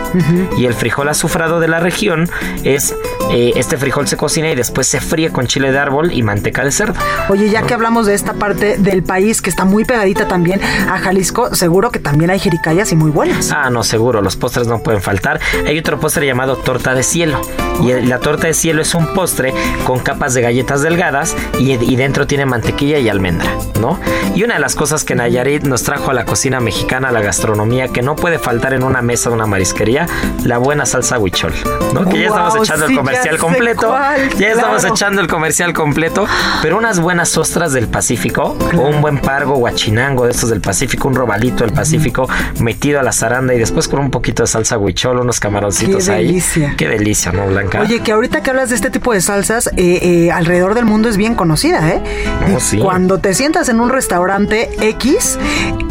Y 0.57 0.67
el 0.67 0.75
frijol 0.75 1.09
azufrado 1.09 1.61
de 1.61 1.69
la 1.69 1.81
región 1.81 2.29
es, 2.65 2.95
eh, 3.31 3.53
este 3.57 3.77
frijol 3.77 4.09
se 4.09 4.17
cocina 4.17 4.51
y 4.51 4.55
después 4.55 4.87
se 4.87 5.01
fríe 5.01 5.31
con 5.31 5.47
chile 5.47 5.73
de 5.73 5.79
árbol 5.79 6.13
y 6.13 6.23
manteca 6.23 6.65
de 6.65 6.73
cerdo. 6.73 6.95
Oye, 7.29 7.51
ya 7.51 7.63
que 7.63 7.75
hablamos 7.75 8.07
de 8.07 8.15
esta 8.15 8.35
parte 8.35 8.77
del 8.79 9.03
país 9.03 9.43
que 9.43 9.51
está 9.51 9.65
muy 9.65 9.85
pegadita 9.85 10.29
también 10.29 10.61
a 10.63 10.99
Jalisco, 10.99 11.55
seguro 11.55 11.91
que 11.91 11.99
también 11.99 12.31
hay 12.31 12.39
jericayas 12.39 12.93
y 12.93 12.97
muy 12.97 13.11
buenas. 13.11 13.53
Ah, 13.53 13.71
no, 13.71 13.83
seguro, 13.83 14.21
los 14.21 14.37
postres 14.37 14.67
no 14.67 14.83
pueden 14.83 15.03
faltar. 15.03 15.41
Hay 15.67 15.79
otro 15.79 15.99
postre 15.99 16.27
llamado 16.27 16.57
torta 16.57 16.95
de 16.95 17.03
cielo. 17.03 17.41
Y 17.83 17.93
la 18.07 18.19
torta 18.19 18.47
de 18.47 18.55
cielo 18.55 18.83
es 18.83 18.95
un 18.95 19.15
postre 19.15 19.55
con 19.85 19.90
capas 19.99 20.35
de 20.35 20.43
galletas 20.43 20.83
delgadas 20.83 21.37
y, 21.59 21.73
y 21.73 21.97
dentro 21.97 22.27
tiene 22.27 22.47
mantequilla 22.47 22.99
y 22.99 23.09
almendra, 23.09 23.51
¿no? 23.81 23.99
Y 24.35 24.45
una 24.45 24.55
de 24.55 24.61
las 24.61 24.77
cosas 24.77 25.05
que 25.05 25.15
Nayarit 25.15 25.65
nos 25.65 25.83
trajo 25.83 26.11
a 26.11 26.15
la 26.15 26.25
cocina 26.25 26.61
mexicana, 26.61 27.09
a 27.09 27.13
la 27.13 27.21
gastronomía, 27.21 27.89
que 27.89 28.03
no 28.03 28.17
puede 28.17 28.39
faltar 28.39 28.75
en 28.75 28.85
una 28.85 29.03
mesa 29.03 29.31
de 29.31 29.35
una 29.35 29.47
marisquería, 29.47 30.07
la 30.45 30.59
buena 30.59 30.87
salsa 30.87 31.19
huichol, 31.19 31.53
¿no? 31.93 32.09
Que 32.09 32.21
ya 32.21 32.27
estamos 32.29 32.57
echando 32.57 32.87
el 32.87 32.97
comercial 32.97 33.39
completo. 33.39 33.95
ya 34.39 34.49
estamos 34.51 34.85
echando 34.85 35.21
el 35.21 35.29
comercial 35.29 35.73
completo, 35.73 36.27
pero 36.63 36.79
unas 36.79 37.01
buenas 37.01 37.37
ostras 37.37 37.73
del 37.73 37.89
Pacífico, 37.89 38.57
o 38.77 38.81
un 38.81 39.01
buen 39.01 39.19
pargo 39.19 39.57
guachinango 39.57 40.27
de 40.27 40.33
estos 40.33 40.51
del 40.51 40.61
Pacífico, 40.61 41.09
un 41.09 41.15
robalito 41.15 41.65
del 41.65 41.73
Pacífico 41.73 42.29
metido 42.61 43.01
a 43.01 43.03
la 43.03 43.13
zaranda 43.13 43.55
y 43.55 43.59
después 43.59 43.89
con 43.89 44.01
un 44.01 44.11
poquito 44.11 44.43
de 44.43 44.47
salsa 44.47 44.79
huichol, 44.79 45.19
unos 45.19 45.41
camaroncitos 45.41 46.07
Qué 46.07 46.13
ahí. 46.13 46.27
Delicia. 46.29 46.75
Qué 46.77 46.89
delicia, 46.89 47.33
¿no, 47.33 47.47
Blanca? 47.47 47.81
Oye, 47.81 48.01
que 48.01 48.13
ahorita 48.13 48.43
que 48.43 48.51
hablas 48.51 48.69
de 48.71 48.77
este 48.77 48.91
tipo 48.91 49.13
de 49.13 49.21
salsas, 49.21 49.71
eh, 49.81 50.27
eh, 50.27 50.31
alrededor 50.31 50.75
del 50.75 50.85
mundo 50.85 51.09
es 51.09 51.17
bien 51.17 51.35
conocida, 51.35 51.89
¿eh? 51.89 52.03
Oh, 52.55 52.61
sí. 52.61 52.79
Cuando 52.79 53.19
te 53.19 53.33
sientas 53.35 53.69
en 53.71 53.81
un 53.81 53.89
restaurante 53.89 54.69
X, 54.81 55.39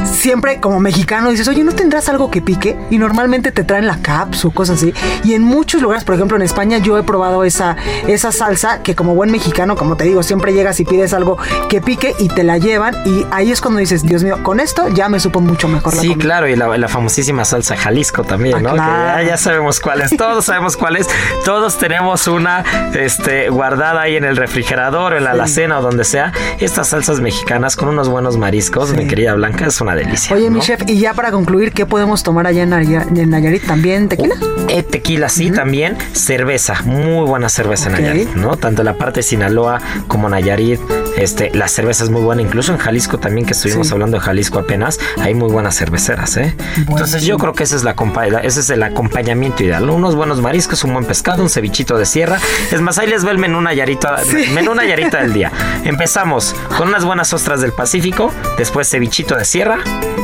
siempre 0.06 0.60
como 0.60 0.80
mexicano 0.80 1.30
dices, 1.30 1.48
oye, 1.48 1.64
¿no 1.64 1.72
tendrás 1.74 2.08
algo 2.10 2.30
que 2.30 2.42
pique? 2.42 2.78
Y 2.90 2.98
normalmente 2.98 3.52
te 3.52 3.64
traen 3.64 3.88
la 3.88 3.98
caps 4.02 4.46
o 4.46 4.52
cosas 4.52 4.78
así. 4.78 4.94
Y 5.24 5.34
en 5.34 5.44
muchos 5.44 5.82
lugares, 5.82 6.04
por 6.04 6.16
ejemplo 6.16 6.38
en 6.38 6.44
España, 6.44 6.78
yo 6.78 6.98
he 6.98 7.04
probado 7.04 7.44
esa, 7.44 7.76
esa 8.08 8.32
salsa 8.32 8.84
que 8.84 8.96
como 8.96 9.16
buen 9.16 9.32
mexicano, 9.32 9.76
como 9.76 9.96
te 9.96 10.04
digo, 10.04 10.22
siempre 10.24 10.54
llegas 10.54 10.80
y 10.80 10.86
pides 10.86 11.14
algo 11.14 11.38
que 11.70 11.82
pique 11.82 12.14
y 12.20 12.28
te 12.30 12.44
la 12.44 12.58
llevan. 12.58 12.96
Y 13.06 13.26
ahí 13.32 13.52
es 13.52 13.60
cuando 13.62 13.80
dices, 13.80 14.04
Dios 14.04 14.24
mío, 14.24 14.38
con 14.44 14.60
esto 14.60 14.88
ya 14.90 15.10
me 15.10 15.20
supo 15.20 15.42
mucho 15.42 15.68
mejor 15.68 15.96
la 15.96 16.02
Sí, 16.02 16.10
comida. 16.10 16.22
claro, 16.24 16.48
y 16.48 16.56
la, 16.56 16.78
la 16.78 16.88
famosísima 16.88 17.46
salsa 17.46 17.76
Jalisco 17.76 18.24
también, 18.24 18.58
Ah, 18.58 18.62
¿no? 18.62 18.74
Que 19.20 19.26
ya 19.26 19.38
sabemos 19.38 19.80
cuál 19.80 20.02
es, 20.02 20.16
todos 20.16 20.46
sabemos 20.46 20.78
cuál 20.78 20.98
es, 20.98 21.08
todos 21.46 21.78
tenemos 21.78 22.28
una 22.28 22.64
este, 22.94 23.50
guardada 23.50 23.79
ahí 23.84 24.16
en 24.16 24.24
el 24.24 24.36
refrigerador, 24.38 25.14
en 25.14 25.24
la 25.24 25.32
alacena 25.32 25.80
o 25.80 25.82
donde 25.82 26.04
sea. 26.04 26.32
Estas 26.60 26.90
salsas 26.90 27.20
mexicanas 27.22 27.76
con 27.76 27.90
unos 27.90 28.10
buenos 28.10 28.38
mariscos, 28.38 28.94
mi 28.94 29.08
querida 29.08 29.34
Blanca, 29.34 29.68
es 29.68 29.80
una 29.82 29.96
delicia. 29.96 30.36
Oye, 30.36 30.50
mi 30.50 30.60
chef, 30.60 30.82
y 30.88 31.00
ya 31.00 31.14
para 31.14 31.32
concluir, 31.32 31.72
¿qué 31.72 31.86
podemos 31.86 32.24
tomar 32.24 32.48
allá 32.48 32.64
en, 32.64 32.70
Naya- 32.70 33.06
en 33.16 33.30
Nayarit? 33.30 33.66
¿También 33.66 34.08
tequila? 34.10 34.36
Eh, 34.68 34.84
tequila, 34.84 35.30
sí, 35.30 35.52
también. 35.52 35.98
Cerveza, 36.14 36.82
muy 36.84 37.26
buena 37.26 37.50
cerveza 37.50 37.88
en 37.88 37.94
Nayarit, 37.94 38.30
¿no? 38.36 38.58
Tanto 38.58 38.84
la 38.84 38.94
parte 38.98 39.20
de 39.20 39.24
Sinaloa 39.24 39.80
como 40.08 40.30
Nayarit. 40.30 40.80
Este, 41.20 41.52
la 41.54 41.68
cerveza 41.68 42.04
es 42.06 42.10
muy 42.10 42.22
buena, 42.22 42.42
incluso 42.42 42.72
en 42.72 42.78
Jalisco 42.78 43.18
también, 43.18 43.46
que 43.46 43.52
estuvimos 43.54 43.88
Sí. 43.88 43.94
hablando 43.94 44.18
de 44.18 44.24
Jalisco 44.24 44.60
apenas, 44.60 45.00
hay 45.20 45.34
muy 45.34 45.52
buenas 45.52 45.76
cerveceras, 45.78 46.38
¿eh? 46.38 46.56
Entonces 46.78 47.24
yo 47.24 47.38
creo 47.38 47.54
que 47.54 47.64
ese 47.64 47.76
es, 47.76 47.84
la 47.84 47.96
ese 48.42 48.60
es 48.62 48.70
el 48.70 48.84
acompañamiento 48.84 49.64
ideal. 49.64 49.90
Unos 49.90 50.16
buenos 50.16 50.42
mariscos, 50.42 50.84
un 50.86 50.94
buen 50.94 51.06
pescado, 51.06 51.44
un 51.44 51.50
cevichito 51.50 51.98
de 51.98 52.06
sierra. 52.06 52.40
Es 52.72 52.80
más, 52.82 52.98
ahí 53.00 53.08
les 53.08 53.26
va 53.26 53.32
el 53.32 53.38
menú 53.38 53.60
Nayarita, 53.62 54.18
menú 54.54 54.74
Nayarita 54.74 55.18
del 55.22 55.34
día. 55.34 55.52
Empezamos 55.84 56.56
con 56.78 56.88
unas 56.88 57.04
buenas 57.04 57.34
ostras 57.34 57.60
del 57.62 57.74
Pacífico, 57.74 58.32
después 58.58 58.88
cevichito 58.90 59.36
de 59.36 59.44
sierra, 59.46 59.80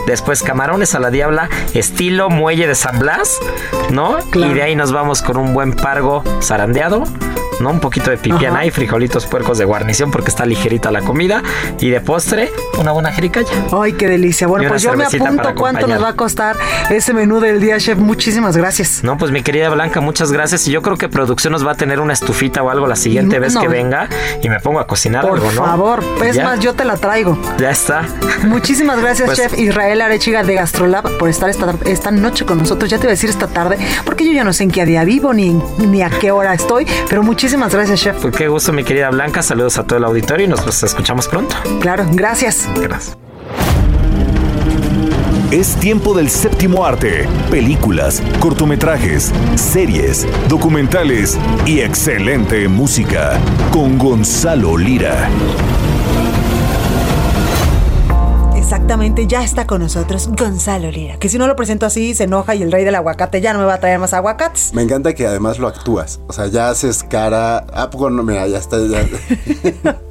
después 0.08 0.44
camarones 0.44 0.96
a 0.96 1.00
la 1.00 1.10
diabla, 1.10 1.50
estilo 1.74 2.30
muelle 2.30 2.68
de 2.68 2.76
San 2.76 3.00
Blas, 3.00 3.38
¿no? 3.90 4.18
Y 4.34 4.54
de 4.54 4.64
ahí 4.64 4.76
nos 4.76 4.92
vamos 4.92 5.22
con 5.22 5.38
un 5.38 5.54
buen 5.54 5.74
pargo 5.74 6.24
zarandeado. 6.42 7.04
¿No? 7.66 7.72
Un 7.72 7.80
poquito 7.80 8.12
de 8.12 8.18
pipiana 8.18 8.58
Ajá. 8.60 8.66
y 8.68 8.70
frijolitos 8.72 9.26
puercos 9.26 9.58
de 9.58 9.66
guarnición 9.66 10.12
porque 10.12 10.30
está 10.30 10.46
ligerita 10.46 10.92
la 10.92 11.02
comida. 11.02 11.42
Y 11.80 11.90
de 11.90 12.00
postre, 12.00 12.52
una 12.80 12.92
buena 12.92 13.12
jericaya. 13.12 13.48
Ay, 13.74 13.94
qué 13.94 14.08
delicia. 14.08 14.46
Bueno, 14.48 14.70
pues 14.70 14.84
yo 14.84 14.94
me 14.96 15.04
apunto 15.06 15.56
cuánto 15.56 15.88
nos 15.88 16.02
va 16.04 16.10
a 16.10 16.14
costar 16.16 16.56
ese 16.92 17.14
menú 17.14 17.40
del 17.40 17.60
día, 17.60 17.78
chef. 17.80 17.98
Muchísimas 17.98 18.56
gracias. 18.56 19.04
No, 19.04 19.18
pues 19.18 19.32
mi 19.32 19.42
querida 19.42 19.70
Blanca, 19.70 20.00
muchas 20.00 20.32
gracias. 20.32 20.68
Y 20.68 20.72
yo 20.72 20.82
creo 20.84 20.96
que 20.98 21.10
producción 21.10 21.52
nos 21.54 21.66
va 21.66 21.72
a 21.72 21.76
tener 21.76 22.00
una 22.00 22.14
estufita 22.14 22.62
o 22.62 22.70
algo 22.70 22.86
la 22.88 22.96
siguiente 22.96 23.38
No, 23.38 23.42
vez 23.42 23.58
que 23.58 23.68
venga 23.68 24.08
y 24.44 24.50
me 24.50 24.60
pongo 24.60 24.80
a 24.80 24.86
cocinar 24.86 25.24
Por 25.28 25.40
algo, 25.40 25.52
¿no? 25.52 25.66
favor, 25.66 26.04
es 26.24 26.36
Ya, 26.36 26.44
más, 26.44 26.60
yo 26.60 26.74
te 26.76 26.86
la 26.86 26.98
traigo. 26.98 27.36
Ya 27.58 27.72
está. 27.72 28.04
Muchísimas 28.44 29.00
gracias, 29.02 29.26
Pues- 29.28 29.40
chef 29.40 29.58
Israel 29.58 30.02
Arechiga 30.02 30.44
de 30.44 30.54
Gastrolab, 30.54 31.18
por 31.18 31.30
estar 31.30 31.50
esta, 31.50 31.74
esta 31.86 32.12
noche 32.12 32.46
con 32.46 32.60
nosotros. 32.60 32.90
Ya 32.92 32.98
te 32.98 33.06
iba 33.06 33.10
a 33.12 33.16
decir 33.16 33.30
esta 33.30 33.48
tarde, 33.48 33.78
porque 34.06 34.24
yo 34.26 34.32
ya 34.34 34.44
no 34.44 34.54
sé 34.54 34.64
en 34.64 34.72
qué 34.72 34.86
día 34.86 35.04
vivo 35.04 35.34
ni, 35.34 35.60
ni 35.80 36.02
a 36.04 36.10
qué 36.10 36.30
hora 36.32 36.54
estoy, 36.54 36.86
pero 37.10 37.24
muchísimas 37.24 37.55
gracias, 37.58 38.02
chef. 38.02 38.22
Pues 38.22 38.36
qué 38.36 38.48
gusto, 38.48 38.74
mi 38.74 38.84
querida 38.84 39.10
Blanca. 39.10 39.42
Saludos 39.42 39.78
a 39.78 39.84
todo 39.84 39.98
el 39.98 40.04
auditorio 40.06 40.46
y 40.46 40.50
nos 40.50 40.62
pues, 40.62 40.84
escuchamos 40.84 41.28
pronto. 41.28 41.56
Claro, 41.80 42.06
gracias. 42.12 42.68
Gracias. 42.76 43.18
Es 45.52 45.76
tiempo 45.78 46.14
del 46.14 46.30
séptimo 46.30 46.86
arte. 46.86 47.28
Películas, 47.50 48.22
cortometrajes, 48.40 49.32
series, 49.56 50.28
documentales 50.50 51.38
y 51.66 51.80
excelente 51.80 52.68
música. 52.68 53.40
Con 53.72 53.98
Gonzalo 53.98 54.78
Lira. 54.78 55.30
Exactamente, 58.66 59.28
ya 59.28 59.44
está 59.44 59.68
con 59.68 59.82
nosotros 59.82 60.28
Gonzalo 60.36 60.90
Lira, 60.90 61.18
que 61.20 61.30
si 61.30 61.38
no 61.38 61.46
lo 61.46 61.56
presento 61.56 61.86
así 61.86 62.16
se 62.16 62.24
enoja 62.24 62.56
y 62.56 62.64
el 62.64 62.72
rey 62.72 62.84
del 62.84 62.96
aguacate 62.96 63.40
ya 63.40 63.54
no 63.54 63.60
me 63.60 63.66
va 63.66 63.76
a 63.76 63.80
traer 63.80 64.00
más 64.00 64.12
aguacates. 64.12 64.74
Me 64.74 64.82
encanta 64.82 65.14
que 65.14 65.28
además 65.28 65.60
lo 65.60 65.68
actúas. 65.68 66.20
O 66.26 66.34
sea, 66.34 66.48
ya 66.48 66.70
haces 66.70 67.04
cara. 67.04 67.68
Ah, 67.72 67.92
poco 67.92 68.10
no, 68.10 68.24
mira, 68.24 68.48
ya 68.48 68.58
está. 68.58 68.78
ya- 68.80 69.06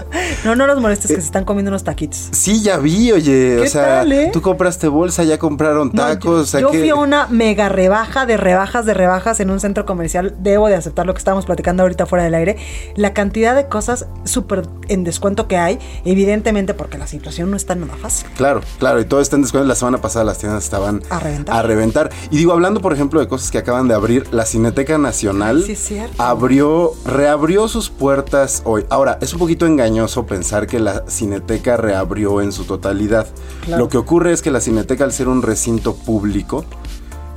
No, 0.44 0.54
no 0.56 0.66
los 0.66 0.80
molestes 0.80 1.08
que 1.10 1.16
se 1.20 1.26
están 1.26 1.44
comiendo 1.44 1.70
unos 1.70 1.84
taquitos. 1.84 2.28
Sí, 2.32 2.62
ya 2.62 2.76
vi, 2.78 3.12
oye. 3.12 3.58
O 3.58 3.62
¿Qué 3.62 3.68
sea, 3.68 3.82
tal, 4.00 4.12
eh? 4.12 4.30
tú 4.32 4.40
compraste 4.42 4.88
bolsa, 4.88 5.24
ya 5.24 5.38
compraron 5.38 5.90
No, 5.92 6.02
tacos. 6.02 6.22
yo 6.24 6.30
o 6.42 6.44
sea, 6.46 6.60
yo 6.60 6.70
que- 6.70 6.78
fui 6.80 6.88
a 6.90 6.94
una 6.96 7.26
mega 7.28 7.68
rebaja 7.68 8.26
de 8.26 8.36
rebajas 8.36 8.86
de 8.86 8.94
rebajas 8.94 9.40
en 9.40 9.50
un 9.50 9.60
centro 9.60 9.84
comercial. 9.86 10.34
Debo 10.38 10.68
de 10.68 10.74
aceptar 10.76 11.06
lo 11.06 11.14
que 11.14 11.18
estábamos 11.18 11.46
platicando 11.46 11.82
ahorita 11.82 12.06
fuera 12.06 12.24
del 12.24 12.34
aire. 12.34 12.56
La 12.96 13.12
cantidad 13.14 13.54
de 13.56 13.66
cosas 13.68 14.06
súper 14.24 14.62
en 14.88 15.04
descuento 15.04 15.48
que 15.48 15.56
hay, 15.56 15.78
evidentemente 16.04 16.74
porque 16.74 16.98
la 16.98 17.06
situación 17.06 17.50
no 17.50 17.56
está 17.56 17.74
nada 17.74 17.94
fácil. 17.96 18.28
Claro, 18.36 18.60
claro, 18.78 19.00
y 19.00 19.04
todo 19.04 19.20
está 19.20 19.36
en 19.36 19.42
descuento. 19.42 19.66
La 19.66 19.74
semana 19.74 19.98
pasada 19.98 20.24
las 20.24 20.38
tiendas 20.38 20.62
estaban 20.64 21.02
A 21.10 21.18
reventar. 21.18 21.56
a 21.56 21.62
reventar. 21.62 22.10
Y 22.30 22.36
digo, 22.36 22.52
hablando, 22.52 22.80
por 22.80 22.92
ejemplo, 22.92 23.20
de 23.20 23.28
cosas 23.28 23.50
que 23.50 23.58
acaban 23.58 23.88
de 23.88 23.94
abrir, 23.94 24.26
la 24.32 24.44
Cineteca 24.46 24.98
Nacional 24.98 25.62
Sí, 25.64 25.72
es 25.72 25.78
cierto. 25.80 26.22
abrió, 26.22 26.92
reabrió 27.06 27.66
sus 27.68 27.90
puertas 27.90 28.62
hoy. 28.64 28.84
Ahora, 28.90 29.18
es 29.20 29.32
un 29.32 29.38
poquito 29.38 29.66
engañoso 29.66 30.03
pensar 30.26 30.66
que 30.66 30.80
la 30.80 31.04
Cineteca 31.08 31.76
reabrió 31.76 32.40
en 32.40 32.52
su 32.52 32.64
totalidad. 32.64 33.26
Claro. 33.64 33.84
Lo 33.84 33.88
que 33.88 33.98
ocurre 33.98 34.32
es 34.32 34.42
que 34.42 34.50
la 34.50 34.60
Cineteca, 34.60 35.04
al 35.04 35.12
ser 35.12 35.28
un 35.28 35.42
recinto 35.42 35.94
público, 35.94 36.64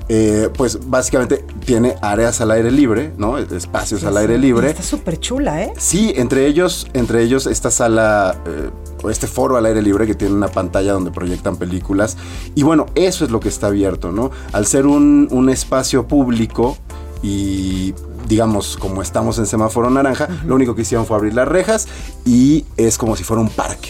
eh, 0.10 0.50
pues 0.56 0.80
básicamente 0.88 1.44
tiene 1.66 1.96
áreas 2.02 2.40
al 2.40 2.52
aire 2.52 2.72
libre, 2.72 3.12
¿no? 3.18 3.38
Espacios 3.38 4.06
al 4.06 4.16
aire 4.16 4.38
libre. 4.38 4.70
Está 4.70 4.84
súper 4.84 5.20
chula, 5.20 5.64
¿eh? 5.64 5.74
Sí, 5.78 6.14
entre 6.16 6.48
ellos, 6.48 6.88
entre 6.94 7.24
ellos 7.24 7.46
esta 7.46 7.72
sala 7.72 8.42
eh, 8.46 8.70
o 9.04 9.10
este 9.10 9.28
foro 9.28 9.58
al 9.58 9.66
aire 9.66 9.82
libre 9.82 10.08
que 10.08 10.16
tiene 10.16 10.34
una 10.34 10.48
pantalla 10.48 10.94
donde 10.94 11.12
proyectan 11.12 11.58
películas. 11.58 12.16
Y 12.56 12.64
bueno, 12.64 12.86
eso 12.96 13.26
es 13.26 13.32
lo 13.32 13.42
que 13.42 13.50
está 13.50 13.68
abierto, 13.68 14.14
¿no? 14.14 14.32
Al 14.54 14.66
ser 14.66 14.86
un, 14.86 15.28
un 15.30 15.50
espacio 15.50 16.08
público 16.08 16.78
y 17.22 17.94
digamos 18.28 18.78
como 18.78 19.02
estamos 19.02 19.38
en 19.40 19.46
semáforo 19.46 19.90
naranja, 19.90 20.28
lo 20.46 20.56
único 20.56 20.76
que 20.76 20.82
hicieron 20.82 21.06
fue 21.06 21.18
abrir 21.18 21.34
las 21.34 21.48
rejas 21.48 21.88
y 22.26 22.66
es 22.78 22.98
como 22.98 23.16
si 23.16 23.24
fuera 23.24 23.42
un 23.42 23.50
parque. 23.50 23.90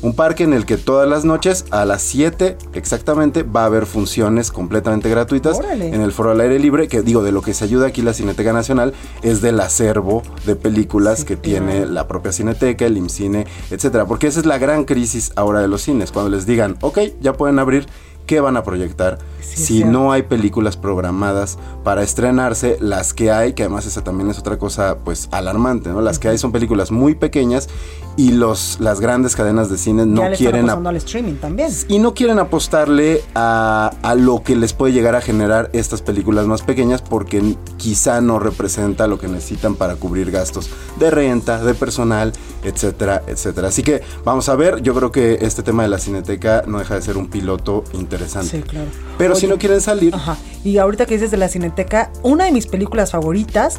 Un 0.00 0.14
parque 0.14 0.44
en 0.44 0.52
el 0.52 0.64
que 0.64 0.76
todas 0.76 1.08
las 1.08 1.24
noches 1.24 1.64
a 1.72 1.84
las 1.84 2.02
7 2.02 2.56
exactamente 2.72 3.42
va 3.42 3.62
a 3.62 3.66
haber 3.66 3.84
funciones 3.84 4.52
completamente 4.52 5.10
gratuitas 5.10 5.58
Órale. 5.58 5.88
en 5.88 6.00
el 6.00 6.12
foro 6.12 6.30
al 6.30 6.40
aire 6.40 6.60
libre, 6.60 6.86
que 6.86 7.02
digo, 7.02 7.24
de 7.24 7.32
lo 7.32 7.42
que 7.42 7.52
se 7.52 7.64
ayuda 7.64 7.88
aquí 7.88 8.02
la 8.02 8.12
Cineteca 8.12 8.52
Nacional 8.52 8.94
es 9.22 9.40
del 9.40 9.58
acervo 9.58 10.22
de 10.46 10.54
películas 10.54 11.24
que 11.24 11.36
tiene 11.36 11.84
la 11.84 12.06
propia 12.06 12.30
Cineteca, 12.30 12.86
el 12.86 12.96
IMCINE, 12.96 13.48
etcétera. 13.72 14.06
Porque 14.06 14.28
esa 14.28 14.38
es 14.38 14.46
la 14.46 14.58
gran 14.58 14.84
crisis 14.84 15.32
ahora 15.34 15.60
de 15.60 15.66
los 15.66 15.82
cines, 15.82 16.12
cuando 16.12 16.30
les 16.30 16.46
digan, 16.46 16.76
ok, 16.80 16.98
ya 17.20 17.32
pueden 17.32 17.58
abrir, 17.58 17.88
¿qué 18.28 18.40
van 18.40 18.56
a 18.56 18.62
proyectar? 18.62 19.18
Sí, 19.40 19.56
si 19.56 19.64
cierto. 19.78 19.92
no 19.92 20.12
hay 20.12 20.22
películas 20.22 20.76
programadas 20.76 21.58
para 21.82 22.02
estrenarse, 22.02 22.76
las 22.80 23.14
que 23.14 23.32
hay, 23.32 23.54
que 23.54 23.64
además 23.64 23.86
esa 23.86 24.04
también 24.04 24.30
es 24.30 24.38
otra 24.38 24.58
cosa 24.58 24.98
pues 25.02 25.28
alarmante, 25.32 25.88
¿no? 25.88 26.02
Las 26.02 26.18
que 26.18 26.28
hay 26.28 26.38
son 26.38 26.52
películas 26.52 26.92
muy 26.92 27.14
pequeñas 27.14 27.68
y 28.16 28.32
los, 28.32 28.78
las 28.80 29.00
grandes 29.00 29.34
cadenas 29.34 29.70
de 29.70 29.78
cine 29.78 30.04
no 30.04 30.22
quieren 30.36 30.68
al 30.68 30.96
streaming 30.96 31.36
también. 31.36 31.70
y 31.88 31.98
no 31.98 32.14
quieren 32.14 32.38
apostarle 32.38 33.22
a, 33.34 33.92
a 34.02 34.14
lo 34.14 34.42
que 34.42 34.56
les 34.56 34.74
puede 34.74 34.92
llegar 34.92 35.14
a 35.14 35.20
generar 35.20 35.70
estas 35.72 36.02
películas 36.02 36.46
más 36.46 36.62
pequeñas 36.62 37.00
porque 37.00 37.56
quizá 37.78 38.20
no 38.20 38.38
representa 38.38 39.06
lo 39.06 39.18
que 39.18 39.28
necesitan 39.28 39.74
para 39.76 39.96
cubrir 39.96 40.30
gastos 40.30 40.68
de 40.98 41.10
renta, 41.10 41.64
de 41.64 41.74
personal, 41.74 42.32
etcétera, 42.62 43.22
etcétera. 43.26 43.68
Así 43.68 43.82
que 43.82 44.02
vamos 44.24 44.48
a 44.48 44.56
ver, 44.56 44.82
yo 44.82 44.94
creo 44.94 45.10
que 45.12 45.38
este 45.40 45.62
tema 45.62 45.84
de 45.84 45.88
la 45.88 45.98
cineteca 45.98 46.64
no 46.66 46.80
deja 46.80 46.96
de 46.96 47.02
ser 47.02 47.16
un 47.16 47.28
piloto 47.28 47.84
interesante. 47.92 48.17
Sí, 48.26 48.60
claro. 48.62 48.86
Pero 49.18 49.34
si 49.34 49.46
no 49.46 49.58
quieren 49.58 49.80
salir, 49.80 50.14
Ajá. 50.14 50.36
Y 50.64 50.78
ahorita 50.78 51.06
que 51.06 51.14
dices 51.14 51.30
de 51.30 51.36
la 51.36 51.48
Cineteca, 51.48 52.10
una 52.22 52.44
de 52.44 52.50
mis 52.52 52.66
películas 52.66 53.12
favoritas 53.12 53.76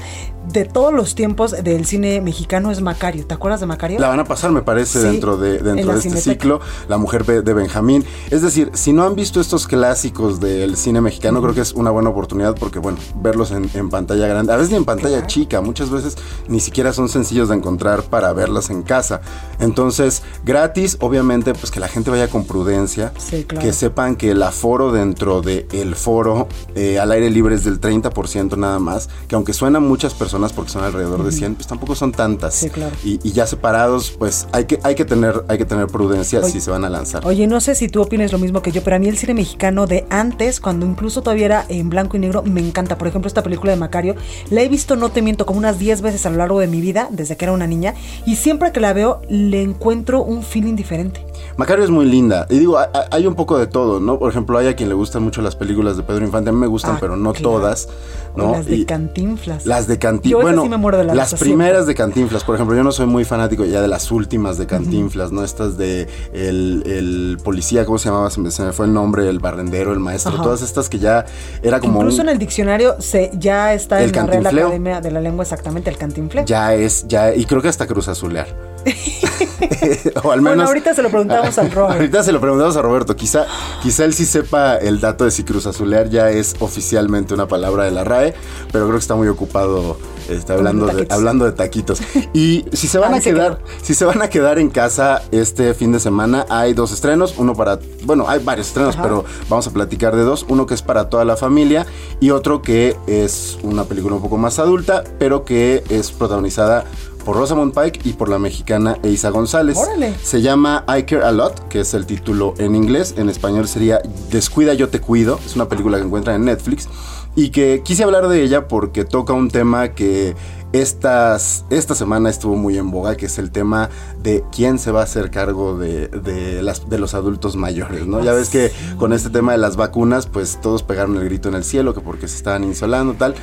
de 0.53 0.63
todos 0.65 0.93
los 0.93 1.13
tiempos 1.13 1.51
del 1.51 1.85
cine 1.85 2.21
mexicano 2.21 2.71
es 2.71 2.81
Macario. 2.81 3.27
¿Te 3.27 3.33
acuerdas 3.33 3.59
de 3.59 3.65
Macario? 3.65 3.99
La 3.99 4.07
van 4.07 4.19
a 4.21 4.23
pasar, 4.23 4.51
me 4.51 4.61
parece, 4.61 5.01
Sí, 5.01 5.05
dentro 5.07 5.37
de, 5.37 5.57
en 5.57 5.63
dentro 5.65 5.91
de 5.91 5.97
este 5.99 6.09
Cineteca. 6.09 6.31
ciclo, 6.33 6.61
La 6.87 6.97
Mujer 6.97 7.25
de 7.43 7.53
Benjamín. 7.53 8.05
Es 8.31 8.41
decir, 8.41 8.71
si 8.73 8.93
no 8.93 9.03
han 9.03 9.13
visto 9.15 9.41
estos 9.41 9.67
clásicos 9.67 10.39
del 10.39 10.77
cine 10.77 11.01
mexicano, 11.01 11.41
creo 11.41 11.53
que 11.53 11.61
es 11.61 11.73
una 11.73 11.91
buena 11.91 12.09
oportunidad 12.09 12.55
porque, 12.55 12.79
bueno, 12.79 12.97
verlos 13.15 13.51
en, 13.51 13.69
en 13.73 13.89
pantalla 13.89 14.27
grande, 14.27 14.53
a 14.53 14.55
veces 14.55 14.71
ni 14.71 14.77
en 14.77 14.85
pantalla 14.85 15.27
chica, 15.27 15.59
muchas 15.61 15.89
veces 15.91 16.15
ni 16.47 16.61
siquiera 16.61 16.93
son 16.93 17.09
sencillos 17.09 17.49
de 17.49 17.55
encontrar 17.55 18.03
para 18.03 18.31
verlas 18.33 18.69
en 18.69 18.83
casa. 18.83 19.19
Entonces, 19.59 20.23
gratis, 20.45 20.97
obviamente, 21.01 21.53
pues 21.53 21.71
que 21.71 21.81
la 21.81 21.89
gente 21.89 22.09
vaya 22.09 22.29
con 22.29 22.45
prudencia, 22.45 23.11
Sí, 23.17 23.43
claro. 23.43 23.63
que 23.65 23.73
sepan 23.73 24.15
que 24.15 24.28
el 24.29 24.43
aforo 24.43 24.91
dentro 24.91 25.41
del 25.41 25.95
foro 25.95 26.47
eh, 26.75 26.99
al 26.99 27.11
aire 27.11 27.29
libre 27.29 27.55
es 27.55 27.63
del 27.63 27.79
30% 27.81 28.57
nada 28.57 28.79
más, 28.79 29.09
que 29.27 29.35
aunque 29.35 29.53
suenan 29.53 29.83
muchas 29.83 30.13
personas 30.13 30.53
porque 30.53 30.71
son 30.71 30.83
alrededor 30.83 31.23
de 31.23 31.31
100, 31.31 31.55
pues 31.55 31.67
tampoco 31.67 31.95
son 31.95 32.11
tantas. 32.11 32.55
Sí, 32.55 32.69
claro. 32.69 32.95
Y, 33.03 33.19
y 33.27 33.31
ya 33.31 33.47
separados, 33.47 34.11
pues 34.11 34.47
hay 34.51 34.65
que, 34.65 34.79
hay 34.83 34.95
que, 34.95 35.05
tener, 35.05 35.43
hay 35.47 35.57
que 35.57 35.65
tener 35.65 35.87
prudencia 35.87 36.39
Oye, 36.39 36.51
si 36.51 36.61
se 36.61 36.71
van 36.71 36.85
a 36.85 36.89
lanzar. 36.89 37.25
Oye, 37.25 37.47
no 37.47 37.59
sé 37.59 37.75
si 37.75 37.89
tú 37.89 38.01
opines 38.01 38.31
lo 38.31 38.39
mismo 38.39 38.61
que 38.61 38.71
yo, 38.71 38.83
pero 38.83 38.95
a 38.95 38.99
mí 38.99 39.07
el 39.07 39.17
cine 39.17 39.33
mexicano 39.33 39.87
de 39.87 40.05
antes, 40.09 40.59
cuando 40.59 40.85
incluso 40.85 41.21
todavía 41.21 41.45
era 41.45 41.65
en 41.69 41.89
blanco 41.89 42.17
y 42.17 42.19
negro, 42.19 42.43
me 42.43 42.61
encanta. 42.61 42.97
Por 42.97 43.07
ejemplo, 43.07 43.27
esta 43.27 43.43
película 43.43 43.71
de 43.71 43.77
Macario, 43.77 44.15
la 44.49 44.61
he 44.61 44.69
visto, 44.69 44.95
no 44.95 45.09
te 45.09 45.21
miento, 45.21 45.45
como 45.45 45.59
unas 45.59 45.79
10 45.79 46.01
veces 46.01 46.25
a 46.25 46.29
lo 46.29 46.37
largo 46.37 46.59
de 46.59 46.67
mi 46.67 46.81
vida, 46.81 47.07
desde 47.11 47.37
que 47.37 47.45
era 47.45 47.53
una 47.53 47.67
niña, 47.67 47.93
y 48.25 48.35
siempre 48.35 48.71
que 48.71 48.79
la 48.79 48.93
veo, 48.93 49.21
le 49.29 49.61
encuentro 49.61 50.23
un 50.23 50.43
feeling 50.43 50.75
diferente. 50.75 51.28
Macario 51.57 51.83
es 51.83 51.89
muy 51.89 52.05
linda. 52.05 52.45
Y 52.49 52.59
digo, 52.59 52.77
hay, 53.11 53.27
un 53.27 53.35
poco 53.35 53.57
de 53.57 53.67
todo, 53.67 53.99
¿no? 53.99 54.17
Por 54.19 54.29
ejemplo, 54.31 54.57
hay 54.57 54.67
a 54.67 54.75
quien 54.75 54.89
le 54.89 54.95
gustan 54.95 55.23
mucho 55.23 55.41
las 55.41 55.55
películas 55.55 55.97
de 55.97 56.03
Pedro 56.03 56.23
Infante. 56.25 56.49
A 56.49 56.53
mí 56.53 56.59
me 56.59 56.67
gustan, 56.67 56.95
Ah, 56.95 56.97
pero 56.99 57.15
no 57.17 57.33
claro. 57.33 57.49
todas. 57.51 57.89
O 58.35 58.37
¿no? 58.37 58.51
las 58.53 58.65
de 58.67 58.75
Y- 58.77 58.85
Cantinflas. 58.85 59.65
Las 59.65 59.87
de 59.87 59.97
Cantinflas. 59.99 60.41
Bueno, 60.43 60.61
sí 60.63 60.69
me 60.69 60.77
muero 60.77 60.97
de 60.99 61.03
la 61.05 61.15
las 61.15 61.33
primeras 61.35 61.85
de 61.87 61.95
Cantinflas, 61.95 62.43
por 62.43 62.55
ejemplo, 62.55 62.75
yo 62.75 62.83
no 62.83 62.91
soy 62.91 63.05
muy 63.07 63.25
fanático 63.25 63.65
ya 63.65 63.81
de 63.81 63.87
las 63.87 64.11
últimas 64.11 64.57
de 64.57 64.67
Cantinflas, 64.67 65.31
¿no? 65.31 65.43
Estas 65.43 65.77
de 65.77 66.07
el, 66.33 66.83
el 66.85 67.37
policía, 67.43 67.85
¿cómo 67.85 67.97
se 67.97 68.09
llamaba? 68.09 68.29
Se 68.29 68.39
me, 68.39 68.51
se 68.51 68.63
me 68.63 68.71
fue 68.71 68.85
el 68.85 68.93
nombre, 68.93 69.27
el 69.27 69.39
barrendero, 69.39 69.91
el 69.93 69.99
maestro, 69.99 70.33
Ajá. 70.33 70.43
todas 70.43 70.61
estas 70.61 70.89
que 70.89 70.99
ya 70.99 71.25
era 71.63 71.79
como 71.79 71.99
Incluso 71.99 72.21
un- 72.21 72.29
en 72.29 72.33
el 72.33 72.39
diccionario 72.39 72.95
se, 72.99 73.31
ya 73.33 73.73
está 73.73 74.01
El 74.01 74.15
en 74.15 74.43
la 74.43 74.51
Real. 74.51 74.65
Academia 74.67 75.01
de 75.01 75.11
la 75.11 75.21
Lengua 75.21 75.43
exactamente 75.43 75.89
el 75.89 75.97
cantinfleo. 75.97 76.45
ya 76.45 76.73
es, 76.75 77.07
ya, 77.07 77.33
y 77.33 77.45
creo 77.45 77.61
que 77.61 77.67
hasta 77.67 77.87
Cruz 77.87 78.07
Azulear. 78.07 78.47
o 80.23 80.31
al 80.31 80.41
Bueno, 80.41 80.57
menos. 80.57 80.67
ahorita 80.67 80.93
se 80.93 81.01
lo 81.01 81.09
preguntamos 81.09 81.57
al 81.57 81.71
Robert. 81.73 81.95
Ahorita 81.99 82.23
se 82.23 82.31
lo 82.31 82.39
preguntamos 82.41 82.75
a 82.77 82.81
Roberto. 82.81 83.15
Quizá, 83.15 83.45
quizá 83.81 84.05
él 84.05 84.13
sí 84.13 84.25
sepa 84.25 84.75
el 84.77 84.99
dato 84.99 85.25
de 85.25 85.31
si 85.31 85.43
Cruz 85.43 85.65
Azulear 85.65 86.09
ya 86.09 86.29
es 86.31 86.55
oficialmente 86.59 87.33
una 87.33 87.47
palabra 87.47 87.83
de 87.85 87.91
la 87.91 88.03
RAE, 88.03 88.33
pero 88.71 88.85
creo 88.85 88.97
que 88.97 89.01
está 89.01 89.15
muy 89.15 89.27
ocupado 89.27 89.97
este, 90.29 90.53
hablando, 90.53 90.85
de, 90.85 90.93
taquitos. 90.93 91.17
hablando 91.17 91.45
de 91.45 91.51
taquitos. 91.53 92.01
Y 92.33 92.65
si 92.73 92.87
se 92.87 92.97
van 92.99 93.13
Ah, 93.13 93.17
a 93.17 93.19
quedar, 93.21 93.59
si 93.81 93.93
se 93.95 94.05
van 94.05 94.21
a 94.21 94.29
quedar 94.29 94.59
en 94.59 94.69
casa 94.69 95.23
este 95.31 95.73
fin 95.73 95.91
de 95.91 95.99
semana, 95.99 96.45
hay 96.49 96.73
dos 96.73 96.91
estrenos, 96.91 97.33
uno 97.37 97.55
para, 97.55 97.79
bueno, 98.03 98.25
hay 98.29 98.39
varios 98.43 98.67
estrenos, 98.67 98.93
Ajá. 98.95 99.03
pero 99.03 99.25
vamos 99.49 99.65
a 99.67 99.71
platicar 99.71 100.15
de 100.15 100.21
dos, 100.23 100.45
uno 100.47 100.65
que 100.67 100.75
es 100.75 100.81
para 100.83 101.09
toda 101.09 101.25
la 101.25 101.35
familia 101.35 101.85
y 102.19 102.29
otro 102.29 102.61
que 102.61 102.95
es 103.07 103.57
una 103.63 103.85
película 103.85 104.15
un 104.15 104.21
poco 104.21 104.37
más 104.37 104.59
adulta, 104.59 105.03
pero 105.17 105.43
que 105.45 105.83
es 105.89 106.11
protagonizada 106.11 106.85
por 107.29 107.37
Rosamund 107.37 107.75
Pike 107.75 108.09
y 108.09 108.13
por 108.13 108.27
la 108.27 108.39
mexicana 108.39 108.97
Eiza 109.03 109.29
González. 109.29 109.77
Órale. 109.77 110.15
Se 110.23 110.41
llama 110.41 110.83
I 110.87 111.03
Care 111.03 111.23
A 111.23 111.31
Lot, 111.31 111.67
que 111.67 111.81
es 111.81 111.93
el 111.93 112.07
título 112.07 112.55
en 112.57 112.75
inglés. 112.75 113.13
En 113.17 113.29
español 113.29 113.67
sería 113.67 114.01
Descuida, 114.31 114.73
yo 114.73 114.89
te 114.89 114.99
cuido. 114.99 115.39
Es 115.45 115.55
una 115.55 115.69
película 115.69 115.99
que 115.99 116.05
encuentran 116.05 116.37
en 116.37 116.45
Netflix. 116.45 116.89
Y 117.35 117.49
que 117.49 117.83
quise 117.85 118.03
hablar 118.03 118.29
de 118.29 118.41
ella 118.41 118.67
porque 118.67 119.05
toca 119.05 119.33
un 119.33 119.51
tema 119.51 119.89
que 119.89 120.35
estas, 120.73 121.65
esta 121.69 121.93
semana 121.93 122.31
estuvo 122.31 122.55
muy 122.55 122.79
en 122.79 122.89
boga, 122.89 123.15
que 123.15 123.27
es 123.27 123.37
el 123.37 123.51
tema 123.51 123.91
de 124.23 124.43
quién 124.51 124.79
se 124.79 124.89
va 124.89 125.01
a 125.01 125.03
hacer 125.03 125.29
cargo 125.29 125.77
de, 125.77 126.07
de 126.07 126.63
las, 126.63 126.89
de 126.89 126.97
los 126.97 127.13
adultos 127.13 127.55
mayores, 127.55 128.07
¿no? 128.07 128.23
Ya 128.23 128.33
ves 128.33 128.49
que 128.49 128.71
con 128.97 129.13
este 129.13 129.29
tema 129.29 129.51
de 129.51 129.59
las 129.59 129.75
vacunas, 129.75 130.25
pues 130.25 130.59
todos 130.63 130.81
pegaron 130.81 131.15
el 131.15 131.25
grito 131.25 131.47
en 131.47 131.53
el 131.53 131.63
cielo, 131.63 131.93
que 131.93 132.01
porque 132.01 132.27
se 132.27 132.37
estaban 132.37 132.63
insolando, 132.63 133.13
tal. 133.13 133.35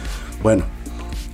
Bueno, 0.43 0.65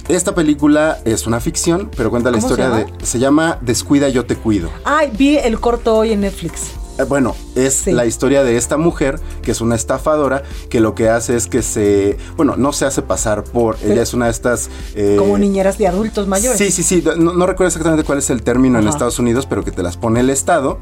esta 0.08 0.34
película 0.34 0.98
es 1.04 1.26
una 1.26 1.40
ficción, 1.40 1.90
pero 1.96 2.10
cuenta 2.10 2.30
la 2.30 2.38
¿Cómo 2.38 2.48
se 2.48 2.54
historia 2.54 2.76
de... 2.76 3.06
Se 3.06 3.18
llama 3.18 3.58
Descuida, 3.62 4.08
yo 4.08 4.24
te 4.26 4.36
cuido. 4.36 4.70
Ay, 4.84 5.12
vi 5.16 5.36
el 5.38 5.58
corto 5.60 5.96
hoy 5.96 6.12
en 6.12 6.20
Netflix. 6.22 6.72
Eh, 6.98 7.04
Bueno, 7.04 7.34
es 7.54 7.72
Sí. 7.74 7.92
la 7.92 8.04
historia 8.04 8.44
de 8.44 8.56
esta 8.56 8.76
mujer 8.76 9.18
que 9.42 9.50
es 9.52 9.60
una 9.62 9.74
estafadora 9.76 10.42
que 10.68 10.80
lo 10.80 10.94
que 10.94 11.08
hace 11.08 11.36
es 11.36 11.46
que 11.46 11.62
se, 11.62 12.18
bueno, 12.36 12.56
no 12.56 12.72
se 12.74 12.84
hace 12.84 13.00
pasar 13.00 13.44
por, 13.44 13.78
ella 13.82 14.02
es 14.02 14.12
una 14.12 14.26
de 14.26 14.32
estas... 14.32 14.68
eh, 14.94 15.16
Como 15.18 15.38
niñeras 15.38 15.78
de 15.78 15.86
adultos 15.86 16.26
mayores. 16.26 16.58
Sí, 16.58 16.70
sí, 16.70 16.82
sí, 16.82 17.02
no, 17.16 17.32
no 17.32 17.46
recuerdo 17.46 17.68
exactamente 17.68 18.04
cuál 18.04 18.18
es 18.18 18.28
el 18.28 18.42
término 18.42 18.78
en. 18.78 18.88
Estados 18.88 19.18
Unidos, 19.18 19.46
pero 19.46 19.64
que 19.64 19.70
te 19.70 19.82
las 19.82 19.96
pone 19.96 20.20
el 20.20 20.28
Estado, 20.28 20.78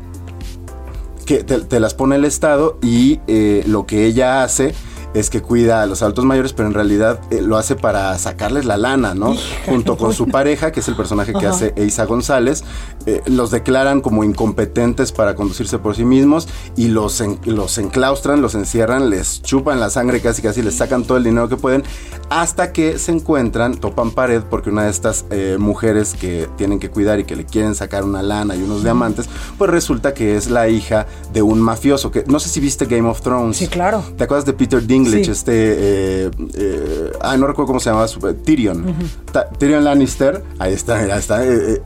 que 1.26 1.44
te, 1.44 1.60
te 1.60 1.78
las 1.78 1.94
pone 1.94 2.16
el 2.16 2.24
Estado 2.24 2.78
y 2.82 3.20
eh, 3.28 3.62
lo 3.66 3.86
que 3.86 4.04
ella 4.06 4.42
hace 4.42 4.74
es 5.14 5.30
que 5.30 5.42
cuida 5.42 5.82
a 5.82 5.86
los 5.86 6.02
adultos 6.02 6.24
mayores, 6.24 6.52
pero 6.52 6.68
en 6.68 6.74
realidad 6.74 7.20
eh, 7.30 7.42
lo 7.42 7.56
hace 7.56 7.74
para 7.76 8.16
sacarles 8.18 8.64
la 8.64 8.76
lana, 8.76 9.14
¿no? 9.14 9.34
Junto 9.66 9.96
con 9.96 10.12
su 10.12 10.28
pareja, 10.28 10.70
que 10.72 10.80
es 10.80 10.88
el 10.88 10.96
personaje 10.96 11.32
que 11.32 11.46
Ajá. 11.46 11.50
hace 11.50 11.72
Eiza 11.76 12.04
González, 12.04 12.62
eh, 13.06 13.20
los 13.26 13.50
declaran 13.50 14.00
como 14.02 14.22
incompetentes 14.24 15.10
para 15.12 15.34
conducirse 15.34 15.78
por 15.78 15.96
sí 15.96 16.04
mismos 16.04 16.48
y 16.76 16.88
los, 16.88 17.20
en- 17.20 17.38
los 17.44 17.78
enclaustran, 17.78 18.40
los 18.40 18.54
encierran, 18.54 19.10
les 19.10 19.42
chupan 19.42 19.80
la 19.80 19.90
sangre 19.90 20.20
casi 20.20 20.42
casi, 20.42 20.62
les 20.62 20.76
sacan 20.76 21.04
todo 21.04 21.16
el 21.18 21.24
dinero 21.24 21.48
que 21.48 21.56
pueden, 21.56 21.82
hasta 22.28 22.72
que 22.72 22.98
se 22.98 23.10
encuentran, 23.12 23.76
topan 23.78 24.12
pared, 24.12 24.42
porque 24.48 24.70
una 24.70 24.84
de 24.84 24.90
estas 24.90 25.24
eh, 25.30 25.56
mujeres 25.58 26.14
que 26.14 26.48
tienen 26.56 26.78
que 26.78 26.88
cuidar 26.90 27.18
y 27.18 27.24
que 27.24 27.34
le 27.34 27.44
quieren 27.44 27.74
sacar 27.74 28.04
una 28.04 28.22
lana 28.22 28.54
y 28.54 28.62
unos 28.62 28.82
diamantes, 28.84 29.28
pues 29.58 29.70
resulta 29.70 30.14
que 30.14 30.36
es 30.36 30.48
la 30.50 30.68
hija 30.68 31.06
de 31.32 31.42
un 31.42 31.60
mafioso, 31.60 32.10
que 32.10 32.24
no 32.28 32.38
sé 32.38 32.48
si 32.48 32.60
viste 32.60 32.86
Game 32.86 33.08
of 33.08 33.20
Thrones. 33.22 33.56
Sí, 33.56 33.66
claro. 33.66 34.04
¿Te 34.16 34.24
acuerdas 34.24 34.44
de 34.46 34.52
Peter 34.52 34.80
Dinklage? 34.86 34.99
Sí. 35.06 35.30
Este. 35.30 35.52
eh, 35.54 36.30
eh, 36.54 37.12
ah, 37.20 37.36
no 37.36 37.46
recuerdo 37.46 37.66
cómo 37.68 37.80
se 37.80 37.90
llamaba. 37.90 38.08
su- 38.08 38.20
Tyrion. 38.20 38.84
Tyrion 39.58 39.84
Lannister. 39.84 40.42
Ahí 40.58 40.72
está, 40.74 40.98
mira, 41.02 41.18
está. 41.18 41.44
eh, 41.44 41.74
eh, 41.74 41.82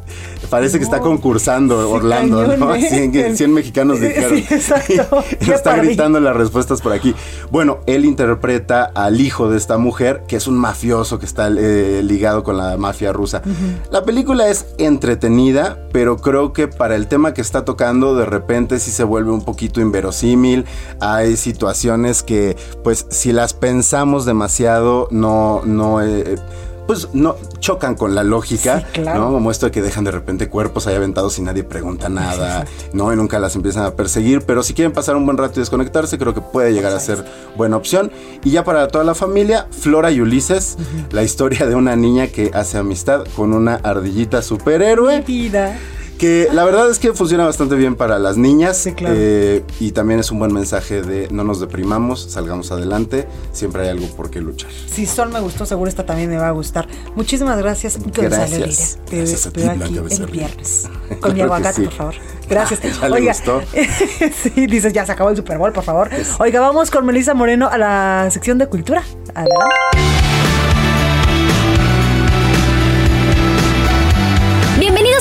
parece 0.51 0.79
que 0.79 0.85
está 0.85 1.01
concursando 1.01 1.91
Orlando, 1.91 2.41
cañón, 2.43 2.61
¿no? 2.61 2.75
¿eh? 2.75 2.89
100, 2.89 3.37
100 3.37 3.53
mexicanos 3.53 4.01
dijeron. 4.01 4.37
Sí, 4.37 4.47
exacto. 4.55 5.25
Está 5.41 5.77
gritando 5.77 6.21
las 6.21 6.37
respuestas 6.37 6.81
por 6.81 6.93
aquí. 6.93 7.15
Bueno, 7.51 7.79
él 7.87 8.05
interpreta 8.05 8.85
al 8.95 9.21
hijo 9.21 9.51
de 9.51 9.57
esta 9.57 9.79
mujer, 9.79 10.23
que 10.29 10.37
es 10.37 10.47
un 10.47 10.57
mafioso 10.57 11.19
que 11.19 11.27
está 11.27 11.49
eh, 11.49 12.03
ligado 12.05 12.43
con 12.45 12.57
la 12.57 12.77
mafia 12.77 13.13
rusa. 13.13 13.43
La 13.91 14.05
película 14.05 14.49
es 14.49 14.67
entretenida, 14.79 15.79
pero 15.93 16.17
creo 16.19 16.53
que 16.53 16.69
para 16.69 16.97
el 16.97 17.07
tema 17.09 17.35
que 17.35 17.41
está 17.41 17.65
tocando, 17.65 18.15
de 18.17 18.27
repente 18.27 18.79
sí 18.79 18.91
se 18.91 19.05
vuelve 19.05 19.31
un 19.31 19.43
poquito 19.43 19.81
inverosímil. 19.81 20.65
Hay 21.01 21.37
situaciones 21.37 22.23
que, 22.23 22.57
pues, 22.83 23.04
si 23.11 23.33
las 23.33 23.53
pensamos 23.55 24.25
demasiado, 24.25 25.09
no, 25.11 25.63
no. 25.65 26.03
eh, 26.03 26.37
pues 26.87 27.09
no 27.15 27.37
chocan 27.61 27.95
con 27.95 28.15
la 28.15 28.23
lógica, 28.23 28.81
Sí, 28.93 29.01
claro. 29.01 29.21
¿no? 29.21 29.33
Como 29.33 29.51
esto 29.51 29.65
de 29.65 29.73
que 29.73 29.81
dejan 29.81 30.05
de 30.05 30.11
repente 30.11 30.51
cuerpos 30.51 30.87
ahí 30.87 30.95
aventados 30.95 31.39
y 31.39 31.43
nadie 31.43 31.65
pregunta 31.65 32.11
nada, 32.11 32.67
¿no? 32.93 33.11
Y 33.11 33.17
nunca 33.17 33.39
las 33.39 33.57
empiezan 33.57 33.87
a 33.87 33.93
perseguir. 33.93 34.43
Pero 34.43 34.63
si 34.63 34.75
quieren 34.75 34.93
pasar 34.93 35.17
un 35.17 35.25
buen 35.25 35.39
rato 35.39 35.55
y 35.57 35.61
desconectarse, 35.61 36.19
creo 36.19 36.35
que 36.35 36.43
puede 36.43 36.75
llegar 36.75 36.93
a 36.93 37.01
ser 37.01 37.25
buena 37.57 37.79
opción. 37.79 38.13
Y 38.45 38.51
ya 38.51 38.65
para 38.65 38.87
toda 38.89 39.03
la 39.03 39.15
familia, 39.15 39.67
Flora 39.71 40.11
y 40.11 40.21
Ulises, 40.21 40.77
la 41.11 41.23
historia 41.23 41.65
de 41.67 41.75
una 41.75 41.97
niña 41.97 42.27
que 42.27 42.51
hace 42.53 42.77
amistad 42.77 43.25
con 43.35 43.55
una 43.55 43.77
ardillita 43.77 44.43
superhéroe. 44.43 45.23
Vida. 45.23 45.79
Que 46.19 46.49
la 46.53 46.65
verdad 46.65 46.91
es 46.91 46.99
que 46.99 47.13
funciona 47.13 47.45
bastante 47.45 47.75
bien 47.75 47.97
para 47.97 48.19
las 48.19 48.37
niñas. 48.37 48.77
Sí, 48.77 48.93
claro. 48.93 49.15
eh, 49.19 49.65
y 49.81 49.93
también 49.93 50.21
es 50.21 50.31
un 50.31 50.39
buen 50.39 50.53
mensaje 50.53 51.03
de 51.03 51.29
no 51.31 51.45
nos 51.45 51.61
deprimamos, 51.61 52.21
salgamos 52.31 52.71
adelante. 52.71 53.27
Siempre 53.53 53.83
hay 53.83 53.89
algo 53.89 54.07
por 54.17 54.31
qué 54.31 54.41
luchar. 54.41 54.71
Si 54.87 55.07
Sol 55.07 55.31
me 55.31 55.41
gustó, 55.41 55.67
seguro 55.67 55.89
esta 55.89 56.07
también 56.07 56.31
me 56.31 56.37
va 56.37 56.49
a 56.49 56.53
gustar. 56.53 56.87
Muchísimas 57.17 57.59
gracias, 57.59 57.99
Gracias. 58.13 58.99
Te 59.09 59.19
Gracias 59.19 59.47
a 59.47 59.51
ti, 59.51 59.63
aquí 59.63 59.79
Blanca 59.79 60.15
el 60.15 60.27
viernes. 60.27 60.89
Claro 60.89 61.21
Con 61.21 61.35
mi 61.35 61.41
aguacate, 61.41 61.77
sí. 61.77 61.85
por 61.85 61.93
favor. 61.93 62.15
Gracias. 62.49 62.81
Ya 63.01 63.09
le 63.09 63.27
gustó. 63.27 63.61
sí, 64.43 64.67
dices, 64.67 64.93
ya 64.93 65.05
se 65.05 65.13
acabó 65.13 65.31
el 65.31 65.37
Super 65.37 65.59
Bowl, 65.59 65.73
por 65.73 65.85
favor. 65.85 66.11
Oiga, 66.39 66.61
vamos 66.61 66.91
con 66.91 67.05
Melissa 67.05 67.35
Moreno 67.35 67.69
a 67.69 67.77
la 67.79 68.29
sección 68.31 68.59
de 68.59 68.67
cultura. 68.69 69.03
Adelante. 69.35 70.14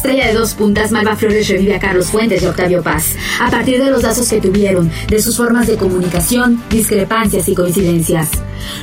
Estrella 0.00 0.28
de 0.28 0.32
dos 0.32 0.54
puntas, 0.54 0.92
Malva 0.92 1.14
Flores 1.14 1.46
revive 1.46 1.74
a 1.74 1.78
Carlos 1.78 2.06
Fuentes 2.06 2.42
y 2.42 2.46
Octavio 2.46 2.82
Paz, 2.82 3.16
a 3.38 3.50
partir 3.50 3.84
de 3.84 3.90
los 3.90 4.02
lazos 4.02 4.30
que 4.30 4.40
tuvieron, 4.40 4.90
de 5.10 5.20
sus 5.20 5.36
formas 5.36 5.66
de 5.66 5.76
comunicación, 5.76 6.58
discrepancias 6.70 7.46
y 7.50 7.54
coincidencias. 7.54 8.30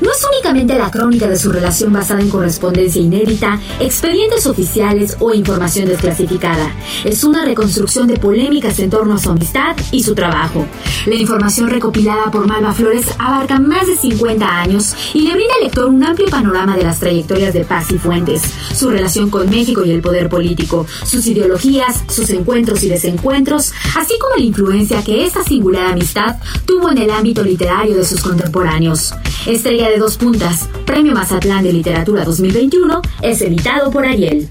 No 0.01 0.11
es 0.11 0.24
únicamente 0.32 0.78
la 0.78 0.91
crónica 0.91 1.28
de 1.28 1.38
su 1.38 1.51
relación 1.51 1.91
basada 1.93 2.22
en 2.22 2.30
correspondencia 2.30 3.01
inédita, 3.01 3.59
expedientes 3.80 4.45
oficiales 4.45 5.18
o 5.20 5.34
información 5.34 5.88
desclasificada. 5.88 6.72
Es 7.03 7.24
una 7.24 7.45
reconstrucción 7.45 8.07
de 8.07 8.18
polémicas 8.18 8.78
en 8.80 8.89
torno 8.89 9.15
a 9.15 9.18
su 9.18 9.32
amistad 9.32 9.76
y 9.91 10.03
su 10.03 10.13
trabajo. 10.13 10.68
La 11.05 11.15
información 11.15 11.70
recopilada 11.70 12.30
por 12.32 12.47
Malva 12.47 12.74
Flores 12.74 13.07
abarca 13.18 13.59
más 13.59 13.88
de 13.88 13.95
50 13.95 14.61
años 14.61 14.95
y 15.13 15.22
le 15.22 15.34
brinda 15.34 15.53
al 15.55 15.63
lector 15.63 15.86
un 15.86 16.03
amplio 16.03 16.28
panorama 16.28 16.76
de 16.76 16.84
las 16.84 16.99
trayectorias 16.99 17.53
de 17.53 17.65
Paz 17.65 17.91
y 17.91 17.97
Fuentes, 17.97 18.41
su 18.74 18.89
relación 18.89 19.30
con 19.30 19.49
México 19.49 19.84
y 19.84 19.91
el 19.91 20.01
poder 20.01 20.30
político, 20.30 20.86
sus 21.08 21.26
ideologías, 21.28 22.03
sus 22.10 22.30
encuentros 22.30 22.84
y 22.84 22.89
desencuentros, 22.89 23.74
así 23.95 24.14
como 24.20 24.36
la 24.36 24.43
influencia 24.43 25.03
que 25.03 25.26
esta 25.26 25.43
singular 25.43 25.93
amistad 25.93 26.38
tuvo 26.66 26.91
en 26.91 26.97
el 26.97 27.10
ámbito 27.10 27.43
literario 27.43 27.95
de 27.95 28.05
sus 28.05 28.22
contemporáneos. 28.22 29.14
Estrella 29.45 29.89
de 29.89 29.97
dos 29.97 30.18
puntas, 30.18 30.68
Premio 30.86 31.14
Mazatlán 31.14 31.64
de 31.64 31.74
Literatura 31.74 32.26
2021, 32.26 33.01
es 33.22 33.41
editado 33.41 33.89
por 33.91 34.05
Ariel. 34.05 34.47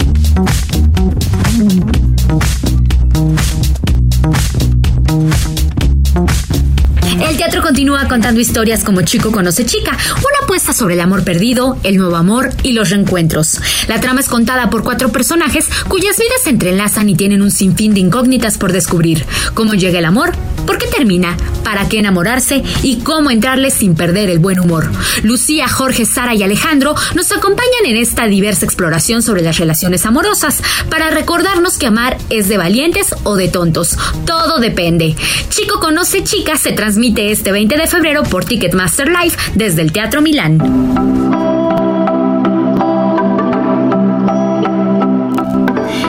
El 7.20 7.36
teatro 7.38 7.62
continúa 7.62 8.08
contando 8.08 8.40
historias 8.40 8.84
como 8.84 9.00
Chico 9.00 9.32
conoce 9.32 9.64
chica, 9.64 9.92
una 9.92 10.44
apuesta 10.44 10.74
sobre 10.74 10.94
el 10.94 11.00
amor 11.00 11.24
perdido, 11.24 11.78
el 11.82 11.96
nuevo 11.96 12.16
amor 12.16 12.50
y 12.62 12.72
los 12.72 12.90
reencuentros. 12.90 13.58
La 13.88 14.00
trama 14.00 14.20
es 14.20 14.28
contada 14.28 14.68
por 14.68 14.82
cuatro 14.82 15.10
personajes 15.10 15.66
cuyas 15.88 16.18
vidas 16.18 16.42
se 16.44 16.50
entrelazan 16.50 17.08
y 17.08 17.16
tienen 17.16 17.40
un 17.40 17.50
sinfín 17.50 17.94
de 17.94 18.00
incógnitas 18.00 18.58
por 18.58 18.72
descubrir. 18.72 19.24
Cómo 19.54 19.74
llega 19.74 19.98
el 19.98 20.04
amor, 20.04 20.32
por 20.66 20.76
qué 20.78 20.86
termina, 20.88 21.36
para 21.64 21.88
qué 21.88 21.98
enamorarse 21.98 22.62
y 22.82 22.98
cómo 22.98 23.30
entrarle 23.30 23.70
sin 23.70 23.94
perder 23.94 24.28
el 24.28 24.38
buen 24.38 24.60
humor. 24.60 24.90
Lucía, 25.22 25.68
Jorge, 25.68 26.04
Sara 26.04 26.34
y 26.34 26.42
Alejandro 26.42 26.94
nos 27.14 27.32
acompañan 27.32 27.86
en 27.86 27.96
esta 27.96 28.26
diversa 28.26 28.66
exploración 28.66 29.22
sobre 29.22 29.42
las 29.42 29.58
relaciones 29.58 30.04
amorosas 30.04 30.62
para 30.90 31.10
recordarnos 31.10 31.78
que 31.78 31.86
amar 31.86 32.18
es 32.28 32.48
de 32.48 32.58
valientes 32.58 33.14
o 33.24 33.36
de 33.36 33.48
tontos. 33.48 33.96
Todo 34.26 34.58
depende. 34.58 35.16
Chico 35.48 35.80
conoce 35.80 36.22
chicas 36.22 36.60
se 36.60 36.72
transmite 36.72 37.05
este 37.14 37.52
20 37.52 37.76
de 37.76 37.86
febrero 37.86 38.24
por 38.24 38.44
Ticketmaster 38.44 39.09
Live 39.09 39.36
desde 39.54 39.82
el 39.82 39.92
Teatro 39.92 40.22
Milán. 40.22 40.59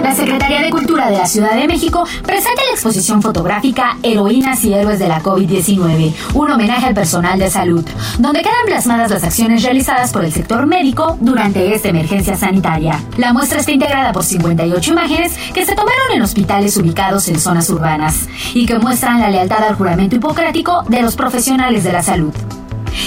La 0.01 0.15
Secretaría 0.15 0.63
de 0.63 0.71
Cultura 0.71 0.86
de 1.05 1.17
la 1.17 1.27
Ciudad 1.27 1.55
de 1.55 1.67
México 1.67 2.03
presenta 2.25 2.61
la 2.65 2.71
exposición 2.73 3.21
fotográfica 3.21 3.97
Heroínas 4.01 4.65
y 4.65 4.73
Héroes 4.73 4.97
de 4.97 5.07
la 5.07 5.21
COVID-19, 5.21 6.13
un 6.33 6.51
homenaje 6.51 6.87
al 6.87 6.95
personal 6.95 7.37
de 7.37 7.51
salud, 7.51 7.85
donde 8.17 8.41
quedan 8.41 8.65
plasmadas 8.65 9.11
las 9.11 9.23
acciones 9.23 9.63
realizadas 9.63 10.11
por 10.11 10.25
el 10.25 10.33
sector 10.33 10.65
médico 10.65 11.15
durante 11.21 11.73
esta 11.73 11.89
emergencia 11.89 12.35
sanitaria. 12.35 12.99
La 13.17 13.31
muestra 13.31 13.59
está 13.59 13.71
integrada 13.71 14.11
por 14.11 14.23
58 14.23 14.91
imágenes 14.91 15.37
que 15.53 15.65
se 15.65 15.75
tomaron 15.75 16.13
en 16.13 16.23
hospitales 16.23 16.75
ubicados 16.77 17.27
en 17.27 17.39
zonas 17.39 17.69
urbanas 17.69 18.27
y 18.55 18.65
que 18.65 18.79
muestran 18.79 19.21
la 19.21 19.29
lealtad 19.29 19.63
al 19.63 19.75
juramento 19.75 20.15
hipocrático 20.15 20.83
de 20.89 21.03
los 21.03 21.15
profesionales 21.15 21.83
de 21.83 21.93
la 21.93 22.01
salud. 22.01 22.33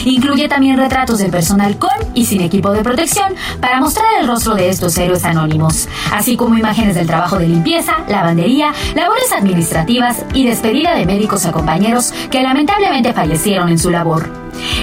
Incluye 0.04 0.48
también 0.48 0.76
retratos 0.76 1.18
del 1.18 1.30
personal 1.30 1.78
con 1.78 1.90
y 2.14 2.26
sin 2.26 2.40
equipo 2.40 2.72
de 2.72 2.82
protección 2.82 3.34
para 3.60 3.80
mostrar 3.80 4.06
el 4.20 4.26
rostro 4.26 4.54
de 4.54 4.68
estos 4.68 4.96
héroes 4.98 5.24
anónimos, 5.24 5.88
así 6.12 6.36
como 6.36 6.56
imágenes 6.56 6.94
del 6.94 7.06
trabajo 7.06 7.38
de 7.38 7.48
limpieza, 7.48 7.98
lavandería, 8.08 8.72
labores 8.94 9.32
administrativas 9.32 10.24
y 10.34 10.46
despedida 10.46 10.94
de 10.94 11.06
médicos 11.06 11.46
a 11.46 11.52
compañeros 11.52 12.12
que 12.30 12.42
lamentablemente 12.42 13.12
fallecieron 13.12 13.68
en 13.68 13.78
su 13.78 13.90
labor. 13.90 14.30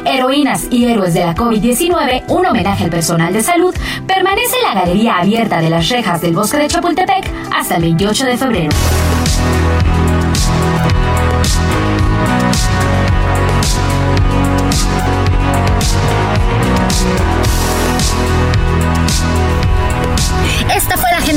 Heroínas 0.05 0.68
y 0.72 0.86
héroes 0.86 1.13
de 1.13 1.26
la 1.26 1.36
COVID-19, 1.36 2.24
un 2.30 2.45
homenaje 2.45 2.86
al 2.86 2.89
personal 2.89 3.34
de 3.34 3.43
salud, 3.43 3.76
permanece 4.07 4.55
en 4.57 4.76
la 4.76 4.82
galería 4.82 5.18
abierta 5.18 5.59
de 5.59 5.70
las 5.70 5.89
rejas 5.89 6.22
del 6.22 6.34
bosque 6.34 6.57
de 6.57 6.68
Chapultepec 6.68 7.32
hasta 7.55 7.76
el 7.76 7.82
28 7.84 8.26
de 8.26 8.38
febrero. 8.38 8.70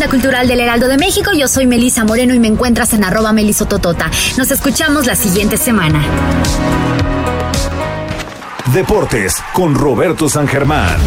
Cultural 0.08 0.48
del 0.48 0.60
Heraldo 0.60 0.88
de 0.88 0.96
México. 0.96 1.30
Yo 1.36 1.48
soy 1.48 1.66
Melisa 1.66 2.04
Moreno 2.04 2.34
y 2.34 2.38
me 2.38 2.48
encuentras 2.48 2.92
en 2.92 3.04
arroba 3.04 3.32
melisototota. 3.32 4.10
Nos 4.36 4.50
escuchamos 4.50 5.06
la 5.06 5.14
siguiente 5.14 5.56
semana. 5.56 6.02
Deportes 8.72 9.42
con 9.52 9.74
Roberto 9.74 10.28
San 10.28 10.46
Germán. 10.46 10.98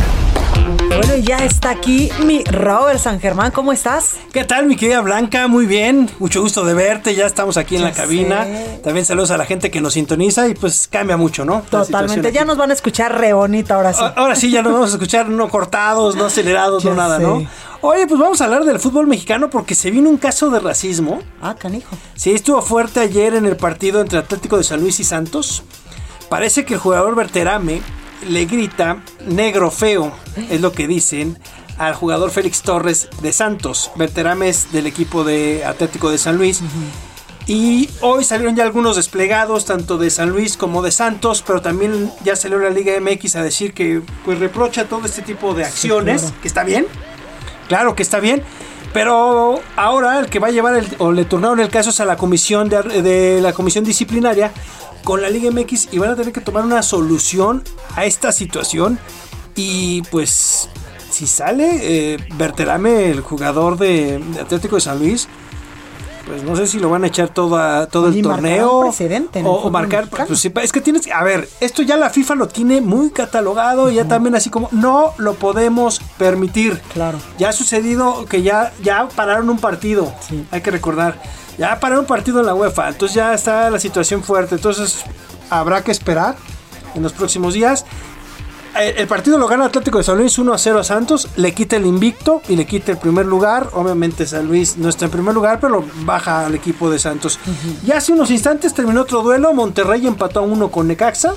Bueno, 0.78 1.16
ya 1.22 1.38
está 1.38 1.70
aquí 1.72 2.10
mi 2.26 2.44
Robert 2.46 3.00
San 3.00 3.20
Germán. 3.20 3.52
¿Cómo 3.52 3.72
estás? 3.74 4.16
¿Qué 4.32 4.44
tal, 4.44 4.66
mi 4.66 4.76
querida 4.76 5.02
Blanca? 5.02 5.48
Muy 5.48 5.66
bien. 5.66 6.10
Mucho 6.20 6.42
gusto 6.42 6.64
de 6.66 6.74
verte. 6.74 7.16
Ya 7.16 7.26
estamos 7.26 7.58
aquí 7.58 7.76
en 7.76 7.82
Ya 7.82 7.88
la 7.90 7.94
cabina. 7.94 8.44
sé. 8.46 8.80
También 8.84 9.06
saludos 9.06 9.32
a 9.32 9.38
la 9.38 9.46
gente 9.46 9.70
que 9.70 9.82
nos 9.82 9.94
sintoniza 9.94 10.48
y 10.48 10.54
pues 10.56 10.88
cambia 10.88 11.18
mucho, 11.18 11.46
¿no? 11.46 11.62
Totalmente. 11.70 12.32
Ya 12.32 12.46
nos 12.46 12.58
van 12.58 12.72
a 12.72 12.74
escuchar 12.74 13.18
re 13.20 13.34
bonita 13.34 13.76
ahora 13.76 13.94
sí. 13.94 14.04
Ahora 14.16 14.36
sí, 14.36 14.50
ya 14.50 14.62
nos 14.62 14.74
vamos 14.74 14.90
a 14.92 14.94
escuchar 14.94 15.30
no 15.30 15.50
cortados, 15.50 16.16
no 16.16 16.26
acelerados, 16.26 16.84
Ya 16.84 16.90
no 16.92 16.96
nada, 16.96 17.18
sé. 17.18 17.24
¿no? 17.24 17.46
Oye, 17.82 18.08
pues 18.08 18.20
vamos 18.20 18.40
a 18.42 18.46
hablar 18.46 18.64
del 18.64 18.80
fútbol 18.80 19.08
mexicano 19.08 19.50
porque 19.50 19.76
se 19.76 19.92
vino 19.92 20.10
un 20.10 20.18
caso 20.18 20.50
de 20.50 20.60
racismo. 20.60 21.22
Ah, 21.42 21.56
canijo. 21.58 21.96
Sí, 22.16 22.32
estuvo 22.32 22.62
fuerte 22.62 23.00
ayer 23.02 23.36
en 23.36 23.46
el 23.46 23.58
partido 23.58 24.02
entre 24.02 24.20
Atlético 24.20 24.58
de 24.58 24.64
San 24.64 24.80
Luis 24.80 25.00
y 25.00 25.04
Santos. 25.04 25.64
Parece 26.30 26.66
que 26.66 26.76
el 26.76 26.80
jugador 26.80 27.16
Berterame 27.16 27.82
le 28.30 28.46
grita 28.46 29.04
negro 29.28 29.72
feo, 29.72 30.12
es 30.50 30.62
lo 30.62 30.72
que 30.72 30.88
dicen, 30.88 31.38
al 31.78 31.94
jugador 31.94 32.32
Félix 32.32 32.62
Torres 32.62 33.10
de 33.22 33.34
Santos. 33.34 33.92
Berterame 33.96 34.50
es 34.50 34.72
del 34.72 34.88
equipo 34.88 35.24
de 35.24 35.66
Atlético 35.66 36.10
de 36.10 36.18
San 36.18 36.38
Luis. 36.38 36.62
Y 37.46 37.90
hoy 38.00 38.24
salieron 38.24 38.56
ya 38.56 38.64
algunos 38.64 38.96
desplegados, 38.96 39.66
tanto 39.66 39.98
de 39.98 40.10
San 40.10 40.30
Luis 40.30 40.56
como 40.56 40.82
de 40.82 40.92
Santos, 40.92 41.44
pero 41.46 41.62
también 41.62 42.10
ya 42.24 42.36
salió 42.36 42.58
la 42.58 42.70
Liga 42.70 42.94
MX 43.00 43.36
a 43.36 43.44
decir 43.44 43.74
que 43.74 44.02
pues 44.24 44.40
reprocha 44.40 44.86
todo 44.86 45.06
este 45.06 45.22
tipo 45.22 45.54
de 45.54 45.66
acciones, 45.66 46.22
claro. 46.22 46.38
que 46.42 46.48
está 46.48 46.64
bien, 46.64 46.88
claro 47.68 47.96
que 47.96 48.04
está 48.04 48.22
bien, 48.22 48.44
pero 48.94 49.60
ahora 49.76 50.20
el 50.20 50.28
que 50.28 50.40
va 50.40 50.48
a 50.48 50.52
llevar 50.52 50.76
el, 50.76 50.88
o 51.00 51.12
le 51.12 51.26
turnaron 51.26 51.60
el 51.60 51.70
caso 51.70 51.90
es 51.90 52.00
a 52.00 52.06
la 52.06 52.16
comisión 52.16 52.70
de 52.70 53.40
la 53.42 53.52
comisión 53.52 53.84
disciplinaria 53.84 54.54
con 55.04 55.22
la 55.22 55.30
Liga 55.30 55.52
MX 55.52 55.90
y 55.92 55.98
van 56.00 56.12
a 56.12 56.16
tener 56.16 56.34
que 56.34 56.42
tomar 56.42 56.64
una 56.66 56.82
solución 56.84 57.64
a 57.96 58.06
esta 58.06 58.32
situación 58.32 59.00
y 59.56 60.02
pues 60.04 60.70
si 61.12 61.28
sale 61.28 62.14
eh, 62.14 62.18
Berterame, 62.36 63.10
el 63.12 63.22
jugador 63.22 63.78
de, 63.78 64.20
de 64.20 64.40
Atlético 64.42 64.76
de 64.76 64.82
San 64.82 64.98
Luis, 65.00 65.28
pues 66.26 66.42
no 66.42 66.56
sé 66.56 66.66
si 66.68 66.80
lo 66.80 66.90
van 66.90 67.04
a 67.04 67.08
echar 67.08 67.30
todo, 67.30 67.58
a- 67.58 67.86
todo 67.88 68.08
el 68.08 68.18
Y 68.18 68.22
torneo. 68.22 68.80
un 68.80 68.86
precedente 68.88 69.40
en 69.40 69.46
el 69.46 69.52
o, 69.54 69.70
marcar. 69.70 70.08
pues, 70.08 70.40
sí, 70.40 70.52
es 70.62 70.72
que 70.72 70.80
tienes. 70.80 71.06
A 71.14 71.22
ver, 71.24 71.50
esto 71.60 71.82
ya 71.84 71.98
la 71.98 72.10
FIFA 72.10 72.36
lo 72.36 72.48
tiene 72.48 72.80
muy 72.80 73.10
catalogado. 73.12 73.92
y 73.92 73.96
Ya 73.96 74.08
también 74.08 74.34
así 74.34 74.50
como. 74.50 74.70
No 74.72 75.12
lo 75.18 75.34
podemos 75.36 76.00
permitir. 76.18 76.80
Claro. 76.94 77.18
Ya 77.38 77.50
ha 77.50 77.54
sucedido 77.54 78.24
que 78.26 78.42
ya, 78.42 78.72
ya 78.82 79.08
pararon 79.14 79.50
un 79.50 79.60
partido. 79.60 80.14
Hay 80.52 80.62
que 80.62 80.72
recordar. 80.72 81.22
Ya 81.58 81.80
pararon 81.80 82.02
un 82.02 82.08
partido 82.08 82.40
en 82.40 82.46
la 82.46 82.54
UEFA. 82.56 82.90
Entonces 82.90 83.16
ya 83.16 83.34
está 83.34 83.70
la 83.70 83.80
situación 83.80 84.24
fuerte. 84.24 84.56
Entonces 84.56 85.04
habrá 85.50 85.84
que 85.84 85.92
esperar 85.92 86.36
en 86.96 87.04
los 87.04 87.14
próximos 87.14 87.54
días. 87.54 87.86
Eh, 88.80 88.96
El 88.98 89.08
partido 89.08 89.38
lo 89.38 89.48
gana 89.48 89.66
Atlético 89.66 90.00
de 90.00 90.04
San 90.04 90.18
Luis 90.18 90.36
1 90.40 90.52
a 90.52 90.58
0 90.58 90.80
a 90.80 90.84
Santos, 90.84 91.28
le 91.36 91.54
quita 91.54 91.76
el 91.76 91.86
invicto 91.86 92.42
y 92.50 92.56
le 92.56 92.66
quita 92.66 92.92
el 92.92 92.98
primer 92.98 93.28
lugar. 93.28 93.70
Obviamente 93.74 94.26
San 94.26 94.48
Luis 94.48 94.78
no 94.78 94.90
está 94.90 95.06
en 95.06 95.12
primer 95.12 95.36
lugar, 95.36 95.60
pero 95.60 95.86
baja 96.06 96.48
al 96.48 96.56
equipo 96.56 96.90
de 96.90 96.98
Santos. 96.98 97.38
Ya 97.86 97.98
hace 97.98 98.14
unos 98.14 98.32
instantes 98.32 98.74
terminó 98.74 99.02
otro 99.02 99.22
duelo, 99.22 99.54
Monterrey 99.54 100.08
empató 100.08 100.40
a 100.40 100.44
uno 100.44 100.72
con 100.72 100.88
Necaxa. 100.88 101.34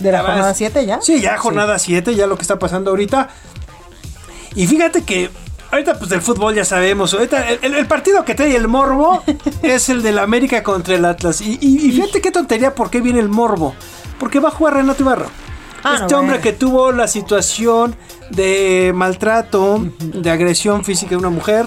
¿De 0.00 0.10
la 0.10 0.20
Además- 0.20 0.32
jornada 0.36 0.54
7 0.54 0.86
ya? 0.86 1.00
Sí, 1.02 1.20
ya 1.20 1.36
jornada 1.36 1.78
7, 1.78 2.14
ya 2.14 2.26
lo 2.26 2.36
que 2.36 2.42
está 2.42 2.58
pasando 2.58 2.90
ahorita. 2.90 3.28
Y 4.54 4.66
fíjate 4.66 5.02
que 5.02 5.30
ahorita 5.72 5.98
pues 5.98 6.10
del 6.10 6.20
fútbol 6.22 6.54
ya 6.54 6.64
sabemos, 6.64 7.12
ahorita 7.14 7.48
el, 7.50 7.86
partido 7.86 8.24
que 8.24 8.34
trae 8.36 8.54
el 8.54 8.68
morbo 8.68 9.22
es 9.62 9.88
el 9.88 10.02
del 10.02 10.18
América 10.20 10.62
contra 10.62 10.94
el 10.94 11.04
Atlas. 11.04 11.40
Y, 11.40 11.58
y- 11.60 11.88
y 11.88 11.92
fíjate 11.92 12.20
qué 12.20 12.30
tontería, 12.30 12.74
¿por 12.74 12.90
qué 12.90 13.00
viene 13.00 13.18
el 13.18 13.28
morbo? 13.28 13.74
Porque 14.20 14.38
va 14.38 14.48
a 14.48 14.52
jugar 14.52 14.74
Renato 14.74 15.02
Ibarra. 15.02 15.26
Ah, 15.82 15.98
este 16.02 16.14
no, 16.14 16.20
hombre 16.20 16.40
que 16.40 16.52
tuvo 16.52 16.92
la 16.92 17.08
situación 17.08 17.96
de 18.30 18.92
maltrato, 18.94 19.84
de 19.98 20.30
agresión 20.30 20.84
física 20.84 21.10
de 21.10 21.16
una 21.16 21.30
mujer 21.30 21.66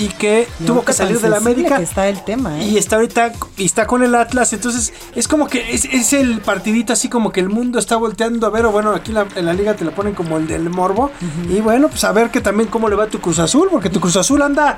y 0.00 0.08
que 0.08 0.48
tuvo 0.66 0.80
que 0.80 0.86
tan 0.92 1.06
salir 1.06 1.20
de 1.20 1.28
la 1.28 1.36
América 1.36 1.76
que 1.76 1.82
está 1.82 2.08
el 2.08 2.24
tema, 2.24 2.58
¿eh? 2.60 2.64
y 2.68 2.78
está 2.78 2.96
ahorita 2.96 3.32
y 3.56 3.64
está 3.64 3.86
con 3.86 4.02
el 4.02 4.14
Atlas, 4.14 4.52
entonces 4.52 4.92
es 5.14 5.28
como 5.28 5.46
que 5.48 5.74
es, 5.74 5.84
es 5.84 6.12
el 6.12 6.40
partidito 6.40 6.92
así 6.92 7.08
como 7.08 7.32
que 7.32 7.40
el 7.40 7.48
mundo 7.48 7.78
está 7.78 7.96
volteando 7.96 8.46
a 8.46 8.50
ver, 8.50 8.64
o 8.66 8.72
bueno, 8.72 8.90
aquí 8.92 9.12
la- 9.12 9.26
en 9.36 9.44
la 9.46 9.52
liga 9.52 9.74
te 9.74 9.84
lo 9.84 9.92
ponen 9.92 10.14
como 10.14 10.36
el 10.38 10.46
del 10.46 10.70
morbo, 10.70 11.10
y 11.48 11.60
bueno, 11.60 11.88
pues 11.88 12.02
a 12.04 12.12
ver 12.12 12.30
que 12.30 12.40
también 12.40 12.68
cómo 12.68 12.88
le 12.88 12.96
va 12.96 13.04
a 13.04 13.08
tu 13.08 13.20
Cruz 13.20 13.38
Azul, 13.38 13.68
porque 13.70 13.90
tu 13.90 14.00
Cruz 14.00 14.16
Azul 14.16 14.40
anda 14.42 14.76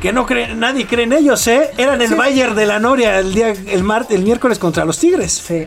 que 0.00 0.12
no 0.12 0.26
cree, 0.26 0.54
nadie 0.56 0.86
cree 0.86 1.04
en 1.04 1.12
ellos, 1.12 1.46
¿eh? 1.46 1.70
Eran 1.76 2.02
el 2.02 2.08
Sí. 2.08 2.14
Bayern 2.14 2.56
de 2.56 2.66
la 2.66 2.80
Noria 2.80 3.20
el 3.20 3.34
día 3.34 3.50
el 3.50 3.84
mar, 3.84 4.06
el 4.10 4.22
miércoles 4.22 4.58
contra 4.58 4.84
los 4.84 4.98
Tigres. 4.98 5.32
Sí. 5.46 5.64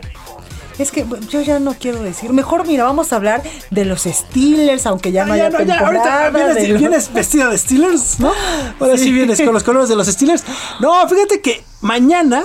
Es 0.78 0.90
que 0.90 1.06
yo 1.30 1.40
ya 1.40 1.58
no 1.58 1.74
quiero 1.74 2.02
decir. 2.02 2.32
Mejor, 2.32 2.66
mira, 2.66 2.84
vamos 2.84 3.12
a 3.12 3.16
hablar 3.16 3.42
de 3.70 3.84
los 3.86 4.02
Steelers, 4.02 4.84
aunque 4.86 5.10
ya 5.12 5.24
no 5.24 5.32
Ah, 5.32 5.36
ya 5.38 5.46
haya 5.46 5.58
no, 5.58 5.64
ya, 5.64 5.78
temporada. 5.78 6.26
ahorita 6.26 6.38
vienes, 6.54 6.68
los- 6.68 6.78
vienes 6.80 7.12
vestida 7.14 7.48
de 7.48 7.56
Steelers, 7.58 8.20
¿no? 8.20 8.32
Ahora 8.78 8.98
sí. 8.98 9.10
vienes 9.10 9.40
con 9.40 9.54
los 9.54 9.62
colores 9.62 9.88
de 9.88 9.96
los 9.96 10.06
Steelers. 10.06 10.44
No, 10.80 11.08
fíjate 11.08 11.40
que 11.40 11.64
mañana, 11.80 12.44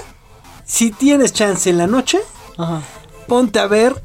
si 0.65 0.91
tienes 0.91 1.33
chance 1.33 1.69
en 1.69 1.77
la 1.77 1.87
noche, 1.87 2.19
Ajá. 2.57 2.81
ponte 3.27 3.59
a 3.59 3.67
ver 3.67 4.01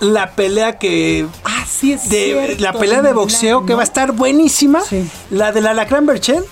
la 0.00 0.32
pelea 0.32 0.78
que. 0.78 1.26
Ah, 1.44 1.64
sí, 1.66 1.92
es 1.92 2.08
de, 2.10 2.24
cierto, 2.46 2.62
La 2.62 2.72
pelea 2.74 3.00
de 3.02 3.12
boxeo 3.14 3.64
que 3.64 3.70
¿no? 3.72 3.76
va 3.76 3.82
a 3.82 3.84
estar 3.84 4.12
buenísima. 4.12 4.80
Sí. 4.82 5.08
La 5.30 5.52
de 5.52 5.60
la 5.62 5.70
Alacrán 5.70 6.04
Berchel 6.06 6.44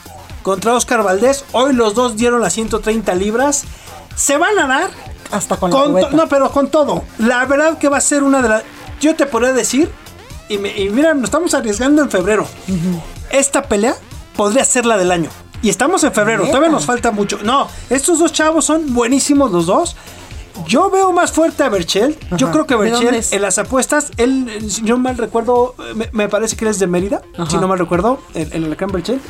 contra 0.42 0.72
Oscar 0.74 1.02
Valdés. 1.02 1.44
Hoy 1.52 1.74
los 1.74 1.94
dos 1.94 2.16
dieron 2.16 2.40
las 2.40 2.54
130 2.54 3.14
libras. 3.14 3.64
Se 4.16 4.38
van 4.38 4.58
a 4.58 4.66
dar. 4.66 4.90
Hasta 5.30 5.56
con 5.56 5.70
no, 5.70 6.28
pero 6.28 6.50
con 6.50 6.68
todo. 6.68 7.04
La 7.18 7.44
verdad 7.46 7.78
que 7.78 7.88
va 7.88 7.98
a 7.98 8.00
ser 8.00 8.22
una 8.22 8.42
de 8.42 8.48
las. 8.48 8.62
Yo 9.00 9.14
te 9.14 9.26
podría 9.26 9.52
decir. 9.52 9.90
Y, 10.48 10.58
me- 10.58 10.76
y 10.76 10.88
mira, 10.90 11.14
nos 11.14 11.24
estamos 11.24 11.54
arriesgando 11.54 12.02
en 12.02 12.10
febrero. 12.10 12.46
Esta 13.30 13.62
pelea 13.62 13.94
podría 14.36 14.64
ser 14.64 14.86
la 14.86 14.96
del 14.98 15.12
año. 15.12 15.30
Y 15.62 15.68
estamos 15.68 16.02
en 16.04 16.12
febrero. 16.12 16.46
Todavía 16.46 16.68
nos 16.70 16.86
falta 16.86 17.10
mucho. 17.10 17.38
No, 17.44 17.68
estos 17.90 18.18
dos 18.18 18.32
chavos 18.32 18.64
son 18.64 18.92
buenísimos 18.94 19.52
los 19.52 19.66
dos. 19.66 19.96
Yo 20.66 20.90
veo 20.90 21.12
más 21.12 21.30
fuerte 21.32 21.62
a 21.62 21.68
Berchel. 21.68 22.18
Yo 22.36 22.50
creo 22.50 22.66
que 22.66 22.74
¿De 22.76 22.90
dónde 22.90 23.06
Berchel 23.12 23.36
en 23.36 23.42
las 23.42 23.58
apuestas, 23.58 24.10
él, 24.16 24.66
si 24.70 24.82
no 24.82 24.98
mal 24.98 25.16
recuerdo, 25.16 25.74
me, 25.94 26.08
me 26.12 26.28
parece 26.28 26.56
que 26.56 26.64
él 26.64 26.70
es 26.72 26.78
de 26.80 26.86
Mérida, 26.86 27.22
Ajá. 27.38 27.48
si 27.50 27.56
no 27.58 27.68
mal 27.68 27.78
recuerdo, 27.78 28.20
el, 28.34 28.52
el 28.52 28.64
Alacrán 28.64 28.90
Berchel. 28.90 29.20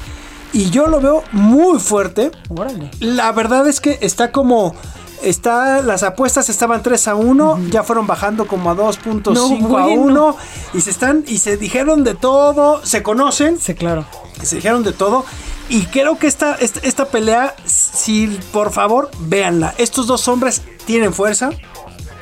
Y 0.53 0.71
yo 0.71 0.87
lo 0.89 1.01
veo 1.01 1.23
muy 1.33 1.79
fuerte. 1.79 2.33
Órale. 2.49 2.91
La 3.01 3.31
verdad 3.33 3.67
es 3.69 3.81
que 3.81 3.99
está 4.01 4.33
como. 4.33 4.75
Está, 5.23 5.83
las 5.83 6.03
apuestas 6.03 6.49
estaban 6.49 6.83
3 6.83 7.09
a 7.09 7.15
1, 7.15 7.61
ya 7.71 7.83
fueron 7.83 8.07
bajando 8.07 8.47
como 8.47 8.71
a 8.71 8.75
2.5 8.77 9.33
No, 9.33 9.79
a 9.79 9.85
bueno. 9.87 10.03
1 10.03 10.37
y 10.75 10.81
se 10.81 10.91
están 10.91 11.25
y 11.27 11.39
se 11.39 11.57
dijeron 11.57 12.05
de 12.05 12.15
todo, 12.15 12.85
se 12.85 13.03
conocen, 13.03 13.59
Sí, 13.59 13.75
claro. 13.75 14.05
se 14.43 14.57
dijeron 14.57 14.83
de 14.83 14.93
todo 14.93 15.25
y 15.69 15.83
creo 15.87 16.19
que 16.19 16.27
esta, 16.27 16.55
esta, 16.55 16.81
esta 16.83 17.05
pelea, 17.07 17.55
si 17.65 18.27
por 18.53 18.73
favor, 18.73 19.11
véanla. 19.21 19.75
Estos 19.79 20.07
dos 20.09 20.27
hombres 20.27 20.63
tienen 20.85 21.13
fuerza. 21.15 21.51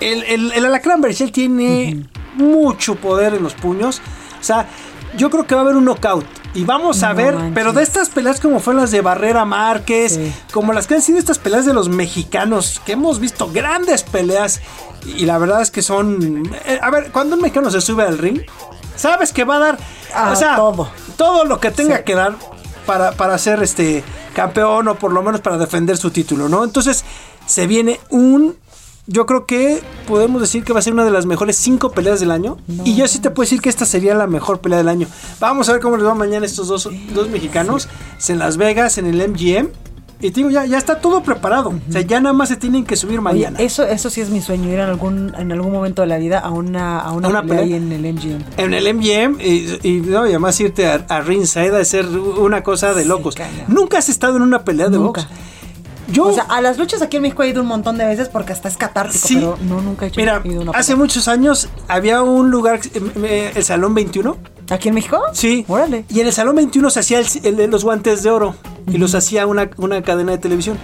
El, 0.00 0.22
el, 0.24 0.52
el 0.52 0.64
Alacrán 0.66 1.00
Berchel 1.00 1.32
tiene 1.32 2.06
mucho 2.34 2.96
poder 2.96 3.34
en 3.34 3.42
los 3.42 3.54
puños. 3.54 4.02
O 4.40 4.44
sea, 4.44 4.68
yo 5.18 5.28
creo 5.30 5.46
que 5.46 5.54
va 5.54 5.60
a 5.60 5.64
haber 5.64 5.76
un 5.76 5.84
knockout. 5.84 6.24
Y 6.54 6.64
vamos 6.64 7.02
a 7.02 7.10
No 7.10 7.16
ver, 7.16 7.34
manches. 7.34 7.52
pero 7.54 7.72
de 7.74 7.82
estas 7.82 8.08
peleas 8.08 8.40
como 8.40 8.58
fueron 8.60 8.80
las 8.80 8.90
de 8.90 9.02
Barrera 9.02 9.44
Márquez, 9.44 10.18
como 10.52 10.72
las 10.72 10.86
que 10.86 10.94
han 10.94 11.02
sido 11.02 11.18
estas 11.18 11.38
peleas 11.38 11.66
de 11.66 11.74
los 11.74 11.88
mexicanos, 11.90 12.80
que 12.86 12.92
hemos 12.92 13.20
visto 13.20 13.50
grandes 13.52 14.02
peleas. 14.02 14.60
Y 15.04 15.26
la 15.26 15.36
verdad 15.38 15.60
es 15.60 15.70
que 15.70 15.82
son... 15.82 16.50
eh, 16.66 16.78
a 16.82 16.90
ver, 16.90 17.12
cuando 17.12 17.36
un 17.36 17.42
mexicano 17.42 17.70
se 17.70 17.80
sube 17.82 18.02
al 18.04 18.16
ring, 18.18 18.40
sabes 18.96 19.32
que 19.32 19.44
va 19.44 19.56
a 19.56 19.58
dar... 19.58 19.78
Ah, 20.14 20.30
o 20.32 20.36
sea, 20.36 20.56
todo. 20.56 20.88
todo 21.16 21.44
lo 21.44 21.60
que 21.60 21.70
tenga 21.70 21.98
Sí. 21.98 22.04
que 22.04 22.14
dar 22.14 22.34
para, 22.86 23.12
para 23.12 23.36
ser 23.38 23.62
este 23.62 24.02
campeón 24.34 24.88
o 24.88 24.94
por 24.94 25.12
lo 25.12 25.22
menos 25.22 25.40
para 25.42 25.58
defender 25.58 25.96
su 25.98 26.10
título, 26.10 26.48
¿no? 26.48 26.64
Entonces 26.64 27.04
se 27.46 27.66
viene 27.66 28.00
un... 28.10 28.56
Yo 29.10 29.24
creo 29.24 29.46
que 29.46 29.80
podemos 30.06 30.40
decir 30.42 30.64
que 30.64 30.74
va 30.74 30.80
a 30.80 30.82
ser 30.82 30.92
una 30.92 31.02
de 31.04 31.10
las 31.10 31.24
mejores 31.24 31.56
cinco 31.56 31.90
peleas 31.92 32.20
del 32.20 32.30
año. 32.30 32.58
y 32.84 32.94
yo 32.94 33.08
sí 33.08 33.20
te 33.20 33.30
puedo 33.30 33.46
decir 33.46 33.62
que 33.62 33.70
esta 33.70 33.86
sería 33.86 34.14
la 34.14 34.26
mejor 34.26 34.60
pelea 34.60 34.76
del 34.78 34.88
año. 34.88 35.08
Vamos 35.40 35.68
a 35.70 35.72
ver 35.72 35.80
cómo 35.80 35.96
les 35.96 36.06
va 36.06 36.14
mañana 36.14 36.44
estos 36.44 36.68
dos, 36.68 36.88
dos 37.14 37.28
mexicanos 37.30 37.88
en 38.28 38.38
Las 38.38 38.58
Vegas, 38.58 38.98
en 38.98 39.06
el 39.06 39.16
MGM. 39.30 39.68
Y 40.20 40.30
te 40.32 40.40
digo, 40.40 40.50
ya, 40.50 40.66
ya 40.66 40.76
está 40.76 41.00
todo 41.00 41.22
preparado. 41.22 41.68
O 41.88 41.92
sea, 41.92 42.00
ya 42.02 42.20
nada 42.20 42.32
más 42.32 42.48
se 42.48 42.56
tienen 42.56 42.84
que 42.84 42.96
subir 42.96 43.20
Oye, 43.20 43.22
mañana. 43.22 43.60
eso, 43.60 43.84
eso 43.84 44.10
sí 44.10 44.20
es 44.20 44.30
mi 44.30 44.40
sueño, 44.42 44.68
ir 44.68 44.74
en 44.74 44.80
algún, 44.80 45.32
en 45.38 45.52
algún 45.52 45.72
momento 45.72 46.02
de 46.02 46.08
la 46.08 46.18
vida 46.18 46.40
a 46.40 46.50
una, 46.50 46.98
a 46.98 47.12
una, 47.12 47.28
¿A 47.28 47.30
una 47.30 47.42
pelea 47.44 47.76
en 47.76 47.92
el 47.92 48.12
MGM. 48.14 48.42
en 48.56 48.74
el 48.74 48.94
MGM 48.94 49.40
y, 49.40 49.78
y, 49.88 50.00
no, 50.00 50.26
y 50.26 50.30
además 50.30 50.60
irte 50.60 50.88
a, 50.88 51.06
a 51.08 51.20
ringside 51.20 51.74
a 51.76 51.78
hacer 51.78 52.06
una 52.08 52.62
cosa 52.64 52.94
de 52.94 53.04
locos. 53.04 53.36
Nunca 53.68 53.98
has 53.98 54.08
estado 54.08 54.36
en 54.36 54.42
una 54.42 54.64
pelea 54.64 54.88
de 54.88 54.98
box. 54.98 55.24
Yo, 56.08 56.24
O 56.24 56.32
sea, 56.32 56.44
a 56.44 56.60
las 56.60 56.78
luchas 56.78 57.02
aquí 57.02 57.16
en 57.18 57.22
México 57.22 57.42
he 57.42 57.48
ido 57.48 57.60
un 57.62 57.68
montón 57.68 57.98
de 57.98 58.04
veces 58.06 58.28
porque 58.28 58.52
hasta 58.52 58.68
es 58.68 58.76
catártico, 58.76 59.26
Sí. 59.28 59.34
pero 59.34 59.58
no, 59.62 59.80
nunca 59.80 60.06
he 60.06 60.08
hecho 60.08 60.20
mira, 60.20 60.40
ido 60.44 60.62
una 60.62 60.72
hace 60.72 60.96
muchos 60.96 61.28
años 61.28 61.68
había 61.86 62.22
un 62.22 62.50
lugar, 62.50 62.80
eh, 62.94 63.00
eh, 63.24 63.52
el 63.54 63.64
Salón 63.64 63.94
21. 63.94 64.36
¿Aquí 64.70 64.88
en 64.88 64.94
México? 64.94 65.20
Sí. 65.32 65.64
Órale. 65.68 66.04
Y 66.10 66.20
en 66.20 66.26
el 66.26 66.32
Salón 66.32 66.56
21 66.56 66.90
se 66.90 67.00
hacía 67.00 67.20
el, 67.20 67.70
los 67.70 67.84
guantes 67.84 68.22
de 68.22 68.30
oro 68.30 68.54
y 68.86 68.98
los 68.98 69.14
hacía 69.14 69.46
una, 69.46 69.70
una 69.78 70.02
cadena 70.02 70.32
de 70.32 70.38
televisión. 70.38 70.76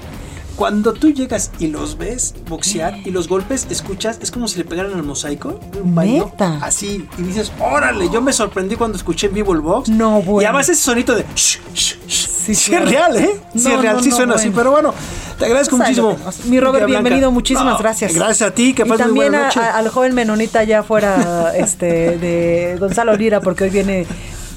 Cuando 0.57 0.93
tú 0.93 1.11
llegas 1.11 1.51
y 1.59 1.67
los 1.67 1.99
ves 1.99 2.33
boxear 2.49 2.99
y 3.05 3.11
los 3.11 3.27
golpes 3.27 3.67
escuchas, 3.71 4.21
es 4.23 4.31
como 4.31 4.47
si 4.47 4.59
le 4.59 4.65
pegaran 4.65 4.93
al 4.95 5.03
mosaico. 5.03 5.59
un 5.83 5.95
baño, 5.97 6.27
Neta. 6.27 6.59
Así. 6.63 7.09
Y 7.19 7.23
dices, 7.23 7.51
órale, 7.59 8.09
yo 8.09 8.23
me 8.23 8.33
sorprendí 8.33 8.77
cuando 8.77 8.97
escuché 8.97 9.27
en 9.27 9.35
vivo 9.35 9.53
el 9.53 9.61
box. 9.61 9.89
No, 9.89 10.23
bueno. 10.23 10.43
Y 10.43 10.45
además 10.45 10.69
ese 10.69 10.81
sonito 10.81 11.13
de... 11.15 11.25
shh, 11.35 11.59
shh, 11.75 11.97
shh, 12.07 12.29
Sí, 12.45 12.55
Sí, 12.55 12.75
es 12.75 12.85
real, 12.89 13.17
¿eh? 13.17 13.31
Sí, 13.55 13.63
No, 13.69 13.75
es 13.77 13.81
real, 13.81 13.97
no, 13.97 14.03
sí 14.03 14.11
suena 14.11 14.35
así. 14.35 14.49
bueno. 14.49 14.57
Pero 14.61 14.71
bueno, 14.73 14.95
te 15.39 15.45
agradezco 15.47 15.77
Pues 15.77 15.89
muchísimo. 15.89 16.13
tenemos. 16.13 16.45
Mi 16.47 16.61
Robert, 16.61 16.87
bienvenido, 16.87 17.31
muchísimas 17.31 17.79
gracias. 17.79 18.15
Gracias 18.15 18.51
a 18.51 18.55
ti, 18.55 18.75
que 18.75 18.83
y 18.83 18.85
pases 18.85 19.07
muy 19.07 19.15
también 19.21 19.33
buena 19.33 19.45
a- 19.45 19.47
noche. 19.47 19.61
a- 19.61 19.77
al 19.79 19.89
joven 19.89 20.15
menonita 20.15 20.63
ya 20.65 20.83
fuera 20.83 21.53
este, 21.57 22.19
de 22.19 22.77
Gonzalo 22.79 23.17
Lira, 23.17 23.41
porque 23.41 23.65
hoy 23.65 23.71
viene 23.71 24.07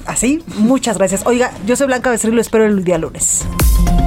así. 0.06 0.42
Muchas 0.56 0.98
gracias. 0.98 1.22
Oiga, 1.24 1.52
yo 1.66 1.76
soy 1.76 1.86
Blanca 1.86 2.10
Becerril, 2.10 2.36
lo 2.36 2.42
espero 2.42 2.64
el 2.66 2.84
día 2.84 2.98
lunes. 2.98 3.44